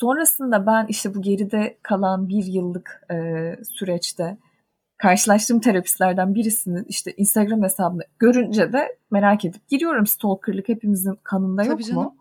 Sonrasında 0.01 0.65
ben 0.65 0.85
işte 0.89 1.15
bu 1.15 1.21
geride 1.21 1.77
kalan 1.81 2.29
bir 2.29 2.45
yıllık 2.45 3.07
e, 3.11 3.15
süreçte 3.63 4.37
karşılaştığım 4.97 5.59
terapistlerden 5.59 6.35
birisinin 6.35 6.85
işte 6.89 7.13
Instagram 7.17 7.63
hesabını 7.63 8.01
görünce 8.19 8.73
de 8.73 8.97
merak 9.11 9.45
edip 9.45 9.67
giriyorum. 9.67 10.07
Stalkerlık 10.07 10.69
hepimizin 10.69 11.19
kanında 11.23 11.63
yok 11.63 11.83
canım. 11.83 12.03
mu? 12.03 12.15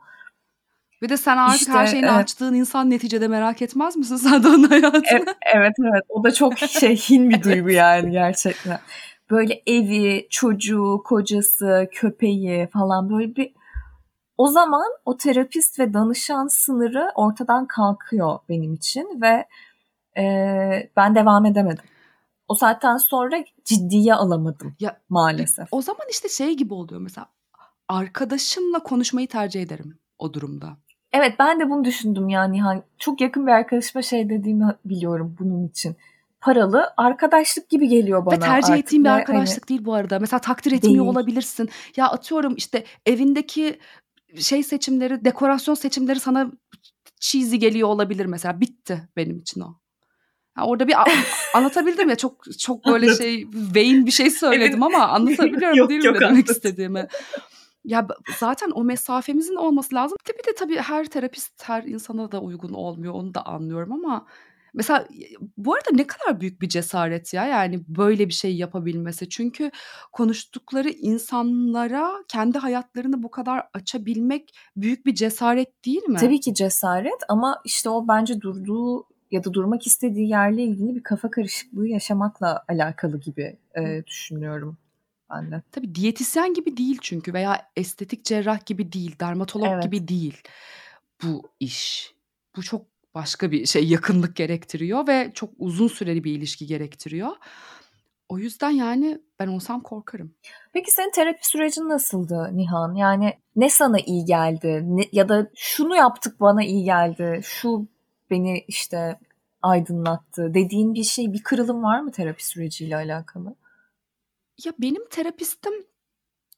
Bir 1.03 1.09
de 1.09 1.17
sen 1.17 1.37
artık 1.37 1.61
işte, 1.61 1.73
her 1.73 1.87
şeyini 1.87 2.07
evet. 2.07 2.17
açtığın 2.17 2.55
insan 2.55 2.91
neticede 2.91 3.29
merak 3.29 3.63
etmez 3.63 3.97
misin 3.97 4.17
sen 4.17 4.43
de 4.43 4.49
onun 4.49 4.69
hayatını? 4.69 5.03
Evet, 5.13 5.37
evet 5.55 5.75
evet 5.93 6.03
o 6.09 6.25
da 6.25 6.33
çok 6.35 6.59
şey 6.59 6.97
hin 6.97 7.31
bir 7.31 7.43
duygu 7.45 7.71
yani 7.71 8.11
gerçekten. 8.11 8.79
Böyle 9.31 9.63
evi, 9.67 10.27
çocuğu, 10.31 11.03
kocası, 11.05 11.89
köpeği 11.93 12.67
falan 12.67 13.11
böyle 13.11 13.37
bir 13.37 13.60
o 14.41 14.47
zaman 14.47 14.87
o 15.05 15.17
terapist 15.17 15.79
ve 15.79 15.95
danışan 15.95 16.47
sınırı 16.47 17.13
ortadan 17.15 17.67
kalkıyor 17.67 18.39
benim 18.49 18.75
için 18.75 19.21
ve 19.23 19.47
e, 20.21 20.25
ben 20.97 21.15
devam 21.15 21.47
edemedim. 21.47 21.85
O 22.49 22.55
saatten 22.55 22.97
sonra 22.97 23.45
ciddiye 23.65 24.15
alamadım 24.15 24.77
ya, 24.81 25.01
maalesef. 25.09 25.69
O 25.71 25.83
zaman 25.83 26.07
işte 26.11 26.29
şey 26.29 26.57
gibi 26.57 26.75
oluyor 26.75 27.01
mesela 27.01 27.27
arkadaşımla 27.89 28.79
konuşmayı 28.79 29.29
tercih 29.29 29.63
ederim 29.63 29.99
o 30.19 30.35
durumda. 30.35 30.77
Evet 31.13 31.35
ben 31.39 31.61
de 31.61 31.71
bunu 31.71 31.85
düşündüm 31.85 32.29
yani 32.29 32.63
hani 32.63 32.83
çok 32.99 33.21
yakın 33.21 33.47
bir 33.47 33.53
arkadaşıma 33.53 34.03
şey 34.03 34.31
dediğimi 34.31 34.75
biliyorum 34.85 35.37
bunun 35.41 35.69
için. 35.69 35.97
Paralı 36.41 36.93
arkadaşlık 36.97 37.69
gibi 37.69 37.89
geliyor 37.89 38.27
bana. 38.27 38.35
Ve 38.35 38.41
tercih 38.41 38.73
artık. 38.73 38.85
ettiğim 38.85 39.05
bir 39.05 39.09
arkadaşlık 39.09 39.63
hani... 39.63 39.69
değil 39.69 39.85
bu 39.85 39.95
arada. 39.95 40.19
Mesela 40.19 40.41
takdir 40.41 40.73
etmiyor 40.73 41.05
değil. 41.05 41.11
olabilirsin. 41.11 41.69
Ya 41.97 42.09
atıyorum 42.09 42.55
işte 42.57 42.85
evindeki 43.07 43.79
şey 44.39 44.63
seçimleri, 44.63 45.25
dekorasyon 45.25 45.75
seçimleri 45.75 46.21
sana 46.21 46.53
cheesy 47.21 47.57
geliyor 47.57 47.89
olabilir 47.89 48.27
mesela. 48.27 48.61
Bitti 48.61 49.09
benim 49.17 49.39
için 49.39 49.61
o. 49.61 49.81
Ya 50.59 50.65
orada 50.65 50.89
bir 50.89 50.95
anlatabildim 51.55 52.09
ya 52.09 52.17
çok 52.17 52.59
çok 52.59 52.87
böyle 52.87 53.15
şey 53.15 53.47
vain 53.75 54.07
bir 54.07 54.11
şey 54.11 54.31
söyledim 54.31 54.83
ama 54.83 55.09
anlatabiliyorum 55.09 55.79
yok, 55.79 55.89
değil 55.89 56.01
mi 56.01 56.07
yok, 56.07 56.15
demek 56.15 56.31
anladım. 56.31 56.55
istediğimi. 56.55 57.07
Ya 57.85 58.07
zaten 58.39 58.71
o 58.71 58.85
mesafemizin 58.85 59.55
olması 59.55 59.95
lazım. 59.95 60.19
Bir 60.29 60.47
de 60.47 60.55
tabii 60.55 60.77
her 60.77 61.05
terapist 61.05 61.63
her 61.69 61.83
insana 61.83 62.33
da 62.33 62.41
uygun 62.41 62.73
olmuyor 62.73 63.15
onu 63.15 63.35
da 63.35 63.47
anlıyorum 63.47 63.93
ama 63.93 64.27
Mesela 64.75 65.09
bu 65.57 65.75
arada 65.75 65.91
ne 65.93 66.07
kadar 66.07 66.41
büyük 66.41 66.63
bir 66.63 66.69
cesaret 66.69 67.35
ya 67.35 67.47
yani 67.47 67.81
böyle 67.89 68.29
bir 68.29 68.33
şey 68.33 68.57
yapabilmesi. 68.57 69.29
Çünkü 69.29 69.71
konuştukları 70.13 70.91
insanlara 70.91 72.13
kendi 72.29 72.59
hayatlarını 72.59 73.23
bu 73.23 73.31
kadar 73.31 73.69
açabilmek 73.75 74.55
büyük 74.77 75.07
bir 75.07 75.15
cesaret 75.15 75.85
değil 75.85 76.03
mi? 76.03 76.19
Tabii 76.19 76.41
ki 76.41 76.55
cesaret 76.55 77.19
ama 77.29 77.61
işte 77.65 77.91
o 77.91 78.09
bence 78.09 78.41
durduğu 78.41 79.07
ya 79.31 79.45
da 79.45 79.55
durmak 79.55 79.87
istediği 79.87 80.29
yerle 80.29 80.63
ilgili 80.63 80.95
bir 80.95 81.03
kafa 81.03 81.31
karışıklığı 81.31 81.89
yaşamakla 81.89 82.65
alakalı 82.69 83.21
gibi 83.21 83.57
e, 83.77 84.07
düşünüyorum 84.07 84.79
ben 85.31 85.51
de. 85.51 85.63
Tabii 85.73 85.95
diyetisyen 85.95 86.55
gibi 86.55 86.77
değil 86.77 86.99
çünkü 87.03 87.35
veya 87.35 87.71
estetik 87.77 88.25
cerrah 88.25 88.67
gibi 88.67 88.93
değil, 88.93 89.17
dermatolog 89.21 89.69
evet. 89.73 89.83
gibi 89.83 90.09
değil 90.09 90.43
bu 91.23 91.43
iş. 91.61 92.15
Bu 92.57 92.63
çok 92.63 92.87
başka 93.15 93.51
bir 93.51 93.67
şey 93.67 93.89
yakınlık 93.89 94.37
gerektiriyor 94.37 95.07
ve 95.09 95.31
çok 95.35 95.51
uzun 95.59 95.89
süreli 95.89 96.25
bir 96.25 96.33
ilişki 96.33 96.67
gerektiriyor. 96.67 97.31
O 98.29 98.39
yüzden 98.39 98.71
yani 98.71 99.19
ben 99.39 99.47
olsam 99.47 99.81
korkarım. 99.81 100.35
Peki 100.73 100.91
senin 100.91 101.11
terapi 101.11 101.49
sürecin 101.49 101.89
nasıldı 101.89 102.51
Nihan? 102.53 102.95
Yani 102.95 103.39
ne 103.57 103.71
sana 103.71 103.99
iyi 103.99 104.25
geldi? 104.25 104.83
Ne, 104.85 105.03
ya 105.13 105.29
da 105.29 105.51
şunu 105.57 105.97
yaptık 105.97 106.41
bana 106.41 106.65
iyi 106.65 106.85
geldi. 106.85 107.41
Şu 107.45 107.87
beni 108.31 108.65
işte 108.69 109.19
aydınlattı 109.63 110.55
dediğin 110.55 110.95
bir 110.95 111.05
şey, 111.05 111.33
bir 111.33 111.43
kırılım 111.43 111.83
var 111.83 112.01
mı 112.01 112.13
terapi 112.13 112.47
süreciyle 112.47 112.97
alakalı? 112.97 113.55
Ya 114.65 114.73
benim 114.79 115.09
terapistim 115.09 115.73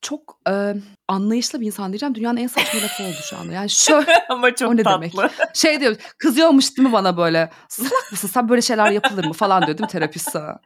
çok 0.03 0.39
e, 0.49 0.75
anlayışlı 1.09 1.61
bir 1.61 1.67
insan 1.67 1.93
diyeceğim. 1.93 2.15
Dünyanın 2.15 2.37
en 2.37 2.47
saçma 2.47 2.81
lafı 2.81 3.03
oldu 3.03 3.17
şu 3.31 3.37
anda. 3.39 3.53
Yani 3.53 3.71
şöyle 3.71 4.27
Ama 4.29 4.55
çok 4.55 4.71
o 4.71 4.77
ne 4.77 4.83
tatlı. 4.83 5.13
demek? 5.17 5.31
Şey 5.55 5.81
diyor 5.81 5.97
kızıyormuş 6.19 6.77
değil 6.77 6.89
mi 6.89 6.93
bana 6.93 7.17
böyle? 7.17 7.51
Salak 7.69 8.11
mısın 8.13 8.29
sen 8.29 8.49
böyle 8.49 8.63
şeyler 8.63 8.91
yapılır 8.91 9.25
mı 9.25 9.33
falan 9.33 9.67
diyor 9.67 9.79
değil 9.79 9.87
mi 9.87 9.93
terapist 9.93 10.31
sana? 10.33 10.61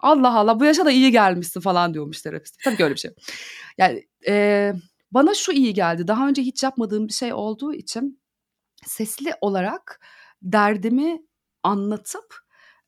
Allah 0.00 0.34
Allah 0.38 0.60
bu 0.60 0.64
yaşa 0.64 0.84
da 0.84 0.90
iyi 0.90 1.12
gelmişsin 1.12 1.60
falan 1.60 1.94
diyormuş 1.94 2.22
terapist. 2.22 2.56
Tabii 2.64 2.76
ki 2.76 2.84
öyle 2.84 2.94
bir 2.94 3.00
şey. 3.00 3.10
Yani 3.78 4.08
e, 4.28 4.72
bana 5.12 5.34
şu 5.34 5.52
iyi 5.52 5.74
geldi. 5.74 6.08
Daha 6.08 6.28
önce 6.28 6.42
hiç 6.42 6.62
yapmadığım 6.62 7.08
bir 7.08 7.12
şey 7.12 7.32
olduğu 7.32 7.74
için 7.74 8.20
sesli 8.86 9.34
olarak 9.40 10.00
derdimi 10.42 11.22
anlatıp 11.62 12.40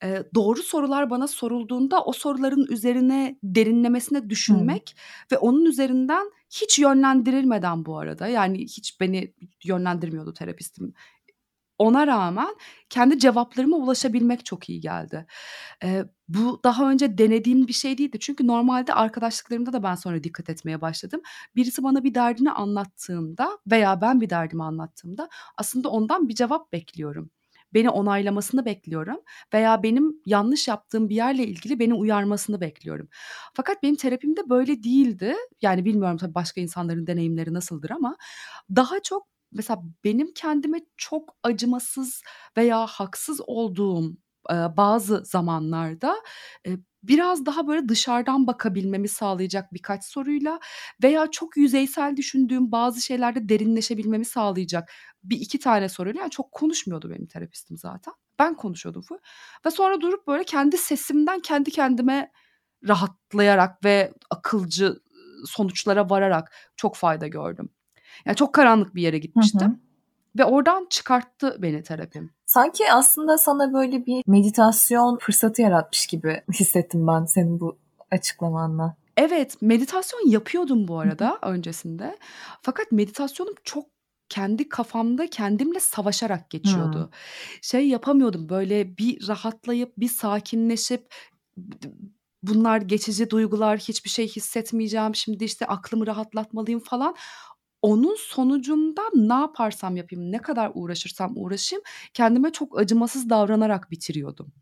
e, 0.02 0.22
doğru 0.34 0.62
sorular 0.62 1.10
bana 1.10 1.28
sorulduğunda 1.28 2.04
o 2.04 2.12
soruların 2.12 2.66
üzerine 2.66 3.38
derinlemesine 3.42 4.30
düşünmek 4.30 4.94
hmm. 4.96 5.36
ve 5.36 5.38
onun 5.38 5.64
üzerinden 5.64 6.30
hiç 6.50 6.78
yönlendirilmeden 6.78 7.86
bu 7.86 7.98
arada 7.98 8.28
yani 8.28 8.58
hiç 8.58 9.00
beni 9.00 9.34
yönlendirmiyordu 9.64 10.34
terapistim 10.34 10.94
ona 11.82 12.06
rağmen 12.06 12.56
kendi 12.90 13.18
cevaplarıma 13.18 13.76
ulaşabilmek 13.76 14.44
çok 14.44 14.68
iyi 14.68 14.80
geldi. 14.80 15.26
Eee, 15.84 16.04
bu 16.28 16.60
daha 16.64 16.90
önce 16.90 17.18
denediğim 17.18 17.68
bir 17.68 17.72
şey 17.72 17.98
değildi. 17.98 18.18
Çünkü 18.20 18.46
normalde 18.46 18.94
arkadaşlıklarımda 18.94 19.72
da 19.72 19.82
ben 19.82 19.94
sonra 19.94 20.24
dikkat 20.24 20.50
etmeye 20.50 20.80
başladım. 20.80 21.20
Birisi 21.56 21.82
bana 21.82 22.04
bir 22.04 22.14
derdini 22.14 22.50
anlattığında 22.52 23.58
veya 23.70 24.00
ben 24.00 24.20
bir 24.20 24.30
derdimi 24.30 24.64
anlattığımda 24.64 25.28
aslında 25.56 25.88
ondan 25.88 26.28
bir 26.28 26.34
cevap 26.34 26.72
bekliyorum. 26.72 27.30
Beni 27.74 27.90
onaylamasını 27.90 28.64
bekliyorum 28.64 29.16
veya 29.54 29.82
benim 29.82 30.16
yanlış 30.26 30.68
yaptığım 30.68 31.08
bir 31.08 31.14
yerle 31.14 31.44
ilgili 31.46 31.78
beni 31.78 31.94
uyarmasını 31.94 32.60
bekliyorum. 32.60 33.08
Fakat 33.54 33.82
benim 33.82 33.96
terapimde 33.96 34.50
böyle 34.50 34.82
değildi. 34.82 35.34
Yani 35.62 35.84
bilmiyorum 35.84 36.16
tabii 36.16 36.34
başka 36.34 36.60
insanların 36.60 37.06
deneyimleri 37.06 37.54
nasıldır 37.54 37.90
ama 37.90 38.16
daha 38.76 39.00
çok 39.02 39.26
mesela 39.52 39.82
benim 40.04 40.32
kendime 40.34 40.80
çok 40.96 41.36
acımasız 41.42 42.22
veya 42.56 42.86
haksız 42.86 43.40
olduğum 43.46 44.16
bazı 44.76 45.24
zamanlarda 45.24 46.16
biraz 47.02 47.46
daha 47.46 47.66
böyle 47.66 47.88
dışarıdan 47.88 48.46
bakabilmemi 48.46 49.08
sağlayacak 49.08 49.72
birkaç 49.72 50.04
soruyla 50.04 50.60
veya 51.02 51.30
çok 51.30 51.56
yüzeysel 51.56 52.16
düşündüğüm 52.16 52.72
bazı 52.72 53.00
şeylerde 53.00 53.48
derinleşebilmemi 53.48 54.24
sağlayacak 54.24 54.92
bir 55.24 55.40
iki 55.40 55.58
tane 55.58 55.88
soruyla 55.88 56.20
yani 56.20 56.30
çok 56.30 56.52
konuşmuyordu 56.52 57.10
benim 57.10 57.26
terapistim 57.26 57.76
zaten. 57.76 58.14
Ben 58.38 58.54
konuşuyordum 58.54 59.04
bu. 59.10 59.18
Ve 59.66 59.70
sonra 59.70 60.00
durup 60.00 60.26
böyle 60.26 60.44
kendi 60.44 60.78
sesimden 60.78 61.40
kendi 61.40 61.70
kendime 61.70 62.32
rahatlayarak 62.88 63.84
ve 63.84 64.12
akılcı 64.30 65.00
sonuçlara 65.46 66.10
vararak 66.10 66.52
çok 66.76 66.96
fayda 66.96 67.26
gördüm. 67.26 67.68
Yani 68.24 68.36
çok 68.36 68.54
karanlık 68.54 68.94
bir 68.94 69.02
yere 69.02 69.18
gitmiştim. 69.18 69.60
Hı 69.60 69.74
hı. 69.74 69.91
Ve 70.38 70.44
oradan 70.44 70.86
çıkarttı 70.90 71.56
beni 71.62 71.82
terapim. 71.82 72.30
Sanki 72.46 72.92
aslında 72.92 73.38
sana 73.38 73.72
böyle 73.72 74.06
bir 74.06 74.22
meditasyon 74.26 75.18
fırsatı 75.20 75.62
yaratmış 75.62 76.06
gibi 76.06 76.42
hissettim 76.52 77.06
ben 77.06 77.24
senin 77.24 77.60
bu 77.60 77.78
açıklamanla. 78.10 78.96
Evet, 79.16 79.62
meditasyon 79.62 80.30
yapıyordum 80.30 80.88
bu 80.88 80.98
arada 80.98 81.38
öncesinde. 81.42 82.18
Fakat 82.62 82.92
meditasyonum 82.92 83.54
çok 83.64 83.86
kendi 84.28 84.68
kafamda 84.68 85.26
kendimle 85.26 85.80
savaşarak 85.80 86.50
geçiyordu. 86.50 86.98
Hmm. 87.04 87.12
Şey 87.62 87.88
yapamıyordum 87.88 88.48
böyle 88.48 88.96
bir 88.96 89.28
rahatlayıp 89.28 89.92
bir 89.98 90.08
sakinleşip 90.08 91.14
bunlar 92.42 92.80
geçici 92.80 93.30
duygular 93.30 93.78
hiçbir 93.78 94.10
şey 94.10 94.28
hissetmeyeceğim 94.28 95.14
şimdi 95.14 95.44
işte 95.44 95.66
aklımı 95.66 96.06
rahatlatmalıyım 96.06 96.80
falan 96.80 97.14
onun 97.82 98.16
sonucunda 98.18 99.02
ne 99.14 99.34
yaparsam 99.34 99.96
yapayım, 99.96 100.32
ne 100.32 100.38
kadar 100.38 100.70
uğraşırsam 100.74 101.32
uğraşayım 101.36 101.82
kendime 102.14 102.52
çok 102.52 102.78
acımasız 102.78 103.30
davranarak 103.30 103.90
bitiriyordum. 103.90 104.52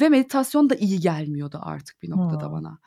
Ve 0.00 0.08
meditasyon 0.08 0.70
da 0.70 0.74
iyi 0.74 1.00
gelmiyordu 1.00 1.60
artık 1.62 2.02
bir 2.02 2.10
noktada 2.10 2.46
hmm. 2.46 2.52
bana. 2.52 2.78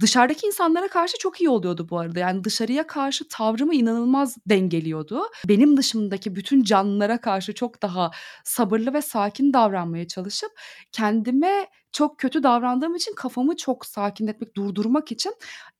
Dışarıdaki 0.00 0.46
insanlara 0.46 0.88
karşı 0.88 1.18
çok 1.18 1.40
iyi 1.40 1.48
oluyordu 1.48 1.86
bu 1.90 1.98
arada. 1.98 2.18
Yani 2.18 2.44
dışarıya 2.44 2.86
karşı 2.86 3.28
tavrımı 3.28 3.74
inanılmaz 3.74 4.36
dengeliyordu. 4.46 5.22
Benim 5.48 5.76
dışımdaki 5.76 6.34
bütün 6.34 6.62
canlılara 6.62 7.20
karşı 7.20 7.54
çok 7.54 7.82
daha 7.82 8.10
sabırlı 8.44 8.94
ve 8.94 9.02
sakin 9.02 9.52
davranmaya 9.52 10.08
çalışıp 10.08 10.50
kendime 10.92 11.66
çok 11.92 12.18
kötü 12.18 12.42
davrandığım 12.42 12.94
için 12.94 13.14
kafamı 13.14 13.56
çok 13.56 13.86
sakinletmek, 13.86 14.56
durdurmak 14.56 15.12
için 15.12 15.34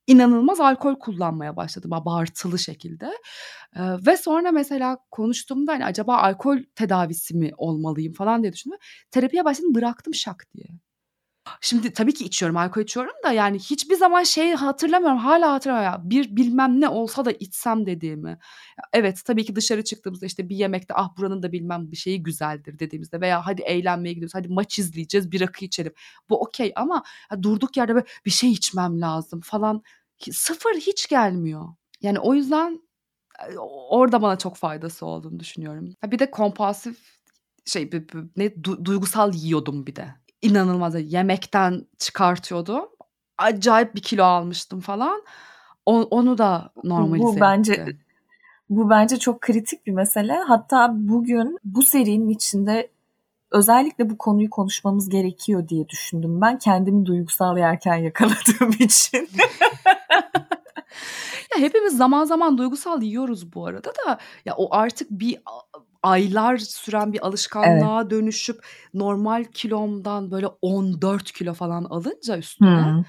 inanılmaz 0.07 0.61
alkol 0.61 0.95
kullanmaya 0.99 1.57
başladım 1.57 1.93
abartılı 1.93 2.59
şekilde. 2.59 3.07
Ee, 3.77 3.81
ve 4.07 4.17
sonra 4.17 4.53
mesela 4.53 4.99
konuştuğumda 5.11 5.73
hani 5.73 5.85
acaba 5.85 6.17
alkol 6.19 6.59
tedavisi 6.75 7.37
mi 7.37 7.51
olmalıyım 7.57 8.13
falan 8.13 8.43
diye 8.43 8.53
düşündüm. 8.53 8.79
Terapiye 9.11 9.45
başladım 9.45 9.75
bıraktım 9.75 10.15
şak 10.15 10.47
diye. 10.55 10.67
Şimdi 11.61 11.93
tabii 11.93 12.15
ki 12.15 12.25
içiyorum, 12.25 12.57
alkol 12.57 12.81
içiyorum 12.81 13.13
da 13.25 13.33
yani 13.33 13.59
hiçbir 13.59 13.95
zaman 13.95 14.23
şey 14.23 14.53
hatırlamıyorum, 14.53 15.19
hala 15.19 15.53
hatırlamıyorum. 15.53 16.11
Bir 16.11 16.37
bilmem 16.37 16.81
ne 16.81 16.89
olsa 16.89 17.25
da 17.25 17.33
içsem 17.33 17.87
dediğimi. 17.87 18.39
Evet, 18.93 19.23
tabii 19.25 19.45
ki 19.45 19.57
dışarı 19.57 19.85
çıktığımızda 19.85 20.27
işte 20.27 20.49
bir 20.49 20.57
yemekte 20.57 20.95
ah 20.95 21.17
buranın 21.17 21.43
da 21.43 21.53
bilmem 21.53 21.91
bir 21.91 21.97
şeyi 21.97 22.23
güzeldir 22.23 22.79
dediğimizde 22.79 23.21
veya 23.21 23.47
hadi 23.47 23.63
eğlenmeye 23.63 24.13
gidiyoruz, 24.13 24.35
hadi 24.35 24.49
maç 24.49 24.79
izleyeceğiz, 24.79 25.33
bir 25.33 25.41
rakı 25.41 25.65
içelim. 25.65 25.93
Bu 26.31 26.41
okey 26.41 26.73
ama 26.77 27.03
ya 27.31 27.43
durduk 27.43 27.77
yerde 27.77 27.95
böyle 27.95 28.07
bir 28.27 28.31
şey 28.31 28.51
içmem 28.53 29.01
lazım 29.01 29.41
falan. 29.41 29.83
Sıfır 30.33 30.75
hiç 30.75 31.09
gelmiyor. 31.09 31.69
Yani 32.03 32.19
o 32.19 32.35
yüzden 32.35 32.81
orada 33.91 34.23
bana 34.23 34.39
çok 34.39 34.57
faydası 34.57 35.07
olduğunu 35.07 35.41
düşünüyorum. 35.41 35.95
Bir 36.05 36.19
de 36.19 36.31
kompulsif 36.31 36.99
şey 37.67 37.91
ne 38.37 38.65
duygusal 38.65 39.35
yiyordum 39.35 39.87
bir 39.87 39.97
de 39.97 40.15
inanılmaz 40.51 41.13
yemekten 41.13 41.87
çıkartıyordum. 41.99 42.85
Acayip 43.39 43.95
bir 43.95 44.03
kilo 44.03 44.25
almıştım 44.25 44.81
falan. 44.81 45.23
O, 45.87 46.03
onu 46.03 46.39
da 46.39 46.71
normalize 46.85 47.27
Bu 47.27 47.41
bence 47.41 47.73
etti. 47.73 47.97
bu 48.71 48.91
bence 48.91 49.19
çok 49.19 49.41
kritik 49.41 49.87
bir 49.87 49.93
mesele. 49.93 50.33
Hatta 50.49 50.91
bugün 50.95 51.59
bu 51.65 51.83
serinin 51.83 52.29
içinde 52.29 52.91
özellikle 53.51 54.11
bu 54.11 54.19
konuyu 54.19 54.51
konuşmamız 54.51 55.09
gerekiyor 55.09 55.69
diye 55.69 55.89
düşündüm 55.89 56.41
ben. 56.41 56.59
Kendimi 56.59 57.07
duygusal 57.07 57.59
yerken 57.59 57.97
yakaladığım 57.97 58.71
için. 58.79 59.29
ya 61.57 61.63
hepimiz 61.63 61.97
zaman 61.97 62.25
zaman 62.25 62.59
duygusal 62.59 63.03
yiyoruz 63.03 63.55
bu 63.55 63.67
arada 63.67 63.93
da 64.07 64.19
ya 64.45 64.55
o 64.57 64.75
artık 64.75 65.11
bir 65.11 65.39
aylar 66.07 66.57
süren 66.57 67.13
bir 67.13 67.27
alışkanlığa 67.27 68.01
evet. 68.01 68.11
dönüşüp 68.11 68.67
normal 68.95 69.45
kilomdan 69.45 70.31
böyle 70.31 70.47
14 70.63 71.33
kilo 71.33 71.55
falan 71.55 71.85
alınca 71.85 72.39
üstüne 72.39 72.85
hmm. 72.85 73.05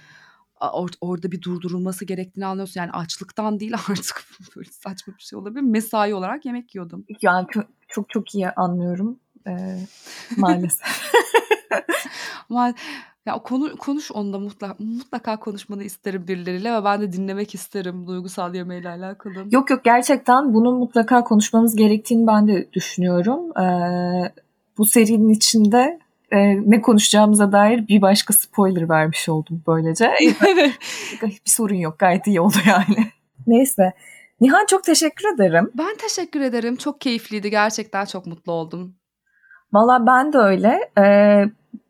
or, 0.73 0.89
orada 1.01 1.31
bir 1.31 1.41
durdurulması 1.41 2.05
gerektiğini 2.05 2.45
anlıyorsun. 2.45 2.81
Yani 2.81 2.91
açlıktan 2.91 3.59
değil 3.59 3.73
artık 3.89 4.23
böyle 4.55 4.69
saçma 4.71 5.13
bir 5.17 5.23
şey 5.23 5.39
olabilir. 5.39 5.61
Mesai 5.61 6.13
olarak 6.13 6.45
yemek 6.45 6.75
yiyordum. 6.75 7.05
Yani 7.21 7.47
çok 7.51 7.65
çok, 7.87 8.09
çok 8.09 8.35
iyi 8.35 8.49
anlıyorum 8.49 9.19
ee, 9.47 9.79
maalesef. 10.37 11.11
Ya 13.27 13.33
konu 13.33 13.77
konuş 13.77 14.11
onda 14.11 14.39
mutlaka 14.39 14.75
mutlaka 14.79 15.39
konuşmanı 15.39 15.83
isterim 15.83 16.27
birileriyle 16.27 16.73
ve 16.73 16.83
ben 16.83 17.01
de 17.01 17.11
dinlemek 17.11 17.55
isterim 17.55 18.07
duygusal 18.07 18.55
yemeğiyle 18.55 18.89
alakalı. 18.89 19.45
Yok 19.51 19.69
yok 19.69 19.83
gerçekten 19.83 20.53
bunun 20.53 20.77
mutlaka 20.79 21.23
konuşmamız 21.23 21.75
gerektiğini 21.75 22.27
ben 22.27 22.47
de 22.47 22.73
düşünüyorum. 22.73 23.57
Ee, 23.61 24.31
bu 24.77 24.85
serinin 24.85 25.29
içinde 25.29 25.99
e, 26.31 26.37
ne 26.71 26.81
konuşacağımıza 26.81 27.51
dair 27.51 27.87
bir 27.87 28.01
başka 28.01 28.33
spoiler 28.33 28.89
vermiş 28.89 29.29
oldum 29.29 29.63
böylece. 29.67 30.13
bir 31.21 31.39
sorun 31.45 31.75
yok 31.75 31.99
gayet 31.99 32.27
iyi 32.27 32.41
oldu 32.41 32.57
yani. 32.67 33.07
Neyse. 33.47 33.93
Nihan 34.41 34.65
çok 34.65 34.83
teşekkür 34.83 35.33
ederim. 35.35 35.71
Ben 35.77 35.95
teşekkür 35.95 36.41
ederim. 36.41 36.75
Çok 36.75 37.01
keyifliydi. 37.01 37.49
Gerçekten 37.49 38.05
çok 38.05 38.25
mutlu 38.25 38.51
oldum. 38.51 38.95
Valla 39.73 40.05
ben 40.07 40.33
de 40.33 40.37
öyle. 40.37 40.89
Ee, 40.97 41.45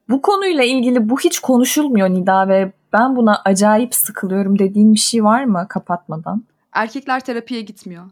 bu 0.09 0.21
konuyla 0.21 0.63
ilgili 0.63 1.09
bu 1.09 1.19
hiç 1.19 1.39
konuşulmuyor 1.39 2.09
Nida 2.09 2.47
ve 2.47 2.71
ben 2.93 3.15
buna 3.15 3.41
acayip 3.45 3.95
sıkılıyorum 3.95 4.59
dediğin 4.59 4.93
bir 4.93 4.99
şey 4.99 5.23
var 5.23 5.43
mı 5.43 5.65
kapatmadan? 5.69 6.43
Erkekler 6.73 7.19
terapiye 7.19 7.61
gitmiyor. 7.61 8.05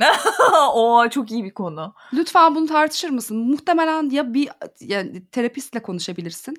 o 0.74 1.08
çok 1.08 1.30
iyi 1.30 1.44
bir 1.44 1.54
konu. 1.54 1.94
Lütfen 2.12 2.54
bunu 2.54 2.66
tartışır 2.66 3.10
mısın? 3.10 3.36
Muhtemelen 3.36 4.10
ya 4.10 4.34
bir 4.34 4.48
yani 4.80 5.26
terapistle 5.26 5.82
konuşabilirsin. 5.82 6.56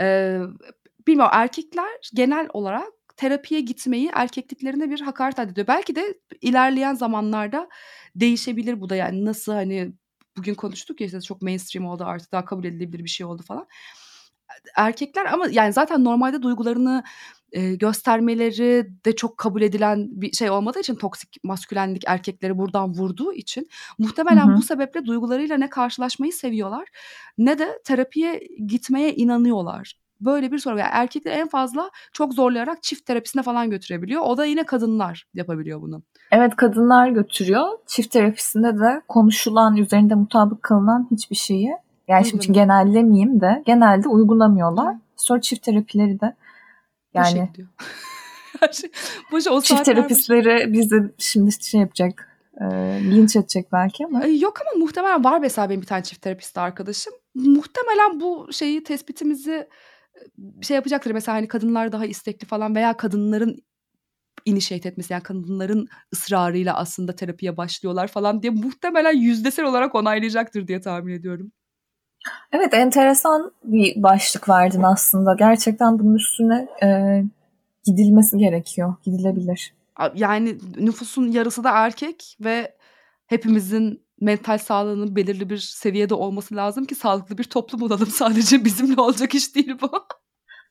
Ee, 0.00 0.40
bilmiyorum 1.06 1.32
erkekler 1.34 2.10
genel 2.14 2.48
olarak 2.52 2.88
terapiye 3.16 3.60
gitmeyi 3.60 4.10
erkekliklerine 4.14 4.90
bir 4.90 5.00
hakaret 5.00 5.38
ediyor. 5.38 5.66
Belki 5.66 5.94
de 5.94 6.14
ilerleyen 6.40 6.94
zamanlarda 6.94 7.68
değişebilir 8.14 8.80
bu 8.80 8.88
da 8.88 8.96
yani 8.96 9.24
nasıl 9.24 9.52
hani 9.52 9.92
bugün 10.36 10.54
konuştuk 10.54 11.00
ya 11.00 11.06
işte 11.06 11.20
çok 11.20 11.42
mainstream 11.42 11.86
oldu 11.86 12.04
artık 12.04 12.32
daha 12.32 12.44
kabul 12.44 12.64
edilebilir 12.64 13.04
bir 13.04 13.08
şey 13.08 13.26
oldu 13.26 13.42
falan. 13.42 13.66
Erkekler 14.76 15.24
ama 15.24 15.46
yani 15.50 15.72
zaten 15.72 16.04
normalde 16.04 16.42
duygularını 16.42 17.04
e, 17.52 17.74
göstermeleri 17.74 18.88
de 19.04 19.16
çok 19.16 19.38
kabul 19.38 19.62
edilen 19.62 20.08
bir 20.10 20.32
şey 20.32 20.50
olmadığı 20.50 20.80
için 20.80 20.94
toksik 20.94 21.44
maskülenlik 21.44 22.02
erkekleri 22.06 22.58
buradan 22.58 22.94
vurduğu 22.94 23.32
için 23.32 23.68
muhtemelen 23.98 24.46
hı 24.46 24.52
hı. 24.52 24.56
bu 24.56 24.62
sebeple 24.62 25.04
duygularıyla 25.04 25.56
ne 25.56 25.70
karşılaşmayı 25.70 26.32
seviyorlar 26.32 26.88
ne 27.38 27.58
de 27.58 27.78
terapiye 27.84 28.48
gitmeye 28.66 29.14
inanıyorlar. 29.14 29.94
Böyle 30.20 30.52
bir 30.52 30.58
soru. 30.58 30.78
Yani 30.78 30.90
erkekler 30.92 31.32
en 31.32 31.48
fazla 31.48 31.90
çok 32.12 32.34
zorlayarak 32.34 32.82
çift 32.82 33.06
terapisine 33.06 33.42
falan 33.42 33.70
götürebiliyor. 33.70 34.22
O 34.22 34.36
da 34.36 34.44
yine 34.44 34.64
kadınlar 34.64 35.26
yapabiliyor 35.34 35.82
bunu. 35.82 36.02
Evet 36.32 36.56
kadınlar 36.56 37.08
götürüyor. 37.08 37.68
Çift 37.86 38.10
terapisinde 38.10 38.78
de 38.78 39.02
konuşulan, 39.08 39.76
üzerinde 39.76 40.14
mutabık 40.14 40.62
kalınan 40.62 41.08
hiçbir 41.10 41.36
şeyi 41.36 41.72
Yani 42.08 42.26
şimdi 42.26 42.52
genellemeyeyim 42.52 43.40
de 43.40 43.62
genelde 43.66 44.08
uygulamıyorlar. 44.08 44.96
Sonra 45.16 45.40
çift 45.40 45.62
terapileri 45.62 46.20
de 46.20 46.34
yani 47.14 47.32
Boşa 47.32 47.44
gidiyor. 47.44 47.68
Her 48.60 48.72
şey, 48.72 48.90
o 49.32 49.60
çift 49.60 49.80
boşa- 49.80 49.82
terapistleri 49.82 50.72
bizi 50.72 50.96
şimdi 51.18 51.52
şey 51.64 51.80
yapacak. 51.80 52.26
E, 52.60 52.64
linç 53.04 53.36
edecek 53.36 53.72
belki 53.72 54.06
ama. 54.06 54.18
Ay, 54.18 54.40
Yok 54.40 54.58
ama 54.60 54.84
muhtemelen 54.84 55.24
var 55.24 55.38
mesela 55.38 55.70
benim 55.70 55.80
bir 55.80 55.86
tane 55.86 56.02
çift 56.02 56.22
terapist 56.22 56.58
arkadaşım. 56.58 57.12
Muhtemelen 57.34 58.20
bu 58.20 58.48
şeyi 58.52 58.84
tespitimizi 58.84 59.52
e, 59.52 59.68
şey 60.62 60.74
yapacaktır. 60.74 61.10
Mesela 61.10 61.36
hani 61.36 61.48
kadınlar 61.48 61.92
daha 61.92 62.06
istekli 62.06 62.46
falan 62.46 62.74
veya 62.74 62.96
kadınların 62.96 63.56
initiate 64.44 64.88
etmesi 64.88 65.12
yani 65.12 65.22
kadınların 65.22 65.88
ısrarıyla 66.12 66.76
aslında 66.76 67.16
terapiye 67.16 67.56
başlıyorlar 67.56 68.08
falan 68.08 68.42
diye 68.42 68.52
muhtemelen 68.52 69.16
yüzdesel 69.16 69.64
olarak 69.64 69.94
onaylayacaktır 69.94 70.66
diye 70.66 70.80
tahmin 70.80 71.12
ediyorum. 71.12 71.52
Evet 72.52 72.74
enteresan 72.74 73.52
bir 73.64 74.02
başlık 74.02 74.48
verdin 74.48 74.82
aslında. 74.82 75.34
Gerçekten 75.34 75.98
bunun 75.98 76.14
üstüne 76.14 76.68
e, 76.82 77.22
gidilmesi 77.84 78.38
gerekiyor. 78.38 78.94
Gidilebilir. 79.02 79.74
Yani 80.14 80.58
nüfusun 80.76 81.30
yarısı 81.30 81.64
da 81.64 81.70
erkek 81.70 82.36
ve 82.40 82.76
hepimizin 83.26 84.02
mental 84.20 84.58
sağlığının 84.58 85.16
belirli 85.16 85.50
bir 85.50 85.58
seviyede 85.58 86.14
olması 86.14 86.56
lazım 86.56 86.84
ki 86.84 86.94
sağlıklı 86.94 87.38
bir 87.38 87.44
toplum 87.44 87.82
olalım. 87.82 88.06
Sadece 88.10 88.64
bizimle 88.64 89.00
olacak 89.00 89.34
iş 89.34 89.54
değil 89.54 89.76
bu. 89.82 89.90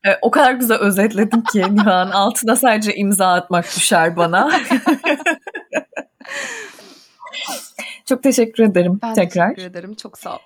E, 0.08 0.10
o 0.22 0.32
kadar 0.32 0.52
güzel 0.54 0.78
özetledin 0.78 1.42
ki 1.42 1.64
Nihan. 1.76 2.12
Altına 2.12 2.56
sadece 2.56 2.96
imza 2.96 3.34
atmak 3.34 3.66
düşer 3.66 4.16
bana. 4.16 4.52
Çok 8.06 8.24
teşekkür 8.24 8.64
ederim 8.64 9.00
Ben 9.04 9.14
tekrar. 9.14 9.56
teşekkür 9.56 9.72
ederim. 9.72 9.96
Çok 9.96 10.18
sağ 10.18 10.36
ol. 10.36 10.40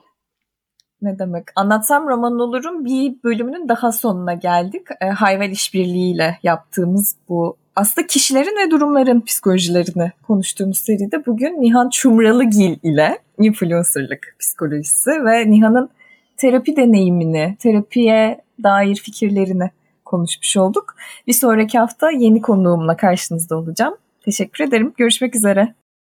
Ne 1.02 1.20
demek? 1.20 1.44
Anlatsam 1.56 2.08
roman 2.08 2.40
olurum 2.40 2.86
bir 2.86 3.24
bölümünün 3.24 3.70
daha 3.70 3.92
sonuna 3.92 4.34
geldik. 4.34 4.88
E, 5.02 5.06
hayvan 5.06 5.50
işbirliğiyle 5.52 6.40
yaptığımız 6.44 7.16
bu 7.30 7.58
aslında 7.76 8.08
kişilerin 8.08 8.68
ve 8.68 8.72
durumların 8.72 9.22
psikolojilerini 9.22 10.12
konuştuğumuz 10.28 10.78
seride 10.78 11.26
bugün 11.26 11.62
Nihan 11.62 11.90
Çumralıgil 11.90 12.76
ile 12.84 13.20
influencerlık 13.40 14.36
psikolojisi 14.40 15.10
ve 15.10 15.52
Nihan'ın 15.52 15.90
terapi 16.38 16.76
deneyimini, 16.76 17.58
terapiye 17.60 18.42
dair 18.64 18.96
fikirlerini 18.96 19.70
konuşmuş 20.06 20.58
olduk. 20.58 20.96
Bir 21.28 21.34
sonraki 21.34 21.80
hafta 21.80 22.12
yeni 22.12 22.42
konuğumla 22.42 22.98
karşınızda 22.98 23.58
olacağım. 23.58 23.96
Teşekkür 24.26 24.64
ederim. 24.64 24.94
Görüşmek 24.98 25.36
üzere. 25.36 25.74